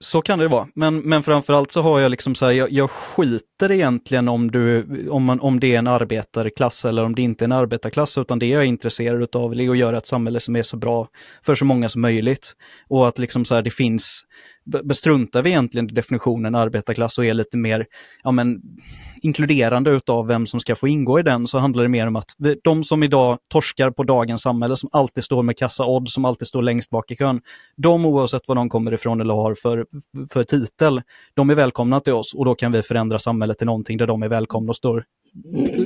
Så 0.04 0.22
kan 0.22 0.38
det 0.38 0.48
vara, 0.48 0.68
men, 0.74 0.98
men 0.98 1.22
framförallt 1.22 1.72
så 1.72 1.82
har 1.82 2.00
jag 2.00 2.10
liksom 2.10 2.34
så 2.34 2.46
här, 2.46 2.52
jag, 2.52 2.72
jag 2.72 2.90
skiter 2.90 3.72
egentligen 3.72 4.28
om, 4.28 4.50
du, 4.50 4.86
om, 5.10 5.24
man, 5.24 5.40
om 5.40 5.60
det 5.60 5.74
är 5.74 5.78
en 5.78 5.86
arbetarklass 5.86 6.84
eller 6.84 7.04
om 7.04 7.14
det 7.14 7.22
inte 7.22 7.44
är 7.44 7.46
en 7.46 7.52
arbetarklass, 7.52 8.18
utan 8.18 8.38
det 8.38 8.46
jag 8.46 8.62
är 8.62 8.66
intresserad 8.66 9.36
av 9.36 9.60
är 9.60 9.70
att 9.70 9.78
göra 9.78 9.98
ett 9.98 10.06
samhälle 10.06 10.40
som 10.40 10.56
är 10.56 10.62
så 10.62 10.76
bra 10.76 11.08
för 11.42 11.54
så 11.54 11.64
många 11.64 11.88
som 11.88 12.02
möjligt. 12.02 12.52
Och 12.88 13.08
att 13.08 13.18
liksom 13.18 13.44
så 13.44 13.54
här, 13.54 13.62
det 13.62 13.70
finns 13.70 14.22
bestruntar 14.64 15.42
vi 15.42 15.50
egentligen 15.50 15.86
definitionen 15.86 16.54
arbetarklass 16.54 17.18
och 17.18 17.24
är 17.24 17.34
lite 17.34 17.56
mer 17.56 17.86
ja, 18.22 18.30
men, 18.30 18.60
inkluderande 19.22 19.90
utav 19.90 20.26
vem 20.26 20.46
som 20.46 20.60
ska 20.60 20.76
få 20.76 20.88
ingå 20.88 21.20
i 21.20 21.22
den 21.22 21.46
så 21.46 21.58
handlar 21.58 21.82
det 21.82 21.88
mer 21.88 22.06
om 22.06 22.16
att 22.16 22.34
vi, 22.38 22.56
de 22.64 22.84
som 22.84 23.02
idag 23.02 23.38
torskar 23.52 23.90
på 23.90 24.02
dagens 24.02 24.42
samhälle, 24.42 24.76
som 24.76 24.88
alltid 24.92 25.24
står 25.24 25.42
med 25.42 25.58
kassa 25.58 25.86
odd, 25.86 26.08
som 26.08 26.24
alltid 26.24 26.48
står 26.48 26.62
längst 26.62 26.90
bak 26.90 27.10
i 27.10 27.16
kön, 27.16 27.40
de 27.76 28.06
oavsett 28.06 28.48
var 28.48 28.54
de 28.54 28.68
kommer 28.68 28.94
ifrån 28.94 29.20
eller 29.20 29.34
har 29.34 29.54
för, 29.54 29.86
för 30.30 30.44
titel, 30.44 31.02
de 31.34 31.50
är 31.50 31.54
välkomna 31.54 32.00
till 32.00 32.12
oss 32.12 32.34
och 32.34 32.44
då 32.44 32.54
kan 32.54 32.72
vi 32.72 32.82
förändra 32.82 33.18
samhället 33.18 33.58
till 33.58 33.66
någonting 33.66 33.98
där 33.98 34.06
de 34.06 34.22
är 34.22 34.28
välkomna 34.28 34.68
och 34.70 34.76
står 34.76 35.04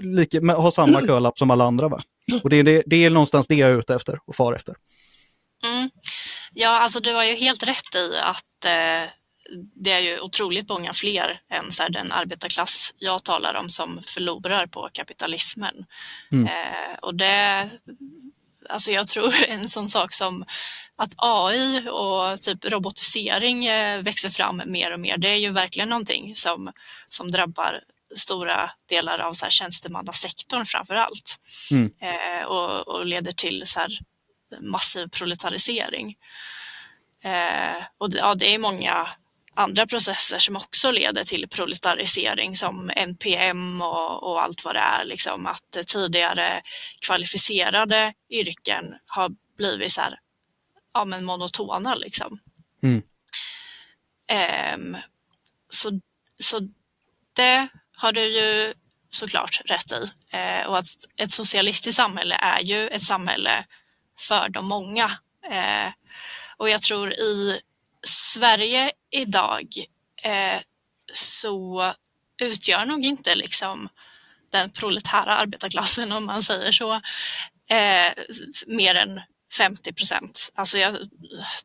lika, 0.02 0.40
har 0.40 0.70
samma 0.70 1.06
kölapp 1.06 1.38
som 1.38 1.50
alla 1.50 1.64
andra. 1.64 1.88
Va? 1.88 2.00
Och 2.42 2.50
det, 2.50 2.62
det, 2.62 2.82
det 2.86 3.04
är 3.04 3.10
någonstans 3.10 3.46
det 3.46 3.54
jag 3.54 3.70
är 3.70 3.78
ute 3.78 3.94
efter 3.94 4.18
och 4.26 4.36
far 4.36 4.52
efter. 4.52 4.74
Mm. 5.64 5.90
Ja, 6.54 6.68
alltså 6.68 7.00
du 7.00 7.14
har 7.14 7.24
ju 7.24 7.34
helt 7.34 7.62
rätt 7.62 7.94
i 7.94 8.18
att 8.22 8.64
eh, 8.64 9.10
det 9.74 9.92
är 9.92 10.00
ju 10.00 10.20
otroligt 10.20 10.68
många 10.68 10.92
fler 10.92 11.40
än 11.50 11.72
så 11.72 11.82
här, 11.82 11.90
den 11.90 12.12
arbetarklass 12.12 12.94
jag 12.98 13.24
talar 13.24 13.54
om 13.54 13.70
som 13.70 14.00
förlorar 14.06 14.66
på 14.66 14.88
kapitalismen. 14.92 15.84
Mm. 16.32 16.46
Eh, 16.46 16.98
och 17.02 17.14
det, 17.14 17.70
alltså 18.68 18.92
jag 18.92 19.08
tror 19.08 19.34
en 19.48 19.68
sån 19.68 19.88
sak 19.88 20.12
som 20.12 20.44
att 20.96 21.12
AI 21.16 21.88
och 21.90 22.40
typ 22.40 22.64
robotisering 22.64 23.66
eh, 23.66 24.02
växer 24.02 24.28
fram 24.28 24.62
mer 24.66 24.92
och 24.92 25.00
mer, 25.00 25.18
det 25.18 25.28
är 25.28 25.36
ju 25.36 25.50
verkligen 25.50 25.88
någonting 25.88 26.34
som, 26.34 26.72
som 27.08 27.30
drabbar 27.30 27.80
stora 28.16 28.70
delar 28.88 29.18
av 29.18 29.32
så 29.32 29.44
här 29.44 29.50
tjänstemannasektorn 29.50 30.66
framför 30.66 30.94
allt 30.94 31.38
mm. 31.70 31.92
eh, 32.00 32.46
och, 32.46 32.88
och, 32.88 33.06
leder 33.06 33.32
till 33.32 33.62
så 33.66 33.80
här 33.80 33.98
massiv 34.60 35.08
proletarisering. 35.08 36.16
Eh, 37.24 37.84
och 37.98 38.10
det, 38.10 38.18
ja, 38.18 38.34
det 38.34 38.54
är 38.54 38.58
många 38.58 39.08
andra 39.54 39.86
processer 39.86 40.38
som 40.38 40.56
också 40.56 40.90
leder 40.90 41.24
till 41.24 41.48
proletarisering 41.48 42.56
som 42.56 42.90
NPM 42.96 43.82
och, 43.82 44.22
och 44.22 44.42
allt 44.42 44.64
vad 44.64 44.74
det 44.74 44.80
är. 44.80 45.04
Liksom, 45.04 45.46
att 45.46 45.86
tidigare 45.86 46.62
kvalificerade 47.00 48.12
yrken 48.30 48.84
har 49.06 49.30
blivit 49.56 49.92
så 49.92 50.00
här, 50.00 50.20
ja, 50.94 51.04
men 51.04 51.24
monotona. 51.24 51.94
Liksom. 51.94 52.38
Mm. 52.82 53.02
Eh, 54.30 55.00
så, 55.70 56.00
så 56.38 56.60
det 57.32 57.68
har 57.96 58.12
du 58.12 58.24
ju 58.24 58.74
såklart 59.10 59.60
rätt 59.64 59.92
i. 59.92 60.10
Eh, 60.30 60.66
och 60.66 60.78
att 60.78 60.86
ett 61.16 61.32
socialistiskt 61.32 61.96
samhälle 61.96 62.34
är 62.34 62.60
ju 62.60 62.88
ett 62.88 63.02
samhälle 63.02 63.64
för 64.18 64.48
de 64.48 64.68
många. 64.68 65.04
Eh, 65.50 65.92
och 66.56 66.68
jag 66.68 66.82
tror 66.82 67.12
i 67.12 67.60
Sverige 68.06 68.92
idag 69.10 69.84
eh, 70.22 70.60
så 71.12 71.92
utgör 72.42 72.84
nog 72.84 73.04
inte 73.04 73.34
liksom 73.34 73.88
den 74.50 74.70
proletära 74.70 75.36
arbetarklassen, 75.36 76.12
om 76.12 76.24
man 76.24 76.42
säger 76.42 76.72
så, 76.72 76.92
eh, 77.70 78.12
mer 78.66 78.94
än 78.94 79.20
50 79.58 79.92
procent. 79.92 80.52
Alltså 80.54 80.78
jag 80.78 80.96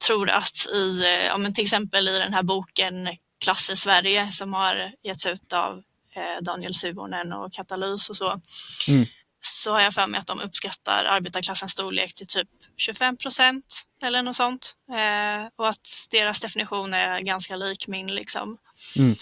tror 0.05 0.29
att 0.29 0.67
i, 0.73 1.03
eh, 1.03 1.09
ja, 1.09 1.37
men 1.37 1.53
till 1.53 1.63
exempel 1.63 2.07
i 2.07 2.19
den 2.19 2.33
här 2.33 2.43
boken 2.43 3.17
Klass 3.43 3.69
i 3.69 3.75
Sverige 3.75 4.31
som 4.31 4.53
har 4.53 4.91
getts 5.03 5.25
ut 5.25 5.53
av 5.53 5.83
eh, 6.15 6.41
Daniel 6.41 6.73
Suhonen 6.73 7.33
och 7.33 7.53
Katalys 7.53 8.09
och 8.09 8.15
så, 8.15 8.41
mm 8.87 9.05
så 9.45 9.73
har 9.73 9.81
jag 9.81 9.93
för 9.93 10.07
mig 10.07 10.19
att 10.19 10.27
de 10.27 10.39
uppskattar 10.39 11.05
arbetarklassens 11.05 11.71
storlek 11.71 12.13
till 12.13 12.27
typ 12.27 12.49
25 12.77 13.17
procent 13.17 13.83
eller 14.03 14.21
något 14.21 14.35
sånt. 14.35 14.75
Eh, 14.91 15.47
och 15.55 15.69
att 15.69 16.07
deras 16.11 16.39
definition 16.39 16.93
är 16.93 17.19
ganska 17.19 17.55
lik 17.55 17.87
min. 17.87 18.15
Liksom. 18.15 18.57
Mm. 18.97 19.15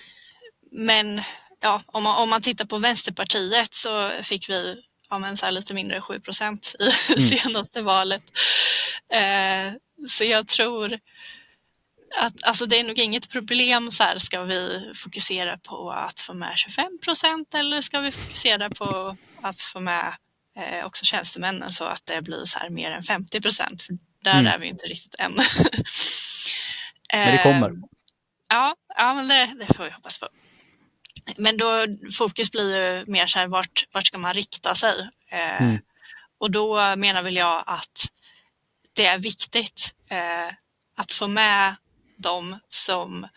Men 0.72 1.22
ja, 1.60 1.82
om, 1.86 2.04
man, 2.04 2.18
om 2.18 2.30
man 2.30 2.42
tittar 2.42 2.66
på 2.66 2.78
Vänsterpartiet 2.78 3.74
så 3.74 4.12
fick 4.24 4.50
vi 4.50 4.84
ja, 5.10 5.20
men 5.20 5.38
så 5.38 5.50
lite 5.50 5.74
mindre 5.74 5.96
än 5.96 6.02
7 6.02 6.20
procent 6.20 6.76
i 6.80 6.84
mm. 7.14 7.22
senaste 7.22 7.82
valet. 7.82 8.24
Eh, 9.14 9.74
så 10.08 10.24
jag 10.24 10.48
tror 10.48 11.00
att 12.20 12.44
alltså 12.44 12.66
det 12.66 12.80
är 12.80 12.84
nog 12.84 13.00
inget 13.00 13.30
problem 13.30 13.92
så 13.92 14.04
här, 14.04 14.18
ska 14.18 14.44
vi 14.44 14.92
fokusera 14.96 15.58
på 15.58 15.92
att 15.92 16.20
få 16.20 16.34
med 16.34 16.54
25 16.58 17.00
procent 17.04 17.54
eller 17.54 17.82
ska 17.82 18.00
vi 18.00 18.12
fokusera 18.12 18.70
på 18.70 19.18
att 19.44 19.60
få 19.60 19.80
med 19.80 20.16
eh, 20.56 20.86
också 20.86 21.06
tjänstemännen 21.06 21.72
så 21.72 21.84
att 21.86 22.06
det 22.06 22.22
blir 22.22 22.46
så 22.46 22.60
här 22.60 22.70
mer 22.70 22.92
än 22.92 23.04
50 23.04 23.42
procent. 23.42 23.82
För 23.82 23.98
där 24.24 24.40
mm. 24.40 24.48
är 24.48 24.58
vi 24.58 24.68
inte 24.68 24.86
riktigt 24.86 25.16
än. 25.20 25.32
men 27.14 27.36
det 27.38 27.44
kommer. 27.44 27.70
Eh, 27.70 27.76
ja, 28.50 28.76
ja 28.98 29.14
men 29.14 29.28
det, 29.28 29.54
det, 29.60 29.74
får 29.74 29.84
vi 29.84 29.92
hoppas 29.92 30.20
på. 30.20 30.28
Men 31.38 31.58
då 31.58 31.86
fokus 32.18 32.52
blir 32.52 32.78
ju 32.78 33.06
mer 33.12 33.26
så 33.26 33.40
här 33.40 33.48
vart, 33.48 33.88
vart 33.92 34.08
ska 34.08 34.18
man 34.18 34.34
rikta 34.34 34.76
sig? 34.76 35.10
Eh, 35.32 35.62
mm. 35.62 35.80
Och 36.38 36.52
då 36.52 36.96
menar 36.96 37.24
väl 37.24 37.36
jag 37.36 37.64
att 37.68 38.08
det 38.94 39.06
är 39.06 39.18
viktigt 39.18 39.94
eh, 40.10 40.54
att 40.98 41.14
få 41.14 41.28
med 41.28 41.76
de 42.18 42.60
som 42.70 43.28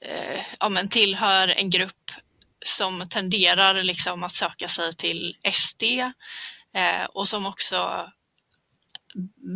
eh, 0.00 0.44
ja, 0.60 0.86
tillhör 0.90 1.48
en 1.48 1.70
grupp 1.70 2.10
som 2.66 3.08
tenderar 3.08 3.82
liksom 3.82 4.22
att 4.22 4.32
söka 4.32 4.68
sig 4.68 4.94
till 4.94 5.36
SD 5.52 5.82
eh, 6.74 7.04
och 7.08 7.28
som 7.28 7.46
också 7.46 8.10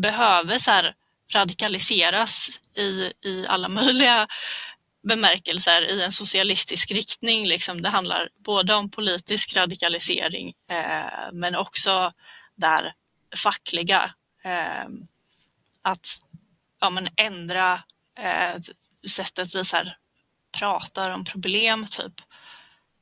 behöver 0.02 0.58
så 0.58 0.70
här, 0.70 0.94
radikaliseras 1.34 2.60
i, 2.76 3.12
i 3.24 3.46
alla 3.48 3.68
möjliga 3.68 4.28
bemärkelser 5.02 5.90
i 5.90 6.02
en 6.02 6.12
socialistisk 6.12 6.90
riktning. 6.90 7.46
Liksom. 7.46 7.82
Det 7.82 7.88
handlar 7.88 8.28
både 8.44 8.74
om 8.74 8.90
politisk 8.90 9.56
radikalisering 9.56 10.54
eh, 10.70 11.32
men 11.32 11.54
också 11.54 12.12
där 12.54 12.92
fackliga. 13.36 14.14
Eh, 14.44 14.84
att 15.82 16.18
ja, 16.80 16.90
men 16.90 17.08
ändra 17.16 17.82
eh, 18.18 18.60
sättet 19.10 19.54
vi 19.54 19.64
så 19.64 19.76
här, 19.76 19.96
pratar 20.58 21.10
om 21.10 21.24
problem 21.24 21.86
typ 21.86 22.20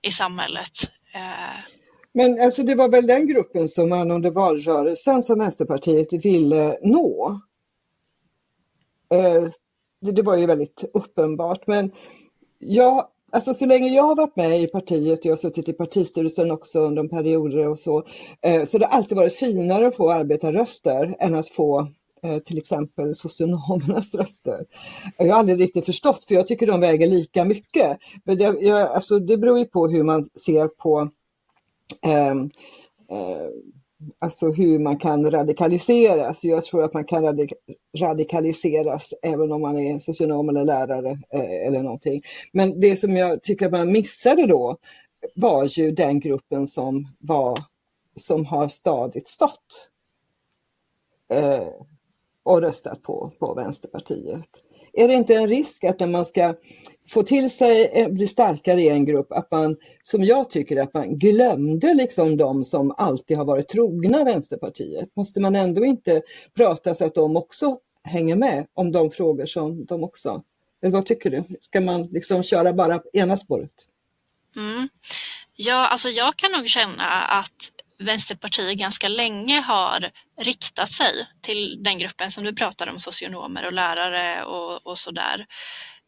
i 0.02 0.10
samhället. 0.10 0.72
Eh, 1.14 1.64
men 2.12 2.40
alltså 2.40 2.62
det 2.62 2.74
var 2.74 2.88
väl 2.88 3.06
den 3.06 3.26
gruppen 3.26 3.68
som 3.68 3.88
man 3.88 4.10
under 4.10 4.30
valrörelsen 4.30 5.22
som 5.22 5.38
Vänsterpartiet 5.38 6.24
ville 6.24 6.78
nå? 6.82 7.40
Eh, 9.14 9.48
det, 10.00 10.22
var 10.22 10.36
ju 10.36 10.46
väldigt 10.46 10.84
uppenbart 10.94 11.66
men 11.66 11.90
jag, 12.58 13.08
alltså 13.32 13.54
så 13.54 13.66
länge 13.66 13.88
jag 13.88 14.02
har 14.02 14.16
varit 14.16 14.36
med 14.36 14.62
i 14.62 14.66
partiet, 14.66 15.24
jag 15.24 15.32
har 15.32 15.36
suttit 15.36 15.68
i 15.68 15.72
partistyrelsen 15.72 16.50
också 16.50 16.80
under 16.80 17.02
en 17.02 17.08
perioder 17.08 17.68
och 17.68 17.78
så, 17.78 18.06
eh, 18.42 18.64
så 18.64 18.78
det 18.78 18.86
har 18.86 18.96
alltid 18.96 19.16
varit 19.16 19.34
finare 19.34 19.86
att 19.86 19.96
få 19.96 20.10
arbetarröster 20.10 21.16
än 21.18 21.34
att 21.34 21.50
få 21.50 21.88
Eh, 22.22 22.38
till 22.38 22.58
exempel 22.58 23.14
socionomernas 23.14 24.14
röster. 24.14 24.66
Jag 25.16 25.26
har 25.26 25.38
aldrig 25.38 25.60
riktigt 25.60 25.86
förstått 25.86 26.24
för 26.24 26.34
jag 26.34 26.46
tycker 26.46 26.66
de 26.66 26.80
väger 26.80 27.06
lika 27.06 27.44
mycket. 27.44 27.98
Men 28.24 28.38
det, 28.38 28.44
jag, 28.60 28.90
alltså 28.90 29.18
det 29.18 29.36
beror 29.36 29.58
ju 29.58 29.64
på 29.64 29.88
hur 29.88 30.02
man 30.02 30.24
ser 30.24 30.68
på 30.68 31.10
eh, 32.02 32.30
eh, 33.10 33.48
alltså 34.18 34.52
hur 34.52 34.78
man 34.78 34.98
kan 34.98 35.30
radikaliseras. 35.30 36.44
Jag 36.44 36.64
tror 36.64 36.84
att 36.84 36.94
man 36.94 37.04
kan 37.04 37.22
radik 37.22 37.52
radikaliseras 37.98 39.14
även 39.22 39.52
om 39.52 39.60
man 39.60 39.78
är 39.78 39.98
socionom 39.98 40.48
eller 40.48 40.64
lärare 40.64 41.10
eh, 41.30 41.66
eller 41.66 41.82
någonting. 41.82 42.22
Men 42.52 42.80
det 42.80 42.96
som 42.96 43.16
jag 43.16 43.42
tycker 43.42 43.70
man 43.70 43.92
missade 43.92 44.46
då 44.46 44.76
var 45.34 45.78
ju 45.78 45.90
den 45.90 46.20
gruppen 46.20 46.66
som 46.66 47.08
var 47.18 47.58
som 48.16 48.46
har 48.46 48.68
stadigt 48.68 49.28
stått. 49.28 49.90
Eh, 51.28 51.68
och 52.48 52.60
röstat 52.60 53.02
på, 53.02 53.32
på 53.38 53.54
Vänsterpartiet. 53.54 54.48
Är 54.92 55.08
det 55.08 55.14
inte 55.14 55.34
en 55.34 55.48
risk 55.48 55.84
att 55.84 56.00
när 56.00 56.06
man 56.06 56.24
ska 56.24 56.54
få 57.08 57.22
till 57.22 57.50
sig, 57.50 57.90
eh, 57.92 58.08
bli 58.08 58.26
starkare 58.26 58.82
i 58.82 58.88
en 58.88 59.04
grupp, 59.04 59.32
att 59.32 59.50
man, 59.50 59.76
som 60.02 60.24
jag 60.24 60.50
tycker, 60.50 60.82
att 60.82 60.94
man 60.94 61.18
glömde 61.18 61.94
liksom 61.94 62.36
de 62.36 62.64
som 62.64 62.94
alltid 62.96 63.36
har 63.36 63.44
varit 63.44 63.68
trogna 63.68 64.24
Vänsterpartiet? 64.24 65.16
Måste 65.16 65.40
man 65.40 65.56
ändå 65.56 65.84
inte 65.84 66.22
prata 66.56 66.94
så 66.94 67.06
att 67.06 67.14
de 67.14 67.36
också 67.36 67.78
hänger 68.02 68.36
med 68.36 68.66
om 68.74 68.92
de 68.92 69.10
frågor 69.10 69.46
som 69.46 69.84
de 69.84 70.04
också... 70.04 70.42
Eller 70.82 70.92
vad 70.92 71.06
tycker 71.06 71.30
du? 71.30 71.44
Ska 71.60 71.80
man 71.80 72.02
liksom 72.02 72.42
köra 72.42 72.72
bara 72.72 73.00
ena 73.12 73.36
spåret? 73.36 73.74
Mm. 74.56 74.88
Ja, 75.56 75.86
alltså 75.88 76.08
jag 76.08 76.36
kan 76.36 76.52
nog 76.52 76.68
känna 76.68 77.04
att 77.28 77.77
Vänsterpartiet 77.98 78.78
ganska 78.78 79.08
länge 79.08 79.60
har 79.60 80.10
riktat 80.40 80.90
sig 80.90 81.26
till 81.42 81.82
den 81.82 81.98
gruppen 81.98 82.30
som 82.30 82.44
du 82.44 82.54
pratar 82.54 82.88
om, 82.88 82.98
socionomer 82.98 83.66
och 83.66 83.72
lärare 83.72 84.44
och, 84.44 84.86
och 84.86 84.98
sådär. 84.98 85.46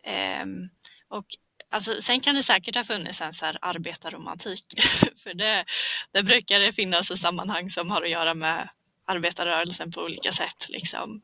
Ehm, 0.05 0.69
och 1.09 1.27
Alltså, 1.73 2.01
sen 2.01 2.21
kan 2.21 2.35
det 2.35 2.43
säkert 2.43 2.77
ha 2.77 2.85
funnits 2.85 3.21
en 3.21 3.33
så 3.33 3.47
här 3.47 3.59
arbetarromantik, 3.61 4.65
för 5.23 5.35
det, 5.35 5.65
det 6.13 6.23
brukar 6.23 6.61
det 6.61 6.73
finnas 6.73 7.11
i 7.11 7.17
sammanhang 7.17 7.71
som 7.71 7.91
har 7.91 8.03
att 8.03 8.11
göra 8.11 8.35
med 8.35 8.69
arbetarrörelsen 9.07 9.93
på 9.93 10.01
olika 10.01 10.33
sätt. 10.33 10.67
Liksom. 10.69 11.23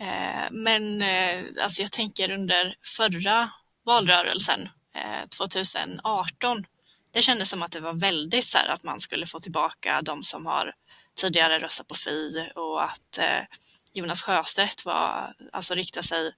Eh, 0.00 0.50
men 0.50 1.02
eh, 1.02 1.44
alltså 1.62 1.82
jag 1.82 1.92
tänker 1.92 2.30
under 2.30 2.74
förra 2.96 3.50
valrörelsen, 3.84 4.68
eh, 4.94 5.28
2018, 5.28 6.64
det 7.16 7.22
kändes 7.22 7.50
som 7.50 7.62
att 7.62 7.72
det 7.72 7.80
var 7.80 7.92
väldigt 7.92 8.44
så 8.44 8.58
här, 8.58 8.68
att 8.68 8.82
man 8.82 9.00
skulle 9.00 9.26
få 9.26 9.38
tillbaka 9.38 10.02
de 10.02 10.22
som 10.22 10.46
har 10.46 10.74
tidigare 11.20 11.58
röstat 11.58 11.88
på 11.88 11.94
Fi 11.94 12.50
och 12.54 12.84
att 12.84 13.18
eh, 13.18 13.40
Jonas 13.92 14.22
Sjöstedt 14.22 14.84
var, 14.84 15.34
alltså 15.52 15.74
riktade 15.74 16.06
sig 16.06 16.32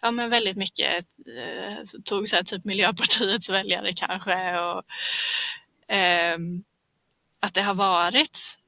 ja, 0.00 0.10
men 0.10 0.30
väldigt 0.30 0.56
mycket, 0.56 1.04
eh, 1.38 1.84
tog 2.04 2.28
så 2.28 2.36
här, 2.36 2.42
typ 2.42 2.64
Miljöpartiets 2.64 3.48
väljare 3.48 3.92
kanske 3.92 4.58
och 4.58 4.84
eh, 5.94 6.38
att 7.40 7.54
det 7.54 7.62
har 7.62 7.74
varit 7.74 8.58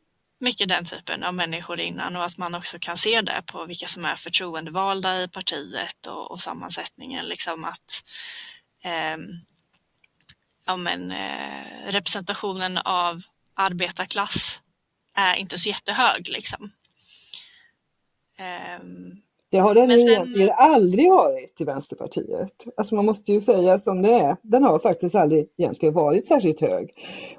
mycket 0.40 0.68
den 0.68 0.85
typen 0.85 1.24
av 1.24 1.35
människor 1.35 1.80
innan 1.80 2.16
och 2.16 2.24
att 2.24 2.38
man 2.38 2.54
också 2.54 2.78
kan 2.80 2.96
se 2.96 3.20
det 3.20 3.42
på 3.46 3.64
vilka 3.64 3.87
som 3.87 4.04
är 4.04 4.16
förtroendevalda 4.16 5.22
i 5.22 5.28
partiet 5.28 6.06
och, 6.06 6.30
och 6.30 6.40
sammansättningen. 6.40 7.24
Liksom 7.24 7.64
att 7.64 8.02
eh, 8.85 9.16
ja, 10.66 10.76
men, 10.76 11.11
eh, 11.11 11.88
representationen 11.88 12.79
av 12.79 13.22
arbetarklass 13.55 14.61
är 15.14 15.35
inte 15.35 15.59
så 15.59 15.68
jättehög. 15.68 16.29
Liksom. 16.29 16.70
Um, 18.81 19.22
det 19.50 19.59
har 19.59 19.74
den 19.74 19.88
sen... 19.88 20.09
egentligen 20.09 20.50
aldrig 20.57 21.11
varit 21.11 21.61
i 21.61 21.64
Vänsterpartiet. 21.64 22.52
Alltså 22.76 22.94
man 22.94 23.05
måste 23.05 23.33
ju 23.33 23.40
säga 23.40 23.79
som 23.79 24.02
det 24.02 24.12
är. 24.12 24.37
Den 24.42 24.64
har 24.64 24.79
faktiskt 24.79 25.14
aldrig 25.14 25.48
egentligen 25.57 25.94
varit 25.94 26.26
särskilt 26.26 26.61
hög. 26.61 26.90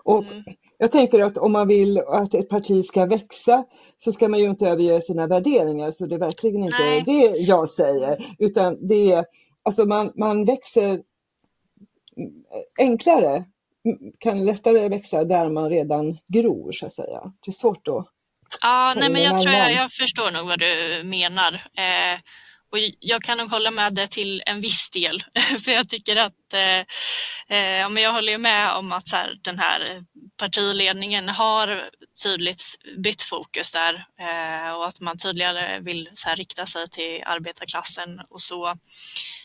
Och 0.04 0.24
mm. 0.24 0.44
Jag 0.78 0.92
tänker 0.92 1.24
att 1.24 1.38
om 1.38 1.52
man 1.52 1.68
vill 1.68 2.00
att 2.00 2.34
ett 2.34 2.50
parti 2.50 2.86
ska 2.86 3.06
växa 3.06 3.63
så 3.98 4.12
ska 4.12 4.28
man 4.28 4.40
ju 4.40 4.50
inte 4.50 4.68
överge 4.68 5.02
sina 5.02 5.28
värderingar. 5.28 5.92
Så 5.92 6.06
det 6.06 6.16
är 6.16 6.20
verkligen 6.20 6.63
inte 6.63 6.80
Nej. 6.80 7.04
det 7.06 7.38
jag 7.38 7.70
säger. 7.70 8.36
Utan 8.40 8.88
det 8.88 9.12
är, 9.12 9.26
alltså 9.63 9.86
man, 9.86 10.12
man 10.16 10.46
växer 10.46 11.02
enklare, 12.77 13.45
kan 14.19 14.45
lättare 14.45 14.89
växa 14.89 15.23
där 15.23 15.49
man 15.49 15.69
redan 15.69 16.17
gror 16.27 16.71
så 16.71 16.86
att 16.86 16.93
säga. 16.93 17.34
Det 17.45 17.49
är 17.49 17.53
svårt 17.53 17.88
att 17.88 18.08
Ja, 18.62 18.93
nej, 18.97 19.10
men 19.10 19.23
jag 19.23 19.41
tror 19.41 19.53
jag, 19.53 19.73
jag 19.73 19.91
förstår 19.91 20.32
nog 20.32 20.47
vad 20.47 20.60
du 20.60 21.01
menar. 21.03 21.53
Eh, 21.53 22.19
och 22.71 22.77
jag 22.99 23.23
kan 23.23 23.38
nog 23.38 23.51
hålla 23.51 23.71
med 23.71 23.93
det 23.93 24.08
till 24.08 24.43
en 24.45 24.62
viss 24.62 24.89
del, 24.89 25.23
för 25.63 25.71
jag 25.71 25.89
tycker 25.89 26.15
att 26.15 26.53
eh, 26.53 26.80
eh, 27.58 28.01
jag 28.01 28.13
håller 28.13 28.38
med 28.38 28.73
om 28.73 28.91
att 28.91 29.08
så 29.08 29.15
här, 29.15 29.39
den 29.41 29.60
här 29.60 30.06
partiledningen 30.38 31.30
har 31.30 31.89
tydligt 32.23 32.63
bytt 32.97 33.21
fokus 33.21 33.71
där 33.71 34.06
eh, 34.19 34.75
och 34.77 34.88
att 34.88 35.01
man 35.01 35.17
tydligare 35.17 35.80
vill 35.80 36.10
så 36.13 36.30
här, 36.30 36.36
rikta 36.36 36.65
sig 36.65 36.89
till 36.89 37.23
arbetarklassen 37.25 38.22
och 38.30 38.41
så. 38.41 38.76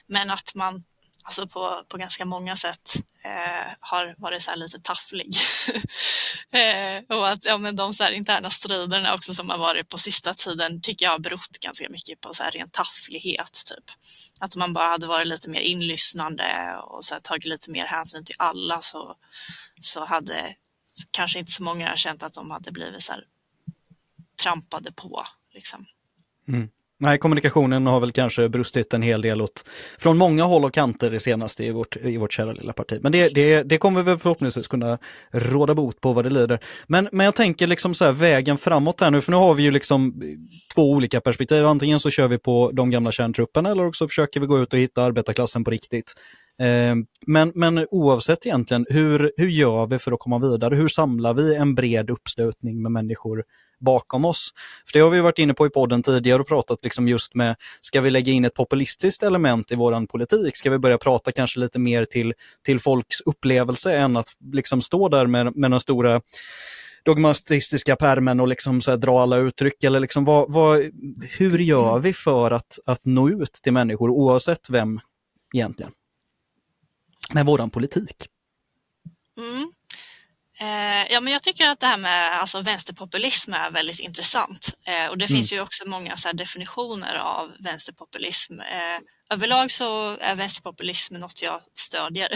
Men 0.07 0.31
att 0.31 0.55
man 0.55 0.85
alltså 1.23 1.47
på, 1.47 1.85
på 1.89 1.97
ganska 1.97 2.25
många 2.25 2.57
sätt 2.57 2.95
eh, 3.25 3.73
har 3.81 4.15
varit 4.19 4.43
så 4.43 4.55
lite 4.55 4.81
tafflig. 4.81 5.35
eh, 6.51 7.17
och 7.17 7.29
att 7.29 7.45
ja, 7.45 7.59
men 7.59 7.77
de 7.77 7.95
så 7.95 8.09
interna 8.09 8.51
striderna 8.51 9.15
också 9.15 9.35
som 9.35 9.51
har 9.51 9.59
varit 9.59 9.89
på 9.89 9.99
sista 9.99 10.35
tiden 10.35 10.81
tycker 10.81 11.07
jag 11.07 11.13
har 11.13 11.19
berott 11.19 11.59
ganska 11.61 11.89
mycket 11.91 12.21
på 12.21 12.35
så 12.35 12.43
här 12.43 12.51
ren 12.51 12.71
tafflighet. 12.71 13.63
Typ. 13.67 13.85
Att 14.41 14.57
man 14.57 14.73
bara 14.73 14.89
hade 14.89 15.07
varit 15.07 15.27
lite 15.27 15.51
mer 15.51 15.61
inlyssnande 15.61 16.77
och 16.83 17.05
så 17.05 17.15
här, 17.15 17.21
tagit 17.21 17.45
lite 17.45 17.71
mer 17.71 17.87
hänsyn 17.87 18.25
till 18.25 18.37
alla 18.39 18.81
så, 18.81 19.17
så 19.81 20.05
hade 20.05 20.57
så 20.87 21.09
kanske 21.11 21.39
inte 21.39 21.53
så 21.53 21.63
många 21.63 21.97
känt 21.97 22.23
att 22.23 22.33
de 22.35 22.51
hade 22.51 22.73
blivit 22.73 23.03
så 23.03 23.13
här 23.13 23.25
trampade 24.43 24.93
på. 24.93 25.27
Liksom. 25.55 25.87
Mm. 26.49 26.71
Nej, 27.03 27.19
kommunikationen 27.19 27.87
har 27.87 28.01
väl 28.01 28.13
kanske 28.13 28.49
brustit 28.49 28.95
en 28.95 29.03
hel 29.03 29.23
del 29.23 29.43
åt, 29.43 29.65
från 29.99 30.19
många 30.19 30.45
håll 30.45 30.65
och 30.65 30.75
kanter 30.75 31.11
det 31.11 31.21
senaste 31.21 31.65
i 31.65 31.71
vårt, 31.71 31.97
i 31.97 32.17
vårt 32.17 32.33
kära 32.33 32.53
lilla 32.53 32.73
parti. 32.73 32.99
Men 33.03 33.13
det, 33.13 33.35
det, 33.35 33.63
det 33.63 33.79
kommer 33.79 34.03
vi 34.03 34.17
förhoppningsvis 34.17 34.69
kunna 34.69 34.99
råda 35.31 35.75
bot 35.75 36.01
på 36.01 36.13
vad 36.13 36.25
det 36.25 36.31
lider. 36.31 36.59
Men, 36.87 37.09
men 37.13 37.25
jag 37.25 37.35
tänker 37.35 37.67
liksom 37.67 37.95
så 37.95 38.05
här, 38.05 38.13
vägen 38.13 38.59
framåt 38.59 39.01
här 39.01 39.11
nu, 39.11 39.21
för 39.21 39.33
nu 39.33 39.37
har 39.37 39.55
vi 39.55 39.63
ju 39.63 39.71
liksom 39.71 40.23
två 40.75 40.91
olika 40.91 41.21
perspektiv. 41.21 41.67
Antingen 41.67 42.01
så 42.01 42.11
kör 42.11 42.29
vi 42.29 42.39
på 42.39 42.71
de 42.73 42.91
gamla 42.91 43.13
kärntrupperna 43.13 43.71
eller 43.71 43.87
också 43.87 44.09
försöker 44.09 44.41
vi 44.41 44.47
gå 44.47 44.59
ut 44.59 44.73
och 44.73 44.79
hitta 44.79 45.03
arbetarklassen 45.03 45.65
på 45.65 45.71
riktigt. 45.71 46.13
Eh, 46.61 46.95
men, 47.27 47.53
men 47.55 47.87
oavsett 47.91 48.47
egentligen, 48.47 48.87
hur, 48.89 49.33
hur 49.37 49.49
gör 49.49 49.87
vi 49.87 49.99
för 49.99 50.13
att 50.13 50.21
komma 50.21 50.39
vidare? 50.39 50.77
Hur 50.77 50.89
samlar 50.89 51.35
vi 51.35 51.55
en 51.55 51.75
bred 51.75 52.11
uppslutning 52.11 52.83
med 52.83 52.93
människor 52.93 53.45
bakom 53.83 54.25
oss. 54.25 54.51
För 54.87 54.93
Det 54.93 55.01
har 55.01 55.11
vi 55.11 55.21
varit 55.21 55.39
inne 55.39 55.55
på 55.55 55.67
i 55.67 55.71
podden 55.71 56.03
tidigare 56.03 56.41
och 56.41 56.49
pratat 56.49 56.79
liksom 56.83 57.09
just 57.09 57.35
med, 57.35 57.57
ska 57.81 58.01
vi 58.01 58.11
lägga 58.11 58.33
in 58.33 58.45
ett 58.45 58.55
populistiskt 58.55 59.23
element 59.23 59.73
i 59.73 59.75
vår 59.75 60.07
politik? 60.07 60.57
Ska 60.57 60.71
vi 60.71 60.79
börja 60.79 60.99
prata 60.99 61.33
kanske 61.33 61.61
lite 61.61 61.79
mer 61.79 62.05
till, 62.05 62.35
till 62.65 62.81
folks 62.81 63.21
upplevelse 63.21 63.97
än 63.97 64.17
att 64.17 64.29
liksom 64.53 64.83
stå 64.83 65.09
där 65.09 65.27
med, 65.27 65.57
med 65.57 65.71
den 65.71 65.81
stora 65.81 66.21
dogmatistiska 67.05 67.97
pärmen 67.97 68.41
och 68.41 68.49
liksom 68.49 68.81
så 68.81 68.97
dra 68.97 69.23
alla 69.23 69.37
uttryck? 69.37 69.85
Eller 69.85 70.01
liksom 70.01 70.25
vad, 70.25 70.53
vad, 70.53 70.91
hur 71.39 71.59
gör 71.59 71.99
vi 71.99 72.13
för 72.13 72.51
att, 72.51 72.79
att 72.87 73.05
nå 73.05 73.29
ut 73.29 73.53
till 73.53 73.73
människor 73.73 74.11
oavsett 74.11 74.71
vem 74.71 75.01
egentligen? 75.55 75.93
Med 77.35 77.47
våran 77.47 77.71
politik. 77.71 78.29
Mm. 79.39 79.72
Eh, 80.63 81.13
ja, 81.13 81.21
men 81.21 81.33
jag 81.33 81.43
tycker 81.43 81.67
att 81.67 81.81
det 81.81 81.87
här 81.87 81.97
med 81.97 82.41
alltså, 82.41 82.61
vänsterpopulism 82.61 83.53
är 83.55 83.71
väldigt 83.71 83.99
intressant. 83.99 84.75
Eh, 84.87 85.11
och 85.11 85.19
det 85.19 85.25
mm. 85.25 85.37
finns 85.37 85.53
ju 85.53 85.61
också 85.61 85.89
många 85.89 86.17
så 86.17 86.29
här, 86.29 86.35
definitioner 86.35 87.15
av 87.15 87.53
vänsterpopulism. 87.59 88.61
Eh, 88.61 89.01
överlag 89.31 89.71
så 89.71 90.17
är 90.21 90.35
vänsterpopulism 90.35 91.15
något 91.15 91.43
jag 91.43 91.61
stödjer. 91.75 92.29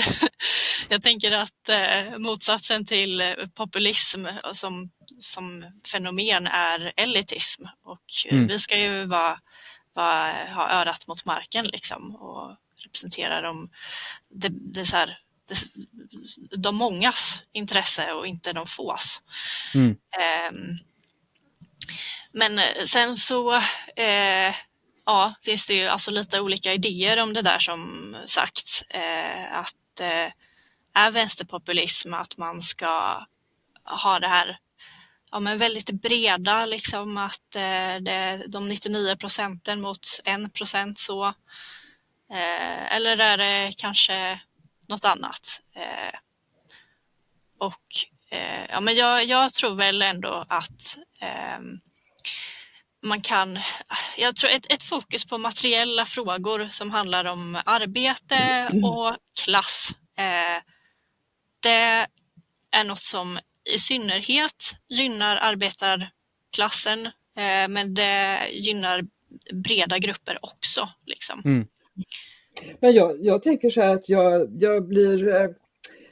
jag 0.89 1.03
tänker 1.03 1.33
att 1.33 1.71
motsatsen 2.19 2.85
till 2.85 3.35
populism 3.55 4.27
som, 4.53 4.91
som 5.21 5.65
fenomen 5.93 6.47
är 6.47 6.93
elitism. 6.97 7.65
Och 7.85 8.33
mm. 8.33 8.47
vi 8.47 8.59
ska 8.59 8.79
ju 8.79 9.05
vara, 9.05 9.39
vara, 9.95 10.33
ha 10.55 10.71
örat 10.71 11.09
mot 11.09 11.25
marken 11.25 11.67
liksom 11.67 12.17
och 12.17 12.57
representera 12.85 13.41
de, 13.41 13.71
det, 14.35 14.49
det 14.51 14.87
så 14.87 14.97
här, 14.97 15.19
de 16.57 16.77
mångas 16.77 17.43
intresse 17.53 18.13
och 18.13 18.27
inte 18.27 18.53
de 18.53 18.67
fås. 18.67 19.23
Mm. 19.75 19.91
Um, 20.51 20.79
men 22.33 22.61
sen 22.87 23.17
så 23.17 23.55
eh, 23.97 24.55
ja, 25.07 25.35
finns 25.43 25.67
det 25.67 25.75
ju 25.75 25.87
alltså 25.87 26.11
lite 26.11 26.41
olika 26.41 26.73
idéer 26.73 27.23
om 27.23 27.33
det 27.33 27.43
där 27.43 27.59
som 27.59 28.17
sagt. 28.27 28.83
Eh, 28.91 29.59
att 29.59 30.01
eh, 30.01 30.33
är 30.95 31.11
vänsterpopulism 31.11 32.15
att 32.15 32.37
man 32.37 32.63
ska 32.63 33.27
ha 34.03 34.19
det 34.21 34.29
här 34.29 34.59
ja, 35.31 35.41
men 35.41 35.59
väldigt 35.59 35.91
breda, 35.91 36.67
liksom 36.67 37.17
att 37.17 37.57
eh, 37.57 37.97
det, 38.01 38.45
de 38.49 38.69
99 38.69 39.17
procenten 39.17 39.81
mot 39.81 40.07
en 40.25 40.51
procent 40.51 40.99
så. 40.99 41.27
Eh, 42.33 42.95
eller 42.97 43.21
är 43.21 43.37
det 43.37 43.73
kanske 43.77 44.41
något 44.89 45.05
annat. 45.05 45.61
Eh, 45.75 46.19
och 47.59 47.87
eh, 48.31 48.65
ja, 48.71 48.81
men 48.81 48.97
jag, 48.97 49.25
jag, 49.25 49.53
tror 49.53 49.75
väl 49.75 50.03
ändå 50.03 50.45
att 50.49 50.99
eh, 51.21 51.59
man 53.03 53.21
kan, 53.21 53.59
jag 54.17 54.37
tror 54.37 54.51
ett, 54.51 54.73
ett, 54.73 54.83
fokus 54.83 55.25
på 55.25 55.39
materiella 55.39 56.07
frågor 56.07 56.69
som 56.71 56.91
handlar 56.91 57.25
om 57.25 57.61
arbete 57.65 58.71
och 58.85 59.17
klass. 59.45 59.91
Eh, 60.19 60.63
det 61.63 62.07
är 62.71 62.85
något 62.85 62.99
som 62.99 63.39
i 63.75 63.79
synnerhet 63.79 64.77
gynnar 64.89 65.37
arbetarklassen, 65.37 67.07
eh, 67.37 67.69
men 67.69 67.95
det 67.95 68.49
gynnar 68.53 69.05
breda 69.53 69.99
grupper 69.99 70.39
också. 70.43 70.89
Liksom. 71.07 71.43
Mm. 71.45 71.67
Men 72.81 72.93
jag, 72.93 73.17
jag 73.21 73.43
tänker 73.43 73.71
så 73.71 73.81
här 73.81 73.95
att 73.95 74.09
jag, 74.09 74.49
jag 74.53 74.89
blir 74.89 75.29
eh, 75.29 75.51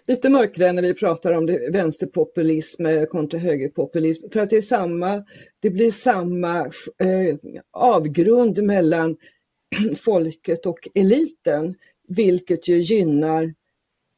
lite 0.07 0.29
mörkare 0.29 0.73
när 0.73 0.83
vi 0.83 0.95
pratar 0.95 1.33
om 1.33 1.47
det, 1.47 1.71
vänsterpopulism 1.73 2.87
eh, 2.87 3.05
kontra 3.05 3.39
högerpopulism. 3.39 4.31
För 4.33 4.41
att 4.41 4.51
det 4.51 4.57
är 4.57 4.63
samma, 4.63 5.25
det 5.61 5.71
blir 5.71 5.91
samma 5.91 6.59
eh, 6.99 7.37
avgrund 7.71 8.63
mellan 8.63 9.17
folket 9.97 10.67
och 10.67 10.89
eliten, 10.95 11.75
vilket 12.09 12.69
ju 12.69 12.77
gynnar 12.77 13.55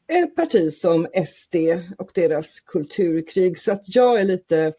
ett 0.08 0.36
parti 0.36 0.72
som 0.72 1.06
SD 1.26 1.54
och 1.98 2.10
deras 2.14 2.60
kulturkrig. 2.60 3.58
Så 3.58 3.72
att 3.72 3.94
jag 3.94 4.20
är 4.20 4.24
lite 4.24 4.72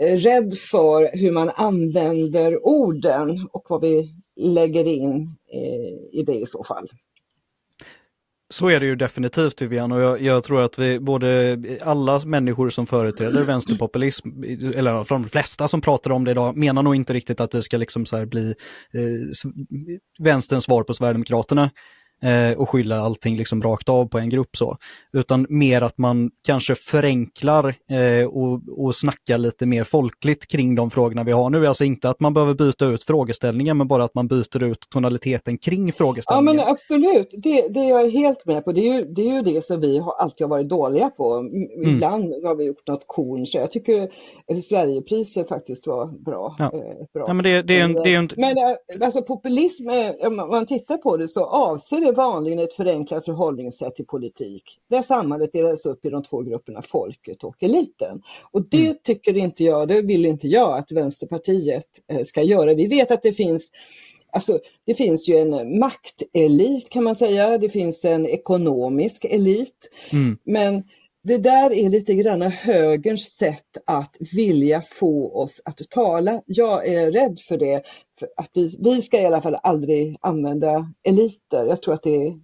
eh, 0.00 0.16
rädd 0.16 0.54
för 0.54 1.16
hur 1.16 1.30
man 1.30 1.50
använder 1.54 2.66
orden 2.66 3.48
och 3.52 3.66
vad 3.68 3.80
vi 3.80 4.14
lägger 4.48 4.84
in 4.84 5.36
eh, 5.52 6.20
i 6.20 6.24
det 6.26 6.34
i 6.34 6.46
så 6.46 6.64
fall. 6.64 6.86
Så 8.52 8.68
är 8.68 8.80
det 8.80 8.86
ju 8.86 8.96
definitivt 8.96 9.62
Vivian 9.62 9.92
och 9.92 10.00
jag, 10.00 10.20
jag, 10.20 10.44
tror 10.44 10.62
att 10.62 10.78
vi 10.78 11.00
både 11.00 11.58
alla 11.82 12.20
människor 12.26 12.70
som 12.70 12.86
företräder 12.86 13.44
vänsterpopulism, 13.44 14.28
eller 14.76 15.08
de 15.08 15.28
flesta 15.28 15.68
som 15.68 15.80
pratar 15.80 16.10
om 16.10 16.24
det 16.24 16.30
idag, 16.30 16.56
menar 16.56 16.82
nog 16.82 16.96
inte 16.96 17.12
riktigt 17.12 17.40
att 17.40 17.54
vi 17.54 17.62
ska 17.62 17.76
liksom 17.76 18.06
så 18.06 18.26
bli 18.26 18.54
eh, 18.94 19.48
vänsterns 20.18 20.64
svar 20.64 20.82
på 20.82 20.94
Sverigedemokraterna 20.94 21.70
eh, 22.22 22.58
och 22.58 22.68
skylla 22.68 23.00
allting 23.00 23.36
liksom 23.36 23.62
rakt 23.62 23.88
av 23.88 24.06
på 24.06 24.18
en 24.18 24.28
grupp 24.28 24.56
så. 24.56 24.76
Utan 25.12 25.46
mer 25.48 25.82
att 25.82 25.98
man 25.98 26.30
kanske 26.46 26.74
förenklar 26.74 27.74
eh, 27.90 28.26
och, 28.26 28.60
och 28.76 28.96
snackar 28.96 29.38
lite 29.38 29.66
mer 29.66 29.84
folkligt 29.84 30.46
kring 30.46 30.74
de 30.74 30.90
frågorna 30.90 31.24
vi 31.24 31.32
har 31.32 31.50
nu. 31.50 31.66
Alltså 31.66 31.84
inte 31.84 32.10
att 32.10 32.20
man 32.20 32.34
behöver 32.34 32.54
byta 32.54 32.86
ut 32.86 33.02
frågeställningen 33.04 33.76
men 33.76 33.88
bara 33.88 34.04
att 34.04 34.14
man 34.14 34.28
byter 34.28 34.62
ut 34.62 34.86
tonaliteten 34.90 35.58
kring 35.58 35.92
frågeställningen. 35.92 36.58
Ja 36.58 36.64
men 36.64 36.72
absolut, 36.72 37.30
det, 37.42 37.68
det 37.68 37.80
är 37.80 37.88
jag 37.88 38.10
helt 38.10 38.46
med 38.46 38.64
på. 38.64 38.72
Det 38.72 38.88
är 38.88 38.94
ju 38.94 39.04
det, 39.04 39.22
är 39.22 39.34
ju 39.34 39.42
det 39.42 39.64
som 39.64 39.80
vi 39.80 39.98
har 39.98 40.12
alltid 40.12 40.44
har 40.44 40.50
varit 40.50 40.68
dåliga 40.68 41.08
på. 41.08 41.34
Mm. 41.34 41.94
Ibland 41.94 42.24
mm. 42.24 42.46
har 42.46 42.54
vi 42.54 42.64
gjort 42.64 42.86
något 42.86 43.04
korn 43.06 43.46
så 43.46 43.58
jag 43.58 43.70
tycker 43.70 44.10
Sverigepriset 44.62 45.48
faktiskt 45.48 45.86
var 45.86 46.06
bra. 46.06 46.56
Ja. 46.58 46.64
Eh, 46.64 47.06
bra. 47.14 47.24
Ja, 47.26 47.32
men 47.32 47.42
det, 47.42 47.62
det 47.62 47.78
är 47.78 47.84
en, 47.84 47.92
det 47.92 48.14
är 48.14 48.18
en... 48.18 48.30
men 48.36 48.58
eh, 48.58 49.04
alltså 49.04 49.22
populism, 49.22 49.88
om 50.26 50.36
man 50.36 50.66
tittar 50.66 50.96
på 50.96 51.16
det 51.16 51.28
så 51.28 51.44
avser 51.44 52.00
det 52.00 52.09
är 52.10 52.14
vanligen 52.14 52.58
ett 52.58 52.74
förenklat 52.74 53.24
förhållningssätt 53.24 53.96
till 53.96 54.06
politik 54.06 54.80
där 54.90 55.02
samhället 55.02 55.52
delas 55.52 55.86
upp 55.86 56.04
i 56.04 56.10
de 56.10 56.22
två 56.22 56.42
grupperna 56.42 56.82
folket 56.82 57.44
och 57.44 57.62
eliten. 57.62 58.22
Och 58.50 58.68
det 58.68 58.86
mm. 58.86 58.96
tycker 59.02 59.36
inte 59.36 59.64
jag, 59.64 59.88
det 59.88 60.02
vill 60.02 60.26
inte 60.26 60.48
jag 60.48 60.78
att 60.78 60.92
Vänsterpartiet 60.92 61.86
eh, 62.12 62.24
ska 62.24 62.42
göra. 62.42 62.74
Vi 62.74 62.86
vet 62.86 63.10
att 63.10 63.22
det 63.22 63.32
finns 63.32 63.72
Alltså, 64.32 64.58
det 64.86 64.94
finns 64.94 65.28
ju 65.28 65.36
en 65.36 65.78
maktelit 65.78 66.90
kan 66.90 67.04
man 67.04 67.14
säga, 67.14 67.58
det 67.58 67.68
finns 67.68 68.04
en 68.04 68.26
ekonomisk 68.26 69.24
elit. 69.24 69.90
Mm. 70.12 70.38
Men 70.44 70.82
det 71.22 71.38
där 71.38 71.72
är 71.72 71.88
lite 71.88 72.14
grann 72.14 72.42
högerns 72.42 73.36
sätt 73.36 73.76
att 73.86 74.16
vilja 74.36 74.82
få 74.82 75.34
oss 75.42 75.62
att 75.64 75.78
tala. 75.90 76.42
Jag 76.46 76.88
är 76.88 77.10
rädd 77.10 77.40
för 77.48 77.58
det. 77.58 77.82
För 78.18 78.28
att 78.36 78.50
vi, 78.54 78.76
vi 78.80 79.02
ska 79.02 79.20
i 79.20 79.26
alla 79.26 79.40
fall 79.40 79.58
aldrig 79.62 80.16
använda 80.20 80.92
eliter. 81.02 81.66
Jag 81.66 81.82
tror 81.82 81.94
att 81.94 82.02
det 82.02 82.40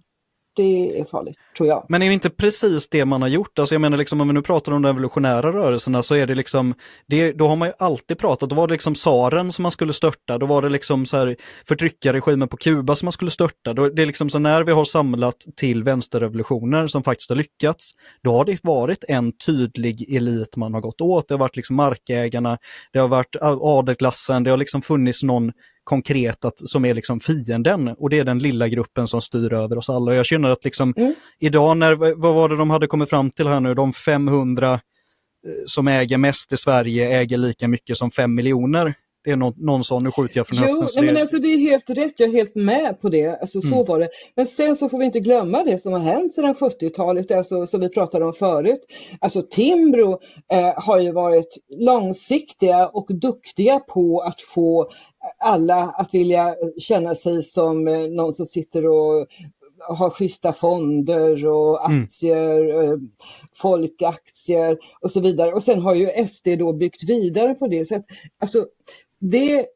det 0.57 0.99
är 0.99 1.05
farligt, 1.05 1.37
tror 1.57 1.69
jag. 1.69 1.85
Men 1.89 2.01
är 2.01 2.07
det 2.07 2.13
inte 2.13 2.29
precis 2.29 2.89
det 2.89 3.05
man 3.05 3.21
har 3.21 3.29
gjort? 3.29 3.59
Alltså 3.59 3.75
jag 3.75 3.81
menar, 3.81 3.97
liksom, 3.97 4.21
om 4.21 4.27
vi 4.27 4.33
nu 4.33 4.41
pratar 4.41 4.71
om 4.71 4.81
de 4.81 4.87
revolutionära 4.87 5.53
rörelserna 5.53 6.01
så 6.01 6.15
är 6.15 6.27
det 6.27 6.35
liksom, 6.35 6.73
det, 7.07 7.31
då 7.31 7.47
har 7.47 7.55
man 7.55 7.67
ju 7.67 7.73
alltid 7.79 8.17
pratat, 8.17 8.49
då 8.49 8.55
var 8.55 8.67
det 8.67 8.71
liksom 8.71 8.93
tsaren 8.93 9.51
som 9.51 9.63
man 9.63 9.71
skulle 9.71 9.93
störta, 9.93 10.37
då 10.37 10.45
var 10.45 10.61
det 10.61 10.69
liksom 10.69 11.05
så 11.05 11.17
här 11.17 11.35
förtryckarregimen 11.67 12.47
på 12.47 12.57
Kuba 12.57 12.95
som 12.95 13.05
man 13.05 13.11
skulle 13.11 13.31
störta. 13.31 13.73
Då, 13.73 13.89
det 13.89 14.01
är 14.01 14.05
liksom 14.05 14.29
så 14.29 14.39
när 14.39 14.63
vi 14.63 14.71
har 14.71 14.85
samlat 14.85 15.37
till 15.55 15.83
vänsterrevolutioner 15.83 16.87
som 16.87 17.03
faktiskt 17.03 17.29
har 17.29 17.37
lyckats, 17.37 17.91
då 18.23 18.31
har 18.31 18.45
det 18.45 18.63
varit 18.63 19.03
en 19.07 19.31
tydlig 19.37 20.15
elit 20.15 20.55
man 20.55 20.73
har 20.73 20.81
gått 20.81 21.01
åt. 21.01 21.27
Det 21.27 21.33
har 21.33 21.39
varit 21.39 21.55
liksom 21.55 21.75
markägarna, 21.75 22.57
det 22.93 22.99
har 22.99 23.07
varit 23.07 23.35
adelklassen, 23.41 24.43
det 24.43 24.49
har 24.49 24.57
liksom 24.57 24.81
funnits 24.81 25.23
någon 25.23 25.51
konkret 25.87 26.45
att, 26.45 26.59
som 26.59 26.85
är 26.85 26.93
liksom 26.93 27.19
fienden 27.19 27.87
och 27.87 28.09
det 28.09 28.19
är 28.19 28.23
den 28.23 28.39
lilla 28.39 28.67
gruppen 28.67 29.07
som 29.07 29.21
styr 29.21 29.53
över 29.53 29.77
oss 29.77 29.89
alla. 29.89 30.11
Och 30.11 30.17
jag 30.17 30.25
känner 30.25 30.49
att 30.49 30.65
liksom 30.65 30.93
mm. 30.97 31.13
idag 31.39 31.77
när, 31.77 31.95
vad 32.15 32.35
var 32.35 32.49
det 32.49 32.55
de 32.55 32.69
hade 32.69 32.87
kommit 32.87 33.09
fram 33.09 33.31
till 33.31 33.47
här 33.47 33.59
nu, 33.59 33.73
de 33.73 33.93
500 33.93 34.73
eh, 34.73 34.79
som 35.65 35.87
äger 35.87 36.17
mest 36.17 36.53
i 36.53 36.57
Sverige 36.57 37.19
äger 37.19 37.37
lika 37.37 37.67
mycket 37.67 37.97
som 37.97 38.11
5 38.11 38.35
miljoner 38.35 38.93
Det 39.23 39.31
är 39.31 39.35
någon, 39.35 39.53
någon 39.57 39.83
sån, 39.83 40.03
nu 40.03 40.11
skjuter 40.11 40.37
jag 40.37 40.47
från 40.47 40.59
Jo, 40.69 40.81
höften. 40.81 41.05
det- 41.05 41.11
men 41.13 41.21
alltså 41.21 41.37
det 41.37 41.47
är 41.47 41.57
helt 41.57 41.89
rätt, 41.89 42.19
jag 42.19 42.29
är 42.29 42.33
helt 42.33 42.55
med 42.55 43.01
på 43.01 43.09
det. 43.09 43.27
Alltså, 43.41 43.61
Så 43.61 43.73
Mm. 43.75 43.85
var 43.85 43.99
det. 43.99 44.09
Men 44.35 44.47
sen 44.47 44.75
så 44.75 44.89
får 44.89 44.97
vi 44.97 45.05
inte 45.05 45.19
glömma 45.19 45.63
det 45.63 45.79
som 45.79 45.93
har 45.93 45.99
hänt 45.99 46.33
sedan 46.33 46.55
70-talet, 46.55 47.31
alltså, 47.31 47.67
som 47.67 47.81
vi 47.81 47.89
pratade 47.89 48.25
om 48.25 48.33
förut. 48.33 48.79
Alltså 49.21 49.41
Timbro 49.41 50.19
eh, 50.53 50.73
har 50.75 50.99
ju 50.99 51.11
varit 51.11 51.57
långsiktiga 51.77 52.87
och 52.87 53.07
duktiga 53.09 53.79
på 53.79 54.21
att 54.21 54.41
få 54.41 54.89
alla 55.39 55.75
att 55.97 56.13
vilja 56.13 56.55
känna 56.79 57.15
sig 57.15 57.43
som 57.43 57.87
eh, 57.87 57.99
någon 57.99 58.33
som 58.33 58.45
sitter 58.45 58.85
och 58.85 59.27
har 59.89 60.09
schyssta 60.09 60.53
fonder 60.53 61.47
och 61.47 61.85
Mm. 61.89 62.03
aktier, 62.03 62.83
eh, 62.83 62.97
folkaktier 63.55 64.77
och 65.01 65.11
så 65.11 65.19
vidare. 65.21 65.53
Och 65.53 65.63
sen 65.63 65.81
har 65.81 65.95
ju 65.95 66.07
SD 66.27 66.47
då 66.59 66.73
byggt 66.73 67.09
vidare 67.09 67.53
på 67.53 67.67
det. 67.67 67.85
Så 67.85 67.95
att, 67.95 68.05
alltså, 68.41 68.65
det, 69.19 69.67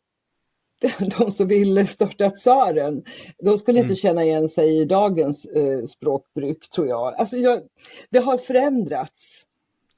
de 1.19 1.31
som 1.31 1.47
vill 1.47 1.87
störta 1.87 2.29
tsaren, 2.29 3.03
de 3.39 3.57
skulle 3.57 3.79
inte 3.79 3.95
känna 3.95 4.23
igen 4.23 4.49
sig 4.49 4.77
i 4.77 4.85
dagens 4.85 5.45
eh, 5.45 5.83
språkbruk 5.83 6.69
tror 6.69 6.87
jag. 6.87 7.15
Alltså 7.15 7.37
jag. 7.37 7.61
Det 8.09 8.19
har 8.19 8.37
förändrats 8.37 9.47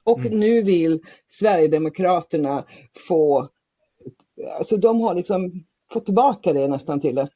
och 0.04 0.24
nu 0.24 0.62
vill 0.62 1.00
Sverigedemokraterna 1.28 2.64
få, 3.08 3.48
alltså 4.58 4.76
de 4.76 5.00
har 5.00 5.14
liksom 5.14 5.64
fått 5.92 6.04
tillbaka 6.04 6.52
det 6.52 6.68
nästan 6.68 7.00
till 7.00 7.18
att, 7.18 7.32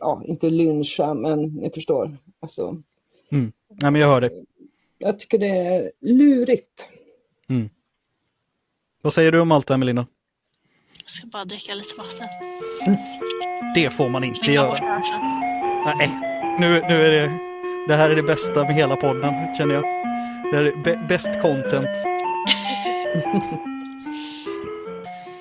ja 0.00 0.22
inte 0.26 0.50
lyncha 0.50 1.14
men 1.14 1.42
ni 1.42 1.70
förstår. 1.70 2.16
Alltså, 2.40 2.82
Mm. 3.32 3.52
Nej, 3.68 3.90
men 3.90 4.00
jag 4.00 4.08
hör 4.08 4.20
det. 4.20 4.30
jag 4.98 5.18
tycker 5.18 5.38
det 5.38 5.46
är 5.48 5.92
lurigt. 6.00 6.88
Vad 9.02 9.12
säger 9.12 9.32
du 9.32 9.40
om 9.40 9.52
allt 9.52 9.66
det 9.66 9.74
här 9.74 9.78
Melina? 9.78 10.06
Jag 11.06 11.10
ska 11.10 11.26
bara 11.26 11.44
dricka 11.44 11.74
lite 11.74 11.94
vatten. 11.94 12.28
Det 13.74 13.90
får 13.90 14.08
man 14.08 14.24
inte 14.24 14.52
göra. 14.52 15.02
Nej, 15.96 16.10
nu, 16.58 16.80
nu 16.80 17.06
är 17.06 17.10
det, 17.10 17.38
det 17.88 17.96
här 17.96 18.10
är 18.10 18.16
det 18.16 18.22
bästa 18.22 18.64
med 18.64 18.74
hela 18.74 18.96
podden, 18.96 19.54
känner 19.54 19.74
jag. 19.74 19.82
Det 20.50 20.56
här 20.56 20.64
är 20.64 21.08
bäst 21.08 21.40
content. 21.40 21.88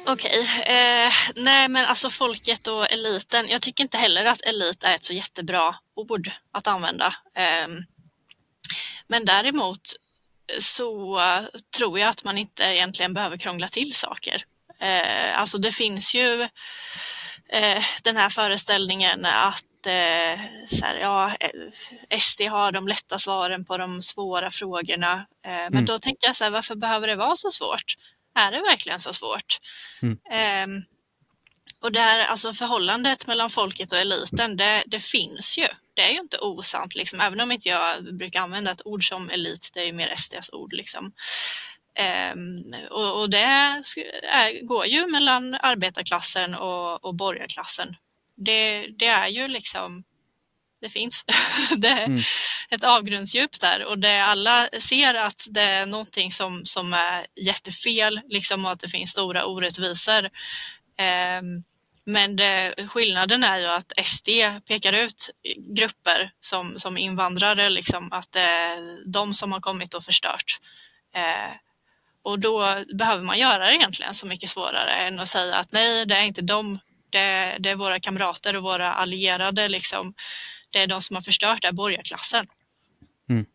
Okej, 0.07 0.39
eh, 0.65 1.11
nej 1.35 1.67
men 1.67 1.85
alltså 1.85 2.09
folket 2.09 2.67
och 2.67 2.91
eliten. 2.91 3.45
Jag 3.49 3.61
tycker 3.61 3.83
inte 3.83 3.97
heller 3.97 4.25
att 4.25 4.41
elit 4.41 4.83
är 4.83 4.95
ett 4.95 5.05
så 5.05 5.13
jättebra 5.13 5.75
ord 5.95 6.31
att 6.51 6.67
använda. 6.67 7.13
Ehm, 7.35 7.83
men 9.07 9.25
däremot 9.25 9.81
så 10.59 11.19
eh, 11.19 11.43
tror 11.77 11.99
jag 11.99 12.09
att 12.09 12.23
man 12.23 12.37
inte 12.37 12.63
egentligen 12.63 13.13
behöver 13.13 13.37
krångla 13.37 13.67
till 13.67 13.93
saker. 13.93 14.43
Eh, 14.79 15.39
alltså 15.39 15.57
det 15.57 15.71
finns 15.71 16.15
ju 16.15 16.41
eh, 17.49 17.83
den 18.03 18.17
här 18.17 18.29
föreställningen 18.29 19.25
att 19.25 19.85
eh, 19.87 20.39
så 20.67 20.85
här, 20.85 20.95
ja, 21.01 21.35
eh, 21.39 22.19
SD 22.19 22.41
har 22.41 22.71
de 22.71 22.87
lätta 22.87 23.19
svaren 23.19 23.65
på 23.65 23.77
de 23.77 24.01
svåra 24.01 24.51
frågorna. 24.51 25.13
Eh, 25.45 25.51
men 25.51 25.73
Mm. 25.73 25.85
då 25.85 25.97
tänker 25.97 26.27
jag 26.27 26.35
så 26.35 26.43
här, 26.43 26.51
varför 26.51 26.75
behöver 26.75 27.07
det 27.07 27.15
vara 27.15 27.35
så 27.35 27.51
svårt? 27.51 27.95
Är 28.35 28.51
det 28.51 28.59
verkligen 28.59 28.99
så 28.99 29.13
svårt? 29.13 29.57
Mm. 30.01 30.17
Ehm, 30.31 30.83
och 31.81 31.91
det 31.91 31.99
här, 32.01 32.19
alltså 32.25 32.53
förhållandet 32.53 33.27
mellan 33.27 33.49
folket 33.49 33.93
och 33.93 33.99
eliten, 33.99 34.57
det, 34.57 34.83
det 34.85 34.99
finns 34.99 35.57
ju. 35.57 35.67
Det 35.93 36.01
är 36.01 36.09
ju 36.11 36.19
inte 36.19 36.37
osant, 36.37 36.95
liksom. 36.95 37.21
även 37.21 37.41
om 37.41 37.51
inte 37.51 37.69
jag 37.69 38.15
brukar 38.17 38.41
använda 38.41 38.71
ett 38.71 38.81
ord 38.85 39.07
som 39.07 39.29
elit, 39.29 39.69
det 39.73 39.79
är 39.79 39.85
ju 39.85 39.93
mer 39.93 40.15
SDs 40.15 40.49
ord. 40.53 40.73
Liksom. 40.73 41.11
Ehm, 41.95 42.63
och, 42.89 43.21
och 43.21 43.29
det 43.29 43.39
är, 43.39 44.65
går 44.65 44.85
ju 44.85 45.11
mellan 45.11 45.53
arbetarklassen 45.53 46.55
och, 46.55 47.05
och 47.05 47.15
borgarklassen. 47.15 47.95
Det, 48.37 48.87
det 48.99 49.05
är 49.05 49.27
ju 49.27 49.47
liksom, 49.47 50.03
det 50.81 50.89
finns. 50.89 51.25
det 51.77 51.87
är 51.87 52.05
Mm. 52.05 52.21
ett 52.69 52.83
avgrundsdjup 52.83 53.59
där 53.59 53.85
och 53.85 53.99
det 53.99 54.23
alla 54.23 54.69
ser 54.79 55.13
att 55.13 55.47
det 55.49 55.61
är 55.61 55.85
någonting 55.85 56.31
som, 56.31 56.65
som 56.65 56.93
är 56.93 57.25
jättefel 57.35 58.21
liksom, 58.29 58.65
och 58.65 58.71
att 58.71 58.79
det 58.79 58.87
finns 58.87 59.11
stora 59.11 59.45
orättvisor. 59.45 60.29
Ehm, 60.97 61.63
men 62.05 62.35
det, 62.35 62.75
skillnaden 62.89 63.43
är 63.43 63.57
ju 63.57 63.65
att 63.65 63.91
SD 64.03 64.29
pekar 64.67 64.93
ut 64.93 65.29
grupper 65.75 66.31
som, 66.39 66.79
som 66.79 66.97
invandrare, 66.97 67.69
liksom, 67.69 68.11
att 68.11 68.31
det 68.31 68.41
är 68.41 69.11
de 69.11 69.33
som 69.33 69.51
har 69.51 69.59
kommit 69.59 69.93
och 69.93 70.03
förstört. 70.03 70.59
Eh, 71.15 71.51
och 72.25 72.39
då 72.39 72.77
behöver 72.93 73.23
man 73.23 73.39
göra 73.39 73.65
det 73.65 73.75
egentligen 73.75 74.13
så 74.13 74.27
mycket 74.27 74.49
svårare 74.49 74.91
än 74.91 75.19
att 75.19 75.27
säga 75.27 75.55
att 75.55 75.71
nej, 75.71 76.05
det 76.05 76.15
är 76.15 76.23
inte 76.23 76.41
dem, 76.41 76.79
det, 77.09 77.55
det 77.59 77.69
är 77.69 77.75
våra 77.75 77.99
kamrater 77.99 78.55
och 78.55 78.63
våra 78.63 78.93
allierade. 78.93 79.67
Liksom. 79.67 80.13
Det 80.69 80.79
är 80.79 80.87
de 80.87 81.01
som 81.01 81.15
har 81.15 81.21
förstört, 81.21 81.61
det 81.61 81.67
här 81.67 81.73
borgarklassen. 81.73 82.45
Mm. 83.29 83.45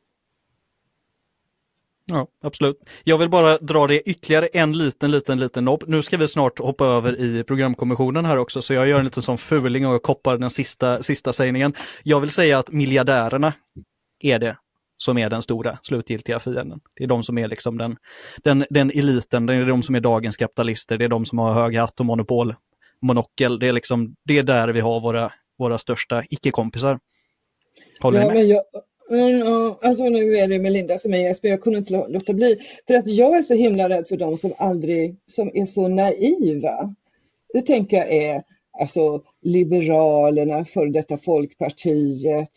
Ja, 2.04 2.26
absolut. 2.44 2.76
Jag 3.04 3.18
vill 3.18 3.28
bara 3.28 3.58
dra 3.58 3.86
det 3.86 4.00
ytterligare 4.00 4.46
en 4.46 4.78
liten, 4.78 5.10
liten, 5.10 5.40
liten 5.40 5.64
nobb. 5.64 5.84
Nu 5.86 6.02
ska 6.02 6.16
vi 6.16 6.28
snart 6.28 6.58
hoppa 6.58 6.84
över 6.86 7.20
i 7.20 7.44
programkommissionen 7.44 8.24
här 8.24 8.36
också, 8.36 8.62
så 8.62 8.74
jag 8.74 8.88
gör 8.88 8.98
en 8.98 9.04
liten 9.04 9.22
sån 9.22 9.38
fuling 9.38 9.86
och 9.86 10.02
koppar 10.02 10.36
den 10.36 10.50
sista, 10.50 11.02
sista 11.02 11.32
sägningen. 11.32 11.74
Jag 12.02 12.20
vill 12.20 12.30
säga 12.30 12.58
att 12.58 12.72
miljardärerna 12.72 13.52
är 14.20 14.38
det 14.38 14.56
som 15.04 15.18
är 15.18 15.30
den 15.30 15.42
stora 15.42 15.78
slutgiltiga 15.82 16.38
fienden. 16.38 16.80
Det 16.96 17.04
är 17.04 17.08
de 17.08 17.22
som 17.22 17.38
är 17.38 17.48
liksom 17.48 17.78
den, 17.78 17.96
den, 18.44 18.64
den 18.70 18.90
eliten, 18.90 19.46
det 19.46 19.54
är 19.54 19.64
de 19.66 19.82
som 19.82 19.94
är 19.94 20.00
dagens 20.00 20.36
kapitalister, 20.36 20.98
det 20.98 21.04
är 21.04 21.08
de 21.08 21.24
som 21.24 21.38
har 21.38 21.52
hög 21.52 21.76
hatt 21.76 22.00
och 22.00 22.06
monopol, 22.06 22.54
monokel. 23.02 23.58
Det 23.58 23.68
är 23.68 23.72
liksom, 23.72 24.14
det 24.24 24.38
är 24.38 24.42
där 24.42 24.68
vi 24.68 24.80
har 24.80 25.00
våra, 25.00 25.32
våra 25.58 25.78
största 25.78 26.24
icke-kompisar. 26.30 26.98
Håller 28.00 28.20
Ja, 28.20 28.26
ni 28.28 28.34
med? 28.34 28.36
men 28.36 28.48
jag, 28.48 28.62
ja, 29.48 29.78
alltså 29.82 30.04
nu 30.04 30.36
är 30.36 30.48
det 30.48 30.58
Melinda 30.58 30.98
som 30.98 31.14
är 31.14 31.18
Jesper, 31.18 31.48
jag 31.48 31.60
kunde 31.60 31.78
inte 31.78 31.92
lå- 31.92 32.08
låta 32.08 32.32
bli. 32.32 32.56
För 32.86 32.94
att 32.94 33.06
jag 33.06 33.36
är 33.38 33.42
så 33.42 33.54
himla 33.54 33.88
rädd 33.88 34.08
för 34.08 34.16
de 34.16 34.36
som 34.38 34.52
aldrig, 34.58 35.16
som 35.26 35.50
är 35.54 35.66
så 35.66 35.88
naiva. 35.88 36.94
Det 37.52 37.62
tänker 37.62 37.96
jag 37.96 38.12
är 38.12 38.42
alltså 38.80 39.22
Liberalerna, 39.42 40.64
före 40.64 40.90
detta 40.90 41.18
Folkpartiet, 41.18 42.48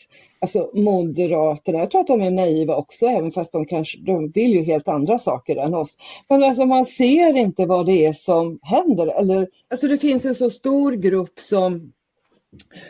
alltså 0.44 0.70
Moderaterna. 0.74 1.80
Jag 1.80 1.92
tror 1.92 2.02
att 2.02 2.08
de 2.08 2.22
är 2.22 2.32
naiva 2.32 2.76
också, 2.76 3.06
även 3.06 3.32
fast 3.32 3.52
de 3.52 3.66
kanske, 3.66 4.00
de 4.02 4.32
vill 4.32 4.52
ju 4.52 4.64
helt 4.64 4.88
andra 4.88 5.20
saker 5.20 5.56
än 5.56 5.74
oss. 5.74 5.98
Men 6.30 6.44
alltså 6.44 6.66
man 6.66 6.86
ser 6.86 7.38
inte 7.38 7.66
vad 7.66 7.86
det 7.86 8.06
är 8.06 8.14
som 8.14 8.60
händer. 8.62 9.08
Eller, 9.08 9.48
alltså 9.70 9.88
det 9.88 9.98
finns 9.98 10.26
en 10.26 10.36
så 10.36 10.50
stor 10.50 10.92
grupp 10.92 11.40
som 11.40 11.94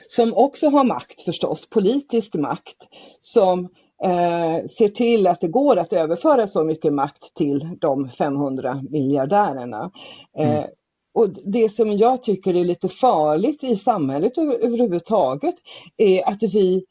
som 0.07 0.33
också 0.33 0.69
har 0.69 0.83
makt 0.83 1.21
förstås, 1.21 1.69
politisk 1.69 2.35
makt, 2.35 2.77
som 3.19 3.59
eh, 4.03 4.65
ser 4.67 4.87
till 4.87 5.27
att 5.27 5.41
det 5.41 5.47
går 5.47 5.77
att 5.77 5.93
överföra 5.93 6.47
så 6.47 6.63
mycket 6.63 6.93
makt 6.93 7.35
till 7.35 7.69
de 7.81 8.09
500 8.09 8.83
miljardärerna. 8.89 9.91
Eh, 10.37 10.65
och 11.13 11.29
det 11.45 11.69
som 11.69 11.91
jag 11.91 12.23
tycker 12.23 12.55
är 12.55 12.63
lite 12.63 12.89
farligt 12.89 13.63
i 13.63 13.75
samhället 13.75 14.37
över, 14.37 14.53
överhuvudtaget 14.53 15.55
är 15.97 16.27
att 16.27 16.43
vi 16.43 16.85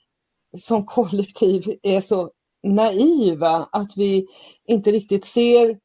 som 0.57 0.87
kollektiv 0.87 1.79
är 1.83 2.01
så 2.01 2.31
naiva 2.63 3.69
att 3.73 3.97
vi 3.97 4.27
inte 4.67 4.93
riktigt 4.93 5.25
ser 5.25 5.79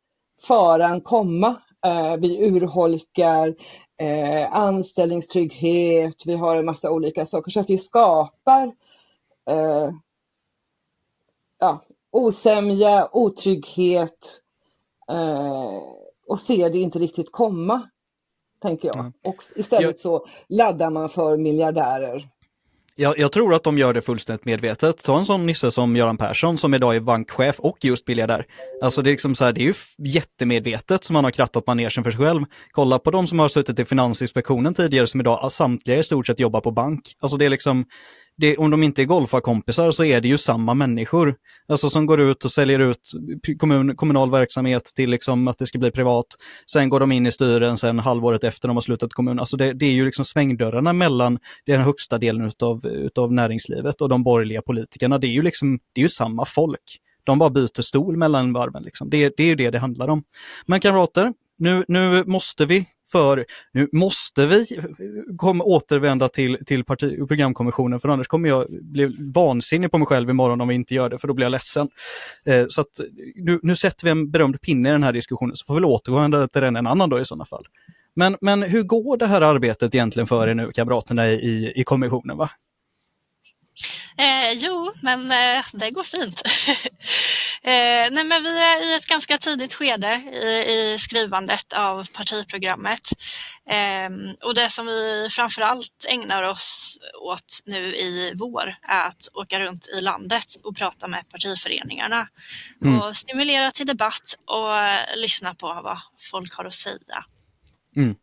faran 0.48 1.02
komma. 1.02 1.56
Eh, 1.86 2.18
vi 2.18 2.46
urholkar 2.48 3.56
eh, 4.02 4.54
anställningstrygghet, 4.54 6.26
vi 6.26 6.34
har 6.36 6.56
en 6.56 6.66
massa 6.66 6.92
olika 6.92 7.26
saker 7.26 7.52
så 7.52 7.60
att 7.60 7.70
vi 7.70 7.78
skapar 7.78 8.72
eh, 9.50 9.92
ja, 11.60 11.86
osämja, 12.12 13.10
otrygghet 13.12 14.42
och 16.28 16.40
ser 16.40 16.70
det 16.70 16.80
inte 16.80 17.00
riktigt 17.00 17.32
komma, 17.32 17.90
tänker 18.62 18.88
jag. 18.88 19.12
Ja. 19.22 19.30
Och 19.30 19.36
istället 19.56 20.00
så 20.00 20.26
laddar 20.50 20.90
man 20.90 21.10
för 21.10 21.38
miljardärer. 21.38 22.30
Jag, 23.00 23.20
jag 23.20 23.32
tror 23.32 23.54
att 23.54 23.64
de 23.64 23.78
gör 23.78 23.94
det 23.94 24.02
fullständigt 24.02 24.46
medvetet. 24.46 25.04
Ta 25.04 25.18
en 25.18 25.26
sån 25.26 25.46
nisse 25.46 25.72
som 25.72 25.96
Göran 25.96 26.18
Persson 26.18 26.58
som 26.58 26.74
idag 26.74 26.96
är 26.96 27.00
bankchef 27.00 27.60
och 27.60 27.78
just 27.86 28.06
biljardär. 28.06 28.46
Alltså 28.82 29.02
det 29.02 29.10
är 29.10 29.12
liksom 29.12 29.36
så 29.36 29.46
här, 29.46 29.54
det 29.54 29.62
är 29.62 29.64
ju 29.64 29.74
jättemedvetet 29.98 31.04
som 31.04 31.14
man 31.14 31.24
har 31.24 31.32
krattat 31.32 31.68
manegen 31.68 32.04
för 32.04 32.12
sig 32.12 32.20
själv. 32.20 32.44
Kolla 32.72 33.00
på 33.00 33.12
de 33.12 33.28
som 33.28 33.40
har 33.40 33.48
suttit 33.48 33.80
i 33.80 33.86
Finansinspektionen 33.86 34.74
tidigare 34.74 35.08
som 35.08 35.20
idag 35.20 35.52
samtliga 35.52 35.98
i 35.98 36.04
stort 36.04 36.28
sett 36.28 36.40
jobbar 36.40 36.62
på 36.62 36.72
bank. 36.72 37.02
Alltså 37.20 37.38
det 37.38 37.46
är 37.46 37.50
liksom, 37.50 37.86
det, 38.38 38.58
om 38.58 38.72
de 38.72 38.84
inte 38.84 39.02
är 39.02 39.06
golfarkompisar 39.06 39.92
så 39.92 40.04
är 40.04 40.22
det 40.22 40.28
ju 40.28 40.38
samma 40.38 40.74
människor. 40.74 41.36
Alltså 41.68 41.90
som 41.90 42.06
går 42.06 42.22
ut 42.22 42.46
och 42.46 42.52
säljer 42.52 42.80
ut 42.80 43.12
kommun, 43.58 43.96
kommunal 43.96 44.32
verksamhet 44.32 44.92
till 44.96 45.10
liksom 45.10 45.48
att 45.48 45.58
det 45.58 45.68
ska 45.68 45.80
bli 45.80 45.92
privat. 45.92 46.26
Sen 46.72 46.90
går 46.90 47.00
de 47.00 47.12
in 47.12 47.26
i 47.26 47.32
styrelsen 47.32 48.00
halvåret 48.00 48.44
efter 48.44 48.68
de 48.68 48.78
har 48.78 48.82
slutat 48.82 49.14
kommun. 49.14 49.40
Alltså 49.40 49.58
det, 49.58 49.74
det 49.74 49.86
är 49.86 49.92
ju 49.92 50.06
liksom 50.06 50.26
svängdörrarna 50.26 50.94
mellan 50.94 51.40
den 51.66 51.82
högsta 51.82 52.18
delen 52.18 52.46
utav, 52.46 52.86
utav 52.86 53.34
näringslivet 53.34 54.02
och 54.02 54.10
de 54.10 54.24
borgerliga 54.24 54.62
politikerna. 54.62 55.18
Det 55.18 55.28
är 55.28 55.32
ju 55.32 55.42
liksom, 55.42 55.80
det 55.94 56.02
är 56.02 56.04
ju 56.04 56.10
samma 56.10 56.46
folk. 56.46 57.00
De 57.24 57.40
bara 57.40 57.50
byter 57.50 57.82
stol 57.82 58.18
mellan 58.18 58.54
varven. 58.54 58.84
Liksom. 58.84 59.10
Det, 59.10 59.34
det 59.38 59.44
är 59.44 59.48
ju 59.48 59.56
det 59.56 59.70
det 59.70 59.80
handlar 59.80 60.08
om. 60.08 60.24
Men 60.66 60.80
kamrater, 60.80 61.34
nu, 61.58 61.86
nu 61.88 62.24
måste 62.24 62.66
vi 62.66 62.86
för, 63.12 63.46
nu 63.72 63.90
måste 63.92 64.48
vi 64.48 64.68
kom, 65.38 65.62
återvända 65.62 66.30
till, 66.30 66.58
till 66.66 66.84
parti, 66.84 67.28
programkommissionen 67.28 68.00
för 68.00 68.10
annars 68.10 68.28
kommer 68.28 68.50
jag 68.50 68.66
bli 68.70 69.16
vansinnig 69.34 69.92
på 69.92 69.98
mig 69.98 70.08
själv 70.08 70.30
imorgon 70.30 70.62
om 70.62 70.68
vi 70.68 70.76
inte 70.76 70.96
gör 70.96 71.10
det 71.10 71.18
för 71.18 71.28
då 71.28 71.34
blir 71.34 71.46
jag 71.46 71.52
ledsen. 71.52 71.90
Eh, 72.46 72.66
så 72.70 72.82
att 72.82 73.00
nu, 73.36 73.60
nu 73.64 73.76
sätter 73.76 74.06
vi 74.06 74.12
en 74.12 74.32
berömd 74.32 74.62
pinne 74.62 74.90
i 74.90 74.92
den 74.92 75.04
här 75.04 75.14
diskussionen 75.14 75.56
så 75.56 75.66
får 75.66 75.76
vi 75.76 75.86
återgå 75.86 76.48
till 76.48 76.62
den 76.62 76.76
en 76.76 76.88
annan 76.88 77.10
dag 77.10 77.22
i 77.22 77.26
sådana 77.26 77.46
fall. 77.46 77.66
Men, 78.16 78.38
men 78.42 78.64
hur 78.64 78.84
går 78.84 79.18
det 79.18 79.28
här 79.28 79.42
arbetet 79.42 79.96
egentligen 79.96 80.28
för 80.28 80.48
er 80.48 80.54
nu, 80.54 80.72
kamraterna 80.72 81.30
i, 81.30 81.74
i 81.76 81.84
kommissionen? 81.84 82.38
Va? 82.38 82.50
Eh, 84.18 84.52
jo, 84.56 84.92
men 85.02 85.32
eh, 85.32 85.66
det 85.74 85.92
går 85.92 86.04
fint. 86.04 86.42
eh, 87.68 88.12
nej, 88.12 88.24
men 88.24 88.44
vi 88.44 88.60
är 88.60 88.92
i 88.92 88.96
ett 88.96 89.06
ganska 89.06 89.38
tidigt 89.38 89.74
skede 89.74 90.16
i, 90.16 90.94
i 90.94 90.98
skrivandet 91.00 91.74
av 91.74 92.08
partiprogrammet. 92.08 93.10
Eh, 93.70 94.10
och 94.44 94.56
det 94.56 94.70
som 94.70 94.86
vi 94.86 95.28
framför 95.32 95.62
allt 95.62 96.06
ägnar 96.10 96.44
oss 96.44 97.00
åt 97.22 97.60
nu 97.66 97.96
i 97.96 98.34
vår 98.36 98.76
är 98.82 99.08
att 99.08 99.28
åka 99.34 99.60
runt 99.60 99.88
i 99.88 100.02
landet 100.02 100.46
och 100.64 100.78
prata 100.78 101.08
med 101.08 101.30
partiföreningarna 101.30 102.28
mm. 102.82 103.02
och 103.02 103.18
stimulera 103.18 103.72
till 103.72 103.86
debatt 103.86 104.36
och 104.46 104.72
lyssna 105.18 105.54
på 105.54 105.68
vad 105.84 105.98
folk 106.32 106.54
har 106.54 106.66
att 106.66 106.74
säga. 106.74 107.26
Mm 107.96 108.16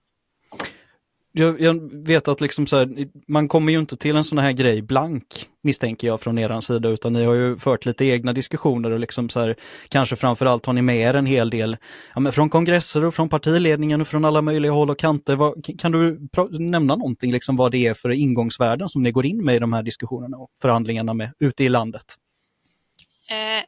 jag, 1.37 1.61
jag, 1.61 2.07
vet 2.07 2.29
att 2.29 2.41
liksom 2.41 2.67
så 2.67 2.77
här, 2.77 3.09
man 3.29 3.49
kommer 3.49 3.73
ju 3.73 3.79
inte 3.79 3.97
till 3.97 4.17
en 4.17 4.25
sån 4.25 4.39
här 4.39 4.53
grej 4.53 4.83
blank, 4.83 5.25
misstänker 5.63 6.07
jag 6.07 6.21
från 6.21 6.39
er 6.39 6.61
sida, 6.61 6.89
utan 6.89 7.13
ni 7.13 7.25
har 7.25 7.35
ju 7.35 7.59
fört 7.59 7.85
lite 7.85 8.05
egna 8.05 8.33
diskussioner 8.33 8.91
och 8.91 9.01
liksom 9.01 9.29
så 9.29 9.41
här, 9.41 9.57
kanske 9.89 10.17
framförallt 10.17 10.67
har 10.67 10.73
ni 10.73 10.83
med 10.83 10.97
er 10.97 11.15
en 11.15 11.27
hel 11.27 11.51
del 11.51 11.77
ja, 12.15 12.21
men 12.21 12.33
från 12.33 12.51
kongresser 12.51 13.05
och 13.05 13.15
från 13.15 13.29
partiledningen 13.29 14.01
och 14.01 14.09
från 14.09 14.25
alla 14.25 14.43
möjliga 14.43 14.73
håll 14.73 14.91
och 14.91 14.99
kanter. 14.99 15.37
Vad, 15.37 15.79
kan 15.79 15.93
du 15.93 16.29
nämna 16.51 16.97
någonting, 16.97 17.33
liksom 17.33 17.57
vad 17.57 17.73
det 17.73 17.87
är 17.87 17.95
för 17.95 18.11
ingångsvärden 18.11 18.89
som 18.89 19.03
ni 19.03 19.11
går 19.13 19.27
in 19.27 19.45
med 19.45 19.57
i 19.57 19.59
de 19.59 19.73
här 19.73 19.83
diskussionerna 19.83 20.37
och 20.37 20.51
förhandlingarna 20.63 21.15
med 21.15 21.33
ute 21.41 21.65
i 21.65 21.69
landet? 21.69 22.15
Eh, 23.31 23.65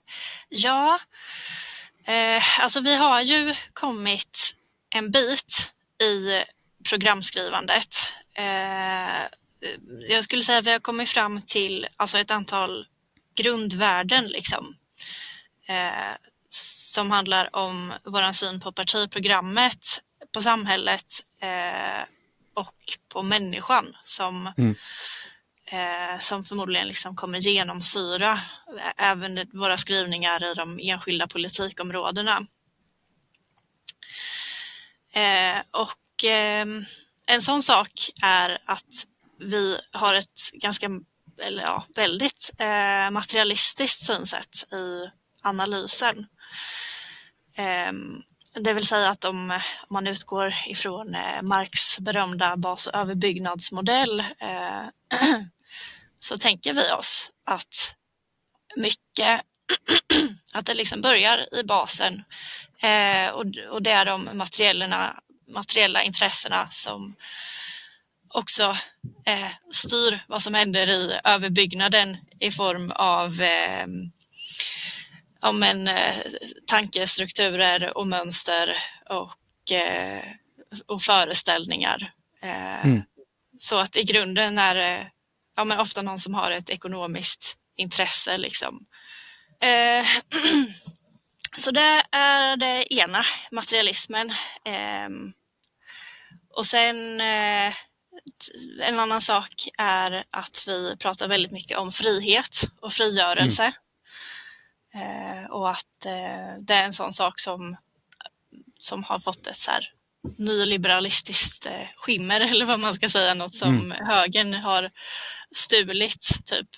ja, 0.48 0.98
eh, 2.06 2.62
alltså 2.62 2.80
vi 2.80 2.96
har 2.96 3.20
ju 3.20 3.54
kommit 3.72 4.56
en 4.94 5.10
bit 5.10 5.72
i 6.02 6.44
programskrivandet. 6.88 7.96
Eh, 8.34 9.22
jag 10.08 10.24
skulle 10.24 10.42
säga 10.42 10.58
att 10.58 10.66
vi 10.66 10.72
har 10.72 10.78
kommit 10.78 11.08
fram 11.08 11.42
till 11.42 11.86
alltså 11.96 12.18
ett 12.18 12.30
antal 12.30 12.86
grundvärden 13.34 14.26
liksom, 14.26 14.76
eh, 15.68 16.14
som 16.50 17.10
handlar 17.10 17.56
om 17.56 17.92
vår 18.04 18.32
syn 18.32 18.60
på 18.60 18.72
partiprogrammet, 18.72 20.02
på 20.32 20.40
samhället 20.40 21.06
eh, 21.40 22.02
och 22.54 22.98
på 23.08 23.22
människan 23.22 23.96
som, 24.02 24.52
mm. 24.58 24.74
som 26.20 26.44
förmodligen 26.44 26.88
liksom 26.88 27.16
kommer 27.16 27.38
genomsyra 27.38 28.40
även 28.96 29.50
våra 29.52 29.76
skrivningar 29.76 30.44
i 30.44 30.54
de 30.54 30.78
enskilda 30.82 31.26
politikområdena. 31.26 32.46
Och 35.70 36.05
och 36.16 36.24
eh, 36.24 36.66
en 37.26 37.42
sån 37.42 37.62
sak 37.62 38.10
är 38.22 38.58
att 38.64 39.06
vi 39.38 39.78
har 39.92 40.14
ett 40.14 40.50
ganska, 40.52 40.90
eller 41.42 41.62
ja, 41.62 41.84
väldigt 41.94 42.50
eh, 42.58 43.10
materialistiskt 43.10 44.06
synsätt 44.06 44.72
i 44.72 45.10
analysen. 45.42 46.26
Eh, 47.56 47.92
det 48.60 48.72
vill 48.72 48.86
säga 48.86 49.08
att 49.08 49.24
om, 49.24 49.50
om 49.50 49.60
man 49.90 50.06
utgår 50.06 50.54
ifrån 50.66 51.14
eh, 51.14 51.42
Marx 51.42 51.98
berömda 51.98 52.56
bas 52.56 52.86
och 52.86 52.94
överbyggnadsmodell 52.94 54.20
eh, 54.20 54.82
så 56.20 56.38
tänker 56.38 56.72
vi 56.72 56.92
oss 56.92 57.30
att 57.44 57.94
mycket, 58.76 59.40
att 60.52 60.66
det 60.66 60.74
liksom 60.74 61.00
börjar 61.00 61.54
i 61.54 61.62
basen 61.62 62.24
eh, 62.78 63.28
och, 63.28 63.44
och 63.70 63.82
det 63.82 63.90
är 63.90 64.04
de 64.04 64.30
materiellerna 64.32 65.22
materiella 65.46 66.02
intressena 66.02 66.70
som 66.70 67.14
också 68.28 68.76
eh, 69.26 69.50
styr 69.70 70.20
vad 70.26 70.42
som 70.42 70.54
händer 70.54 70.90
i 70.90 71.20
överbyggnaden 71.24 72.16
i 72.40 72.50
form 72.50 72.90
av 72.90 73.40
eh, 73.40 73.86
om 75.40 75.62
en, 75.62 75.88
eh, 75.88 76.14
tankestrukturer 76.66 77.98
och 77.98 78.06
mönster 78.06 78.76
och, 79.10 79.72
eh, 79.72 80.22
och 80.86 81.02
föreställningar. 81.02 82.12
Eh, 82.42 82.86
mm. 82.86 83.02
Så 83.58 83.76
att 83.76 83.96
i 83.96 84.02
grunden 84.02 84.58
är 84.58 84.74
det 84.74 85.10
ja, 85.56 85.64
men 85.64 85.80
ofta 85.80 86.02
någon 86.02 86.18
som 86.18 86.34
har 86.34 86.52
ett 86.52 86.70
ekonomiskt 86.70 87.56
intresse. 87.76 88.36
Liksom. 88.36 88.86
Så 91.58 91.70
det 91.70 92.04
är 92.12 92.56
det 92.56 92.94
ena, 92.94 93.22
materialismen. 93.50 94.30
Ehm, 94.64 95.32
och 96.50 96.66
sen 96.66 97.20
eh, 97.20 97.74
en 98.82 98.98
annan 98.98 99.20
sak 99.20 99.68
är 99.78 100.24
att 100.30 100.64
vi 100.66 100.96
pratar 100.96 101.28
väldigt 101.28 101.52
mycket 101.52 101.78
om 101.78 101.92
frihet 101.92 102.60
och 102.80 102.92
frigörelse. 102.92 103.72
Mm. 104.94 105.44
Eh, 105.44 105.50
och 105.50 105.70
att 105.70 106.06
eh, 106.06 106.58
det 106.60 106.74
är 106.74 106.84
en 106.84 106.92
sån 106.92 107.12
sak 107.12 107.40
som, 107.40 107.76
som 108.78 109.04
har 109.04 109.18
fått 109.18 109.46
ett 109.46 109.56
så 109.56 109.70
här 109.70 109.92
nyliberalistiskt 110.38 111.66
skimmer 111.96 112.40
eller 112.50 112.64
vad 112.64 112.80
man 112.80 112.94
ska 112.94 113.08
säga, 113.08 113.34
något 113.34 113.54
som 113.54 113.68
mm. 113.68 114.06
högern 114.06 114.54
har 114.54 114.90
stulit 115.54 116.28
typ 116.44 116.68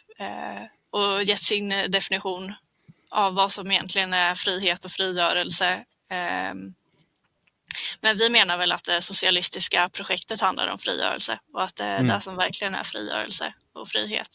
och 0.90 1.22
gett 1.22 1.42
sin 1.42 1.68
definition 1.68 2.54
av 3.10 3.34
vad 3.34 3.52
som 3.52 3.70
egentligen 3.70 4.12
är 4.12 4.34
frihet 4.34 4.84
och 4.84 4.90
frigörelse. 4.90 5.84
Ehm, 6.10 6.74
men 8.00 8.18
vi 8.18 8.28
menar 8.28 8.58
väl 8.58 8.72
att 8.72 8.84
det 8.84 9.02
socialistiska 9.02 9.88
projektet 9.92 10.40
handlar 10.40 10.68
om 10.68 10.78
frigörelse 10.78 11.38
och 11.54 11.62
att 11.62 11.76
det 11.76 11.84
är 11.84 11.98
mm. 11.98 12.08
det 12.08 12.20
som 12.20 12.36
verkligen 12.36 12.74
är 12.74 12.84
frigörelse 12.84 13.54
och 13.74 13.88
frihet. 13.88 14.28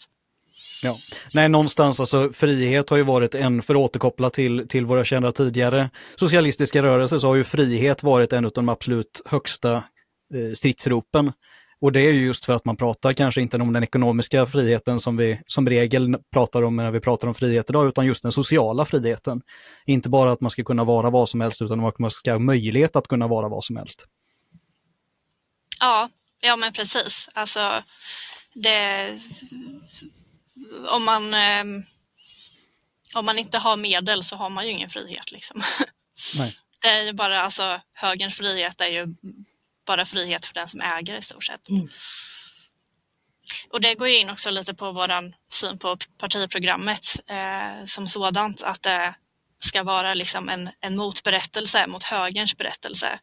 Ja. 0.83 0.95
Nej, 1.33 1.49
någonstans 1.49 1.99
alltså 1.99 2.33
frihet 2.33 2.89
har 2.89 2.97
ju 2.97 3.03
varit 3.03 3.35
en, 3.35 3.61
för 3.61 3.75
att 3.75 3.79
återkoppla 3.79 4.29
till, 4.29 4.67
till 4.67 4.85
våra 4.85 5.05
kända 5.05 5.31
tidigare 5.31 5.89
socialistiska 6.15 6.83
rörelser, 6.83 7.17
så 7.17 7.27
har 7.27 7.35
ju 7.35 7.43
frihet 7.43 8.03
varit 8.03 8.33
en 8.33 8.45
av 8.45 8.51
de 8.51 8.69
absolut 8.69 9.21
högsta 9.25 9.75
eh, 9.75 10.53
stridsropen. 10.55 11.31
Och 11.83 11.91
det 11.91 12.01
är 12.01 12.11
ju 12.11 12.25
just 12.25 12.45
för 12.45 12.53
att 12.53 12.65
man 12.65 12.77
pratar 12.77 13.13
kanske 13.13 13.41
inte 13.41 13.57
om 13.57 13.73
den 13.73 13.83
ekonomiska 13.83 14.45
friheten 14.45 14.99
som 14.99 15.17
vi 15.17 15.39
som 15.45 15.69
regel 15.69 16.15
pratar 16.33 16.61
om 16.61 16.75
när 16.75 16.91
vi 16.91 16.99
pratar 16.99 17.27
om 17.27 17.35
frihet 17.35 17.69
idag, 17.69 17.87
utan 17.87 18.05
just 18.05 18.23
den 18.23 18.31
sociala 18.31 18.85
friheten. 18.85 19.41
Inte 19.85 20.09
bara 20.09 20.31
att 20.31 20.41
man 20.41 20.51
ska 20.51 20.63
kunna 20.63 20.83
vara 20.83 21.09
vad 21.09 21.29
som 21.29 21.41
helst, 21.41 21.61
utan 21.61 21.85
att 21.85 21.99
man 21.99 22.11
ska 22.11 22.31
ha 22.31 22.39
möjlighet 22.39 22.95
att 22.95 23.07
kunna 23.07 23.27
vara 23.27 23.49
vad 23.49 23.63
som 23.63 23.75
helst. 23.75 24.05
Ja, 25.79 26.09
ja 26.41 26.55
men 26.55 26.73
precis. 26.73 27.29
Alltså, 27.33 27.71
det, 28.53 29.19
om, 30.87 31.03
man, 31.03 31.33
eh, 31.33 31.63
om 33.15 33.25
man 33.25 33.39
inte 33.39 33.57
har 33.57 33.77
medel 33.77 34.23
så 34.23 34.35
har 34.35 34.49
man 34.49 34.65
ju 34.65 34.71
ingen 34.71 34.89
frihet. 34.89 35.31
Liksom. 35.31 35.61
Nej. 36.37 36.51
Det 36.81 36.89
är 36.89 37.03
ju 37.03 37.13
bara, 37.13 37.41
alltså, 37.41 37.81
högerns 37.93 38.37
frihet 38.37 38.81
är 38.81 38.87
ju 38.87 39.15
bara 39.85 40.05
frihet 40.05 40.45
för 40.45 40.53
den 40.53 40.67
som 40.67 40.81
äger 40.81 41.17
i 41.17 41.21
stort 41.21 41.43
sett. 41.43 41.69
Mm. 41.69 41.89
Och 43.69 43.81
det 43.81 43.95
går 43.95 44.07
in 44.07 44.29
också 44.29 44.51
lite 44.51 44.73
på 44.73 44.91
vår 44.91 45.33
syn 45.51 45.77
på 45.77 45.97
partiprogrammet 46.17 47.15
eh, 47.27 47.85
som 47.85 48.07
sådant, 48.07 48.63
att 48.63 48.81
det 48.81 49.15
ska 49.59 49.83
vara 49.83 50.13
liksom 50.13 50.49
en, 50.49 50.69
en 50.79 50.97
motberättelse 50.97 51.87
mot 51.87 52.03
högerns 52.03 52.57
berättelse. 52.57 53.19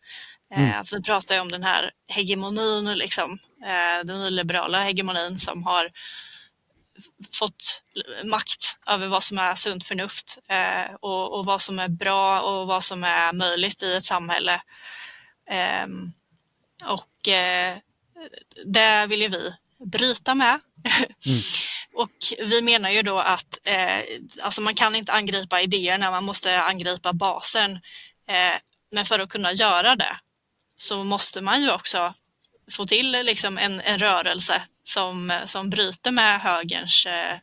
Eh, 0.54 0.62
mm. 0.62 0.80
Att 0.80 0.92
vi 0.92 1.02
pratar 1.02 1.40
om 1.40 1.50
den 1.50 1.62
här 1.62 1.90
hegemonin, 2.08 2.98
liksom, 2.98 3.38
eh, 3.64 4.04
den 4.04 4.20
nyliberala 4.20 4.82
hegemonin 4.82 5.38
som 5.38 5.62
har 5.62 5.90
fått 7.32 7.82
makt 8.24 8.76
över 8.86 9.06
vad 9.06 9.22
som 9.22 9.38
är 9.38 9.54
sunt 9.54 9.84
förnuft 9.84 10.38
eh, 10.48 10.94
och, 11.00 11.38
och, 11.38 11.44
vad 11.44 11.61
som 11.61 11.78
är 11.78 11.88
bra 11.88 12.40
och 12.40 12.66
vad 12.66 12.84
som 12.84 13.04
är 13.04 13.32
möjligt 13.32 13.82
i 13.82 13.94
ett 13.94 14.04
samhälle. 14.04 14.62
Um, 15.84 16.12
och 16.87 17.28
eh, 17.28 17.76
det 18.64 19.07
vill 19.07 19.22
ju 19.22 19.28
vi 19.28 19.55
bryta 19.85 20.35
med. 20.35 20.61
Mm. 21.26 21.41
och 21.95 22.49
vi 22.51 22.62
menar 22.62 22.91
ju 22.91 23.03
då 23.03 23.18
att 23.18 23.59
eh, 23.64 24.01
alltså 24.43 24.61
man 24.61 24.74
kan 24.74 24.95
inte 24.95 25.12
angripa 25.12 25.61
idéerna, 25.61 26.11
man 26.11 26.24
måste 26.24 26.62
angripa 26.62 27.12
basen. 27.12 27.72
Eh, 28.28 28.59
men 28.93 29.05
för 29.05 29.18
att 29.18 29.28
kunna 29.28 29.53
göra 29.53 29.97
det 29.97 30.16
så 30.76 31.05
måste 31.05 31.41
man 31.41 31.62
ju 31.62 31.70
också 31.70 32.14
få 32.70 32.87
till 32.87 33.11
liksom 33.11 33.59
en, 33.59 33.81
en 33.81 33.99
rörelse 33.99 34.62
som, 34.85 35.41
som 35.45 35.70
bryter 35.70 36.11
med 36.11 36.41
högerns 36.41 37.07
eh, 37.07 37.39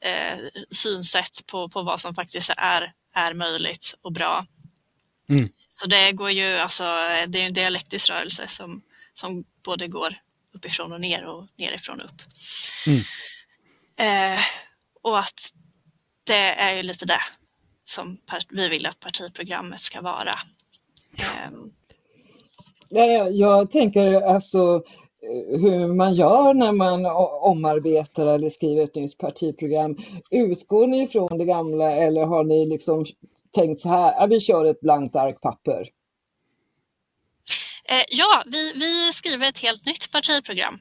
eh, 0.00 0.38
synsätt 0.70 1.46
på, 1.46 1.68
på 1.68 1.82
vad 1.82 2.00
som 2.00 2.14
faktiskt 2.14 2.50
är, 2.56 2.92
är 3.14 3.34
möjligt 3.34 3.94
och 4.02 4.12
bra. 4.12 4.46
Mm. 5.28 5.48
Så 5.78 5.86
det 5.86 6.12
går 6.12 6.30
ju, 6.30 6.56
alltså, 6.56 6.84
det 7.28 7.40
är 7.40 7.46
en 7.46 7.52
dialektisk 7.52 8.10
rörelse 8.10 8.48
som, 8.48 8.82
som 9.14 9.44
både 9.64 9.86
går 9.86 10.16
uppifrån 10.54 10.92
och 10.92 11.00
ner 11.00 11.26
och 11.26 11.46
nerifrån 11.56 12.00
och 12.00 12.06
upp. 12.06 12.22
Mm. 12.86 14.34
Eh, 14.34 14.40
och 15.02 15.18
att 15.18 15.40
det 16.24 16.52
är 16.54 16.76
ju 16.76 16.82
lite 16.82 17.06
det 17.06 17.20
som 17.84 18.18
vi 18.50 18.68
vill 18.68 18.86
att 18.86 19.00
partiprogrammet 19.00 19.80
ska 19.80 20.00
vara. 20.00 20.38
Eh. 22.90 23.28
Jag 23.28 23.70
tänker 23.70 24.20
alltså 24.20 24.82
hur 25.48 25.94
man 25.94 26.14
gör 26.14 26.54
när 26.54 26.72
man 26.72 27.06
omarbetar 27.40 28.26
eller 28.26 28.50
skriver 28.50 28.84
ett 28.84 28.94
nytt 28.94 29.18
partiprogram. 29.18 29.98
Utgår 30.30 30.86
ni 30.86 31.06
från 31.06 31.38
det 31.38 31.44
gamla 31.44 31.92
eller 31.92 32.24
har 32.24 32.44
ni 32.44 32.66
liksom 32.66 33.04
tänkt 33.52 33.80
så 33.80 33.88
här, 33.88 34.12
ja, 34.12 34.26
vi 34.26 34.40
kör 34.40 34.64
ett 34.64 34.80
blankt 34.80 35.16
ark 35.16 35.40
papper? 35.40 35.88
Eh, 37.88 38.04
ja, 38.08 38.42
vi, 38.46 38.72
vi 38.72 39.12
skriver 39.12 39.46
ett 39.46 39.58
helt 39.58 39.86
nytt 39.86 40.10
partiprogram. 40.10 40.80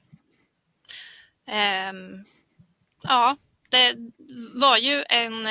Eh, 1.47 1.93
ja, 3.03 3.37
det 3.69 3.95
var 4.53 4.77
ju 4.77 5.03
en 5.09 5.47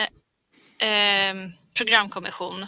eh, 0.78 1.50
programkommission 1.74 2.66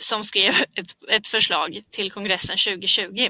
som 0.00 0.24
skrev 0.24 0.52
ett, 0.74 0.96
ett, 1.10 1.26
förslag 1.26 1.82
till 1.90 2.10
kongressen 2.10 2.56
2020. 2.56 3.28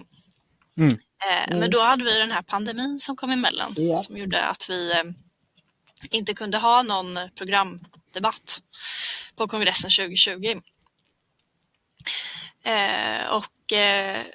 Mm. 0.77 0.99
Mm. 1.47 1.61
Men 1.61 1.71
då 1.71 1.81
hade 1.81 2.05
vi 2.05 2.19
den 2.19 2.31
här 2.31 2.43
pandemin 2.43 3.01
som 3.01 3.17
kom 3.17 3.31
emellan 3.31 3.75
ja. 3.77 3.99
som 3.99 4.17
gjorde 4.17 4.45
att 4.45 4.71
vi 4.71 4.93
eh, 4.93 5.05
inte 6.11 6.35
kunde 6.35 6.59
ha 6.59 6.83
någon 6.83 7.19
programdebatt 8.13 8.63
på 9.37 9.49
kongressen 9.49 9.91
2020. 9.91 10.61
Eh, 12.65 13.27
och 13.27 13.73
eh, 13.73 14.27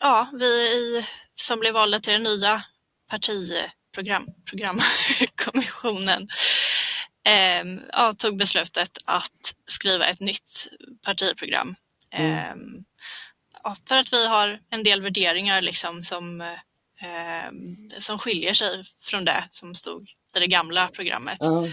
ja, 0.00 0.30
vi 0.32 1.04
som 1.34 1.60
blev 1.60 1.74
valda 1.74 1.98
till 1.98 2.12
den 2.12 2.22
nya 2.22 2.62
partiprogram, 3.10 4.26
programkommissionen 4.50 6.28
eh, 7.26 7.64
ja, 7.92 8.12
tog 8.12 8.38
beslutet 8.38 8.98
att 9.04 9.54
skriva 9.66 10.06
ett 10.06 10.20
nytt 10.20 10.68
partiprogram. 11.04 11.74
Mm. 12.10 12.32
Eh, 12.32 12.54
ja, 13.62 13.76
för 13.88 13.96
att 13.96 14.12
vi 14.12 14.26
har 14.26 14.60
en 14.70 14.82
del 14.82 15.02
värderingar 15.02 15.62
liksom 15.62 16.02
som, 16.02 16.40
eh, 16.40 17.50
som 17.98 18.18
skiljer 18.18 18.52
sig 18.52 18.84
från 19.02 19.24
det 19.24 19.44
som 19.50 19.74
stod 19.74 20.02
i 20.36 20.40
det 20.40 20.46
gamla 20.46 20.88
programmet. 20.88 21.42
Mm. 21.42 21.72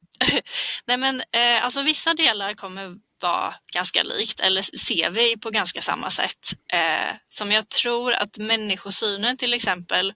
Nej 0.86 0.96
men 0.96 1.20
eh, 1.20 1.64
alltså 1.64 1.82
vissa 1.82 2.14
delar 2.14 2.54
kommer 2.54 2.96
vara 3.22 3.54
ganska 3.72 4.02
likt 4.02 4.40
eller 4.40 4.62
ser 4.62 5.10
vi 5.10 5.36
på 5.36 5.50
ganska 5.50 5.82
samma 5.82 6.10
sätt. 6.10 6.52
Eh, 6.72 7.14
som 7.28 7.52
jag 7.52 7.68
tror 7.68 8.12
att 8.12 8.38
människosynen 8.38 9.36
till 9.36 9.54
exempel 9.54 10.12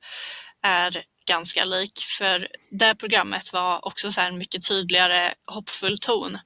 är 0.62 1.04
ganska 1.28 1.64
lik 1.64 2.04
för 2.18 2.48
det 2.70 2.94
programmet 2.94 3.52
var 3.52 3.86
också 3.86 4.10
så 4.10 4.20
en 4.20 4.38
mycket 4.38 4.68
tydligare 4.68 5.34
hoppfull 5.46 5.98
ton 5.98 6.38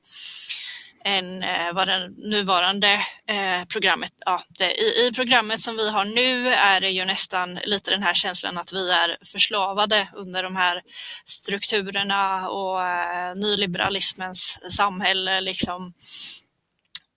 än 1.05 1.43
eh, 1.43 1.73
vad 1.73 1.89
det 1.89 2.09
nuvarande 2.09 3.07
eh, 3.27 3.65
programmet, 3.69 4.13
ja, 4.27 4.43
det, 4.49 4.75
i, 4.75 5.07
i, 5.07 5.13
programmet 5.13 5.61
som 5.61 5.77
vi 5.77 5.91
har 5.91 6.05
nu 6.05 6.49
är 6.49 6.81
det 6.81 6.91
ju 6.91 7.05
nästan 7.05 7.55
lite 7.65 7.91
den 7.91 8.03
här 8.03 8.15
känslan 8.15 8.59
att 8.59 8.73
vi 8.73 8.91
är 8.91 9.17
förslavade 9.25 10.09
under 10.15 10.43
de 10.43 10.57
här 10.57 10.83
strukturerna 11.25 12.49
och 12.49 12.83
eh, 12.83 13.35
nyliberalismens 13.35 14.59
samhälle 14.77 15.41
liksom. 15.41 15.95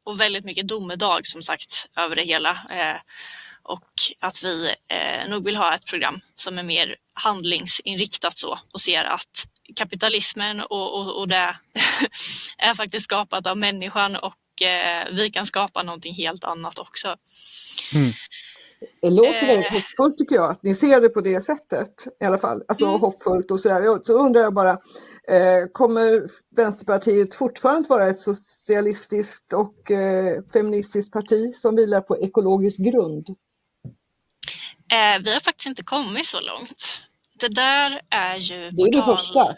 Och 0.06 0.20
väldigt 0.20 0.46
mycket 0.46 0.68
domedag 0.68 1.26
som 1.26 1.44
sagt 1.44 1.88
över 1.98 2.16
det 2.16 2.24
hela. 2.24 2.52
Eh, 2.70 2.98
och 3.64 3.92
att 4.20 4.44
vi 4.44 4.76
eh, 4.88 5.30
nog 5.30 5.46
vill 5.46 5.56
ha 5.56 5.76
ett 5.76 5.86
program 5.86 6.22
som 6.36 6.58
är 6.58 6.64
mer 6.64 6.96
handlingsinriktat 7.14 8.38
så 8.38 8.60
och 8.74 8.82
ser 8.82 9.04
att 9.04 9.48
kapitalismen 9.76 10.62
och, 10.62 11.00
och, 11.00 11.20
och 11.20 11.28
det 11.28 11.56
är 12.58 12.74
faktiskt 12.74 13.04
skapat 13.04 13.48
av 13.48 13.58
människan 13.58 14.16
och 14.16 14.62
eh, 14.62 15.08
vi 15.12 15.30
kan 15.30 15.46
skapa 15.46 15.84
någonting 15.84 16.14
helt 16.14 16.44
annat 16.44 16.80
också. 16.80 17.16
Mm. 17.94 18.12
Det 19.02 19.10
låter 19.10 19.48
väldigt 19.48 19.68
eh. 19.68 19.74
hoppfullt 19.74 20.18
tycker 20.18 20.36
jag, 20.36 20.52
att 20.52 20.64
ni 20.64 20.76
ser 20.76 21.02
det 21.02 21.10
på 21.10 21.22
det 21.22 21.42
sättet 21.42 22.08
i 22.22 22.26
alla 22.26 22.38
fall. 22.38 22.64
Alltså 22.68 22.86
mm. 22.86 23.00
hoppfullt 23.00 23.52
och 23.52 23.60
sådär. 23.60 24.04
Så 24.04 24.26
undrar 24.26 24.42
jag 24.42 24.54
bara, 24.54 24.72
eh, 25.28 25.68
kommer 25.72 26.28
Vänsterpartiet 26.56 27.36
fortfarande 27.36 27.90
vara 27.90 28.10
ett 28.10 28.18
socialistiskt 28.18 29.54
och 29.54 29.92
eh, 29.92 30.42
feministiskt 30.54 31.14
parti 31.14 31.56
som 31.56 31.76
vilar 31.76 32.02
på 32.02 32.18
ekologisk 32.18 32.80
grund? 32.80 33.30
Eh, 34.92 35.24
vi 35.24 35.34
har 35.34 35.40
faktiskt 35.40 35.68
inte 35.68 35.84
kommit 35.84 36.26
så 36.26 36.42
långt. 36.42 37.02
Det 37.40 37.48
där 37.48 38.02
är 38.10 38.36
ju... 38.36 38.72
Det 38.72 38.82
är 38.82 38.86
portal... 38.86 38.92
det 38.92 39.18
första. 39.18 39.56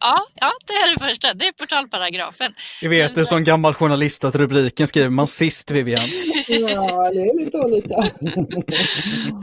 Ja, 0.00 0.26
ja, 0.34 0.52
det 0.66 0.72
är 0.72 0.94
det 0.94 1.08
första. 1.08 1.34
Det 1.34 1.46
är 1.46 1.52
portalparagrafen. 1.52 2.52
Jag 2.82 2.90
vet, 2.90 3.14
det 3.14 3.20
är 3.20 3.24
som 3.24 3.44
gammal 3.44 3.74
journalist 3.74 4.24
att 4.24 4.34
rubriken 4.34 4.86
skriver 4.86 5.08
man 5.08 5.26
sist, 5.26 5.70
Vivian. 5.70 6.02
ja, 6.48 7.10
det 7.10 7.20
är 7.20 7.44
lite 7.44 7.58
olika. 7.58 7.94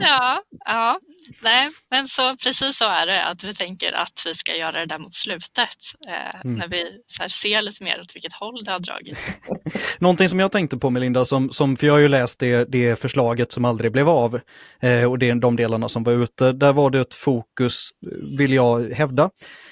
ja, 0.00 0.42
ja. 0.64 0.98
Nej, 1.42 1.70
men 1.90 2.08
så 2.08 2.36
precis 2.36 2.78
så 2.78 2.84
är 2.84 3.06
det 3.06 3.24
att 3.24 3.44
vi 3.44 3.54
tänker 3.54 3.92
att 3.92 4.22
vi 4.26 4.34
ska 4.34 4.56
göra 4.56 4.72
det 4.72 4.86
där 4.86 4.98
mot 4.98 5.14
slutet. 5.14 5.76
Eh, 6.08 6.40
mm. 6.44 6.58
När 6.58 6.68
vi 6.68 6.84
här, 7.20 7.28
ser 7.28 7.62
lite 7.62 7.84
mer 7.84 8.00
åt 8.00 8.14
vilket 8.16 8.32
håll 8.32 8.64
det 8.64 8.70
har 8.70 8.78
dragit. 8.78 9.18
Någonting 9.98 10.28
som 10.28 10.40
jag 10.40 10.52
tänkte 10.52 10.76
på 10.76 10.90
Melinda, 10.90 11.24
som, 11.24 11.50
som, 11.50 11.76
för 11.76 11.86
jag 11.86 11.94
har 11.94 12.00
ju 12.00 12.08
läst 12.08 12.40
det, 12.40 12.64
det 12.72 13.00
förslaget 13.00 13.52
som 13.52 13.64
aldrig 13.64 13.92
blev 13.92 14.08
av 14.08 14.40
eh, 14.80 15.04
och 15.04 15.18
det 15.18 15.30
är 15.30 15.34
de 15.34 15.56
delarna 15.56 15.88
som 15.88 16.04
var 16.04 16.12
ute. 16.12 16.52
Där 16.52 16.72
var 16.72 16.90
det 16.90 17.00
ett 17.00 17.14
fokus, 17.14 17.90
vill 18.38 18.52
jag 18.52 18.92
hävda, 18.92 19.30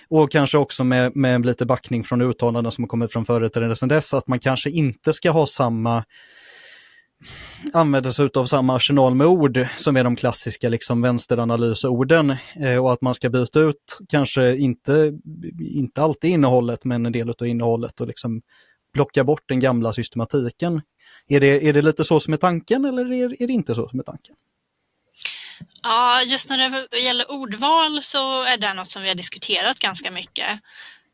och 0.08 0.30
kanske 0.30 0.49
också 0.59 0.84
med, 0.84 1.16
med 1.16 1.46
lite 1.46 1.66
backning 1.66 2.05
från 2.05 2.20
uttalanden 2.20 2.72
som 2.72 2.84
har 2.84 2.88
kommit 2.88 3.12
från 3.12 3.26
företrädare 3.26 3.76
sedan 3.76 3.88
dess, 3.88 4.14
att 4.14 4.26
man 4.26 4.38
kanske 4.38 4.70
inte 4.70 5.12
ska 5.12 5.30
ha 5.30 5.46
samma 5.46 6.05
använda 7.72 8.12
sig 8.12 8.28
av 8.34 8.46
samma 8.46 8.76
arsenal 8.76 9.14
med 9.14 9.26
ord 9.26 9.66
som 9.76 9.96
är 9.96 10.05
de 10.05 10.16
klassiska 10.16 10.68
liksom, 10.68 11.03
vänsteranalysorden 11.03 12.36
eh, 12.61 12.76
och 12.76 12.92
att 12.92 13.01
man 13.01 13.14
ska 13.14 13.30
byta 13.30 13.61
ut 13.61 13.98
kanske 14.09 14.57
inte, 14.57 15.12
inte 15.61 16.03
alltid 16.03 16.30
innehållet 16.30 16.84
men 16.84 17.07
en 17.07 17.12
del 17.12 17.30
av 17.30 17.46
innehållet 17.46 18.01
och 18.01 18.07
liksom 18.07 18.42
plocka 18.94 19.24
bort 19.24 19.42
den 19.48 19.61
gamla 19.61 19.92
systematiken. 19.92 20.80
Är 21.28 21.40
det, 21.40 21.68
är 21.68 21.72
det 21.72 21.82
lite 21.82 22.05
så 22.05 22.20
som 22.20 22.32
är 22.32 22.38
tanken 22.38 22.84
eller 22.84 23.12
är, 23.12 23.42
är 23.42 23.46
det 23.46 23.53
inte 23.53 23.74
så 23.74 23.88
som 23.88 23.98
är 23.98 24.05
tanken? 24.05 24.36
Ja, 25.82 26.22
just 26.22 26.48
när 26.48 26.88
det 26.90 26.98
gäller 26.98 27.30
ordval 27.30 28.02
så 28.02 28.42
är 28.42 28.56
det 28.56 28.74
något 28.74 28.90
som 28.90 29.02
vi 29.02 29.08
har 29.08 29.14
diskuterat 29.14 29.78
ganska 29.78 30.11
mycket. 30.11 30.61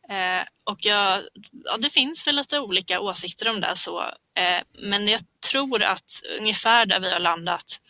Eh, 0.09 0.43
och 0.65 0.79
jag, 0.85 1.23
ja, 1.65 1.77
det 1.77 1.91
finns 1.91 2.27
väl 2.27 2.37
lite 2.37 2.61
olika 2.61 3.01
åsikter 3.01 3.49
om 3.49 3.61
det 3.61 3.77
så, 3.77 4.01
eh, 4.39 4.61
men 4.73 5.09
jag 5.09 5.21
tror 5.51 5.83
att 5.83 6.23
ungefär 6.41 6.87
där 6.87 7.01
vi 7.01 7.13
har 7.13 7.21
landat 7.21 7.81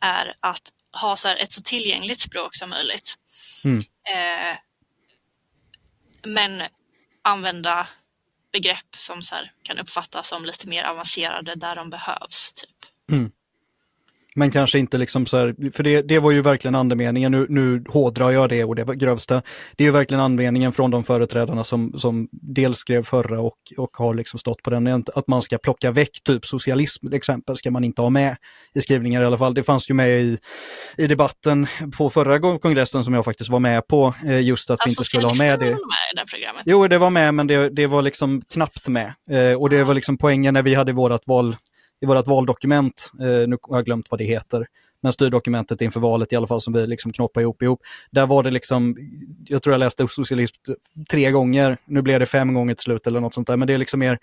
är 0.00 0.34
att 0.40 0.72
ha 0.92 1.16
så 1.16 1.28
ett 1.28 1.52
så 1.52 1.62
tillgängligt 1.62 2.20
språk 2.20 2.54
som 2.54 2.70
möjligt. 2.70 3.14
Mm. 3.64 3.78
Eh, 4.14 4.56
men 6.22 6.62
använda 7.22 7.86
begrepp 8.52 8.96
som 8.96 9.22
så 9.22 9.36
kan 9.62 9.78
uppfattas 9.78 10.28
som 10.28 10.44
lite 10.44 10.68
mer 10.68 10.84
avancerade 10.84 11.54
där 11.54 11.76
de 11.76 11.90
behövs. 11.90 12.52
Typ. 12.52 12.90
Mm. 13.12 13.32
Men 14.36 14.50
kanske 14.50 14.78
inte 14.78 14.98
liksom 14.98 15.26
så 15.26 15.36
här, 15.36 15.70
för 15.72 15.82
det, 15.82 16.02
det 16.02 16.18
var 16.18 16.30
ju 16.30 16.42
verkligen 16.42 16.74
andemeningen, 16.74 17.32
nu, 17.32 17.46
nu 17.48 17.84
hårdrar 17.88 18.30
jag 18.30 18.48
det 18.48 18.64
och 18.64 18.74
det 18.74 18.84
var 18.84 18.94
grövsta. 18.94 19.42
Det 19.76 19.84
är 19.84 19.86
ju 19.86 19.92
verkligen 19.92 20.20
andemeningen 20.20 20.72
från 20.72 20.90
de 20.90 21.04
företrädarna 21.04 21.64
som, 21.64 21.92
som 21.98 22.28
dels 22.32 22.78
skrev 22.78 23.02
förra 23.02 23.40
och, 23.40 23.58
och 23.76 23.90
har 23.92 24.14
liksom 24.14 24.38
stått 24.38 24.62
på 24.62 24.70
den, 24.70 24.86
att 25.14 25.28
man 25.28 25.42
ska 25.42 25.58
plocka 25.58 25.90
väck 25.90 26.22
typ 26.24 26.46
socialism 26.46 27.06
till 27.06 27.16
exempel, 27.16 27.56
ska 27.56 27.70
man 27.70 27.84
inte 27.84 28.02
ha 28.02 28.10
med 28.10 28.36
i 28.74 28.80
skrivningar 28.80 29.22
i 29.22 29.24
alla 29.24 29.38
fall. 29.38 29.54
Det 29.54 29.62
fanns 29.62 29.90
ju 29.90 29.94
med 29.94 30.20
i, 30.20 30.38
i 30.96 31.06
debatten 31.06 31.66
på 31.98 32.10
förra 32.10 32.58
kongressen 32.58 33.04
som 33.04 33.14
jag 33.14 33.24
faktiskt 33.24 33.50
var 33.50 33.60
med 33.60 33.86
på, 33.86 34.14
eh, 34.26 34.40
just 34.40 34.70
att 34.70 34.80
vi 34.86 34.90
inte 34.90 35.04
skulle 35.04 35.26
ha 35.26 35.34
med 35.34 35.58
det. 35.60 35.64
Med 35.64 35.74
i 35.74 36.16
det 36.16 36.26
programmet. 36.30 36.62
Jo, 36.66 36.88
det 36.88 36.98
var 36.98 37.10
med, 37.10 37.34
men 37.34 37.46
det, 37.46 37.70
det 37.70 37.86
var 37.86 38.02
liksom 38.02 38.42
knappt 38.52 38.88
med. 38.88 39.14
Eh, 39.30 39.52
och 39.52 39.70
det 39.70 39.84
var 39.84 39.94
liksom 39.94 40.18
poängen 40.18 40.54
när 40.54 40.62
vi 40.62 40.74
hade 40.74 40.92
vårat 40.92 41.22
val 41.26 41.56
i 42.04 42.06
vårt 42.06 42.26
valdokument, 42.26 43.10
eh, 43.20 43.48
nu 43.48 43.56
har 43.62 43.78
jag 43.78 43.84
glömt 43.84 44.10
vad 44.10 44.20
det 44.20 44.24
heter, 44.24 44.66
men 45.02 45.12
styrdokumentet 45.12 45.80
inför 45.80 46.00
valet 46.00 46.32
i 46.32 46.36
alla 46.36 46.46
fall 46.46 46.60
som 46.60 46.72
vi 46.72 46.86
liksom 46.86 47.12
knoppar 47.12 47.40
ihop 47.40 47.62
ihop. 47.62 47.80
Där 48.10 48.26
var 48.26 48.42
det 48.42 48.50
liksom, 48.50 48.96
jag 49.44 49.62
tror 49.62 49.72
jag 49.72 49.78
läste 49.78 50.08
socialism 50.08 50.56
tre 51.10 51.30
gånger, 51.30 51.78
nu 51.86 52.02
blev 52.02 52.20
det 52.20 52.26
fem 52.26 52.54
gånger 52.54 52.74
till 52.74 52.82
slut 52.82 53.06
eller 53.06 53.20
något 53.20 53.34
sånt 53.34 53.46
där, 53.46 53.56
men 53.56 53.68
det 53.68 53.74
är 53.74 53.78
liksom 53.78 54.00
mer 54.00 54.18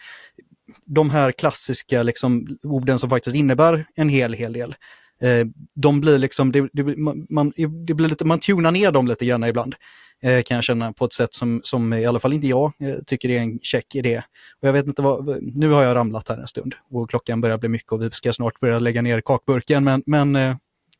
de 0.86 1.10
här 1.10 1.32
klassiska 1.32 2.04
liksom, 2.04 2.58
orden 2.64 3.00
som 3.00 3.10
faktiskt 3.10 3.36
innebär 3.36 3.86
en 3.96 4.10
hel, 4.10 4.34
hel 4.34 4.54
del 4.54 4.76
eh, 5.22 5.46
de 5.76 6.02
blir 6.02 6.18
liksom, 6.18 6.52
det, 6.52 6.70
det, 6.74 6.98
man, 7.30 7.54
det 7.86 7.94
blir 7.94 8.08
lite, 8.08 8.26
man 8.26 8.40
tunar 8.40 8.72
ner 8.72 8.92
dem 8.92 9.08
lite 9.08 9.26
grann 9.26 9.44
ibland. 9.44 9.76
Eh, 10.24 10.44
kan 10.44 10.56
jag 10.56 10.64
känna 10.64 10.94
på 10.94 11.06
ett 11.06 11.14
sätt 11.14 11.34
som, 11.34 11.62
som 11.64 11.94
i 11.94 12.06
alla 12.06 12.20
fall 12.20 12.34
inte 12.34 12.48
jag 12.48 12.74
eh, 12.80 12.96
tycker 13.06 13.30
är 13.30 13.40
en 13.40 13.60
check 13.60 13.96
idé. 13.96 14.24
Och 14.60 14.68
jag 14.68 14.74
vet 14.74 14.88
inte 14.88 15.02
vad, 15.02 15.44
nu 15.44 15.70
har 15.70 15.84
jag 15.84 15.96
ramlat 15.96 16.30
här 16.30 16.38
en 16.38 16.48
stund 16.48 16.76
och 16.90 17.10
klockan 17.10 17.42
börjar 17.42 17.58
bli 17.58 17.70
mycket 17.70 17.92
och 17.92 18.02
vi 18.02 18.12
ska 18.12 18.34
snart 18.34 18.60
börja 18.60 18.80
lägga 18.80 19.02
ner 19.02 19.22
kakburken, 19.22 19.84
men, 19.84 20.04
men 20.06 20.36
eh, 20.36 20.56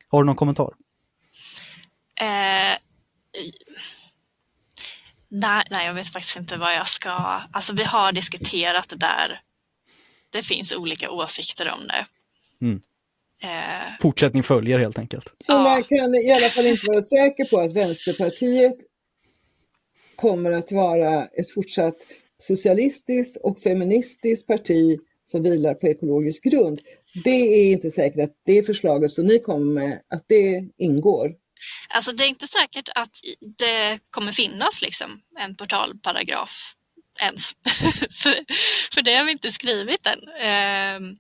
har 0.08 0.24
du 0.24 0.26
någon 0.26 0.36
kommentar? 0.36 0.74
Eh, 2.22 2.78
nej, 5.30 5.64
nej, 5.70 5.86
jag 5.86 5.94
vet 5.94 6.10
faktiskt 6.10 6.38
inte 6.38 6.58
vad 6.58 6.76
jag 6.76 6.88
ska... 6.88 7.12
Alltså 7.52 7.74
vi 7.74 7.84
har 7.84 8.12
diskuterat 8.12 8.90
det 8.90 8.96
där. 8.96 9.42
Det 10.30 10.42
finns 10.42 10.74
olika 10.74 11.12
åsikter 11.12 11.70
om 11.70 11.88
det. 11.88 12.06
Mm. 12.66 12.82
Fortsättning 14.02 14.44
följer 14.44 14.80
helt 14.80 15.00
enkelt. 15.00 15.34
Så 15.38 15.54
ja. 15.54 15.64
man 15.64 15.84
kan 15.84 16.16
i 16.16 16.32
alla 16.32 16.50
fall 16.50 16.66
inte 16.66 16.88
vara 16.88 17.02
säker 17.02 17.46
på 17.46 17.62
att 17.62 17.76
Vänsterpartiet 17.76 18.76
kommer 20.16 20.52
att 20.52 20.72
vara 20.72 21.26
ett 21.26 21.52
fortsatt 21.52 21.96
socialistiskt 22.38 23.38
och 23.44 23.60
feministiskt 23.60 24.48
parti 24.48 25.00
som 25.26 25.44
vilar 25.44 25.74
på 25.74 25.88
ekologisk 25.88 26.44
grund. 26.44 26.82
Det 27.24 27.30
är 27.30 27.72
inte 27.72 27.92
säkert 27.92 28.20
att 28.20 28.36
det 28.46 28.64
förslaget 28.64 29.12
som 29.12 29.26
ni 29.26 29.40
kommer 29.40 29.74
med, 29.74 30.02
att 30.10 30.26
det 30.28 30.70
ingår. 30.78 31.36
Alltså 31.90 32.12
det 32.12 32.24
är 32.24 32.28
inte 32.28 32.48
säkert 32.48 32.90
att 32.96 33.12
det 33.58 34.00
kommer 34.10 34.32
finnas 34.32 34.82
liksom 34.82 35.22
en 35.40 35.56
portalparagraf 35.56 36.76
ens. 37.20 37.52
för, 38.24 38.54
för 38.94 39.02
det 39.02 39.16
har 39.16 39.24
vi 39.24 39.32
inte 39.32 39.52
skrivit 39.52 40.08
än. 40.08 40.30
Eh, 40.30 41.16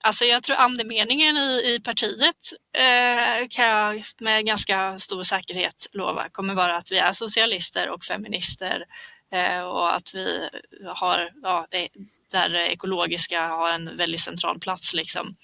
alltså 0.00 0.24
jag 0.24 0.42
tror 0.42 0.56
andemeningen 0.56 1.36
i, 1.36 1.74
i 1.74 1.80
partiet 1.84 2.52
eh, 2.78 3.48
kan 3.50 3.64
jag 3.64 4.04
med 4.20 4.46
ganska 4.46 4.98
stor 4.98 5.22
säkerhet 5.22 5.86
lova 5.92 6.28
kommer 6.28 6.54
vara 6.54 6.76
att 6.76 6.92
vi 6.92 6.98
är 6.98 7.12
socialister 7.12 7.88
och 7.88 8.04
feminister 8.04 8.84
eh, 9.32 9.60
och 9.60 9.94
att 9.94 10.14
vi 10.14 10.48
har, 10.84 11.30
ja, 11.42 11.66
där 12.30 12.56
ekologiska 12.56 13.46
har 13.46 13.70
en 13.70 13.96
väldigt 13.96 14.20
central 14.20 14.60
plats. 14.60 14.94
Liksom. 14.94 15.36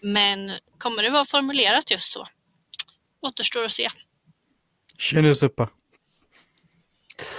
Men 0.00 0.52
kommer 0.78 1.02
det 1.02 1.10
vara 1.10 1.24
formulerat 1.24 1.90
just 1.90 2.12
så? 2.12 2.26
Återstår 3.20 3.64
att 3.64 3.72
se. 3.72 3.88
Känner 4.98 5.44
uppa. 5.44 5.68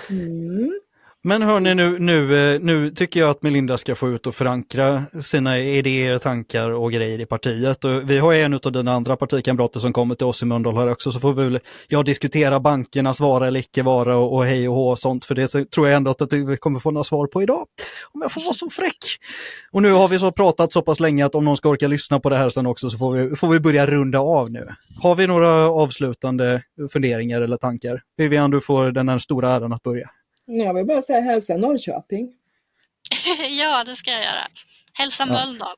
Mm. 0.09 0.79
Men 1.27 1.41
hörni, 1.41 1.75
nu, 1.75 1.99
nu, 1.99 2.53
eh, 2.53 2.61
nu 2.61 2.91
tycker 2.91 3.19
jag 3.19 3.29
att 3.29 3.41
Melinda 3.41 3.77
ska 3.77 3.95
få 3.95 4.09
ut 4.09 4.27
och 4.27 4.35
förankra 4.35 5.03
sina 5.21 5.59
idéer, 5.59 6.17
tankar 6.17 6.69
och 6.69 6.91
grejer 6.91 7.19
i 7.19 7.25
partiet. 7.25 7.83
Och 7.83 8.09
vi 8.09 8.17
har 8.17 8.33
en 8.33 8.53
av 8.53 8.71
dina 8.71 8.93
andra 8.93 9.15
partikamrater 9.15 9.79
som 9.79 9.93
kommer 9.93 10.15
till 10.15 10.27
oss 10.27 10.43
i 10.43 10.45
Mölndal 10.45 10.75
här 10.75 10.91
också, 10.91 11.11
så 11.11 11.19
får 11.19 11.33
vi 11.33 11.43
väl 11.43 11.59
ja, 11.87 12.03
diskutera 12.03 12.59
bankernas 12.59 13.19
vara 13.19 13.47
eller 13.47 13.59
icke 13.59 13.83
vara 13.83 14.17
och, 14.17 14.35
och 14.35 14.45
hej 14.45 14.69
och 14.69 14.75
hå 14.75 14.89
och 14.89 14.99
sånt, 14.99 15.25
för 15.25 15.35
det 15.35 15.47
tror 15.47 15.87
jag 15.87 15.97
ändå 15.97 16.11
att 16.11 16.33
vi 16.33 16.57
kommer 16.57 16.79
få 16.79 16.91
några 16.91 17.03
svar 17.03 17.27
på 17.27 17.43
idag. 17.43 17.65
Om 18.11 18.21
jag 18.21 18.31
får 18.31 18.41
vara 18.41 18.53
så 18.53 18.69
fräck. 18.69 18.97
Och 19.71 19.81
nu 19.81 19.91
har 19.91 20.07
vi 20.07 20.19
så 20.19 20.31
pratat 20.31 20.71
så 20.71 20.81
pass 20.81 20.99
länge 20.99 21.25
att 21.25 21.35
om 21.35 21.45
någon 21.45 21.57
ska 21.57 21.69
orka 21.69 21.87
lyssna 21.87 22.19
på 22.19 22.29
det 22.29 22.37
här 22.37 22.49
sen 22.49 22.65
också 22.65 22.89
så 22.89 22.97
får 22.97 23.13
vi, 23.13 23.35
får 23.35 23.47
vi 23.47 23.59
börja 23.59 23.85
runda 23.85 24.19
av 24.19 24.51
nu. 24.51 24.67
Har 25.01 25.15
vi 25.15 25.27
några 25.27 25.49
avslutande 25.69 26.61
funderingar 26.93 27.41
eller 27.41 27.57
tankar? 27.57 28.01
Vivian, 28.17 28.51
du 28.51 28.61
får 28.61 28.91
den 28.91 29.09
här 29.09 29.19
stora 29.19 29.49
äran 29.49 29.73
att 29.73 29.83
börja. 29.83 30.09
Jag 30.47 30.73
vill 30.73 30.85
bara 30.85 31.01
säga 31.01 31.21
hälsa 31.21 31.57
Norrköping. 31.57 32.33
ja, 33.49 33.83
det 33.85 33.95
ska 33.95 34.11
jag 34.11 34.23
göra. 34.23 34.47
Hälsa 34.93 35.25
ja. 35.27 35.33
Mölndal. 35.33 35.75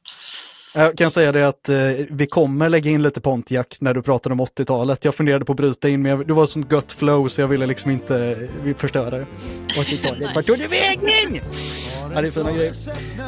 Jag 0.73 0.97
kan 0.97 1.11
säga 1.11 1.31
det 1.31 1.47
att 1.47 1.69
eh, 1.69 1.77
vi 2.09 2.27
kommer 2.27 2.69
lägga 2.69 2.91
in 2.91 3.01
lite 3.01 3.21
Pontiac 3.21 3.65
när 3.79 3.93
du 3.93 4.01
pratade 4.01 4.33
om 4.33 4.41
80-talet. 4.41 5.05
Jag 5.05 5.15
funderade 5.15 5.45
på 5.45 5.51
att 5.51 5.57
bryta 5.57 5.89
in, 5.89 6.01
men 6.01 6.27
det 6.27 6.33
var 6.33 6.45
sånt 6.45 6.71
gött 6.71 6.91
flow 6.91 7.27
så 7.27 7.41
jag 7.41 7.47
ville 7.47 7.65
liksom 7.65 7.91
inte 7.91 8.37
eh, 8.65 8.75
förstöra 8.75 9.17
det. 9.17 9.25
Vart 10.35 10.45
tog 10.45 10.57
det 10.57 10.67
vägen? 10.67 11.41
Ja, 12.13 12.21
det 12.21 12.27
är 12.27 12.31
fina 12.31 12.51
grejer. 12.51 12.73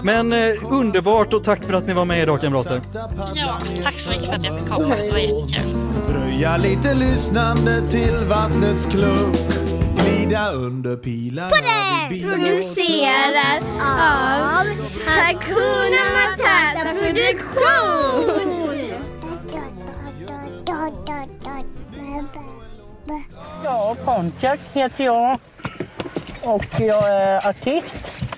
Men 0.03 0.33
eh, 0.33 0.73
underbart 0.73 1.33
och 1.33 1.43
tack 1.43 1.63
för 1.63 1.73
att 1.73 1.87
ni 1.87 1.93
var 1.93 2.05
med 2.05 2.21
idag 2.23 2.41
kamrater. 2.41 2.81
Ja, 3.35 3.59
tack 3.83 3.99
så 3.99 4.09
mycket 4.09 4.25
för 4.25 4.33
att 4.33 4.43
jag 4.43 4.59
fick 4.59 4.69
komma. 4.69 4.95
Det 4.95 5.11
var 5.11 5.17
jättekul. 5.17 5.61
Dröja 6.07 6.57
lite 6.57 6.93
lyssnande 6.93 7.81
till 7.89 8.15
vattnets 8.29 8.85
klunk 8.85 9.37
glida 10.31 10.51
under 10.51 10.95
pilarna 10.95 11.49
Podden 11.49 12.21
produceras 12.21 13.63
av 13.81 14.65
Hakuna 15.05 16.03
Matata 16.15 16.93
Produktion. 16.99 18.79
Ja, 23.63 23.95
Pontiac 24.05 24.59
heter 24.73 25.03
jag 25.03 25.39
och 26.43 26.65
jag 26.79 27.09
är 27.09 27.49
artist. 27.49 28.30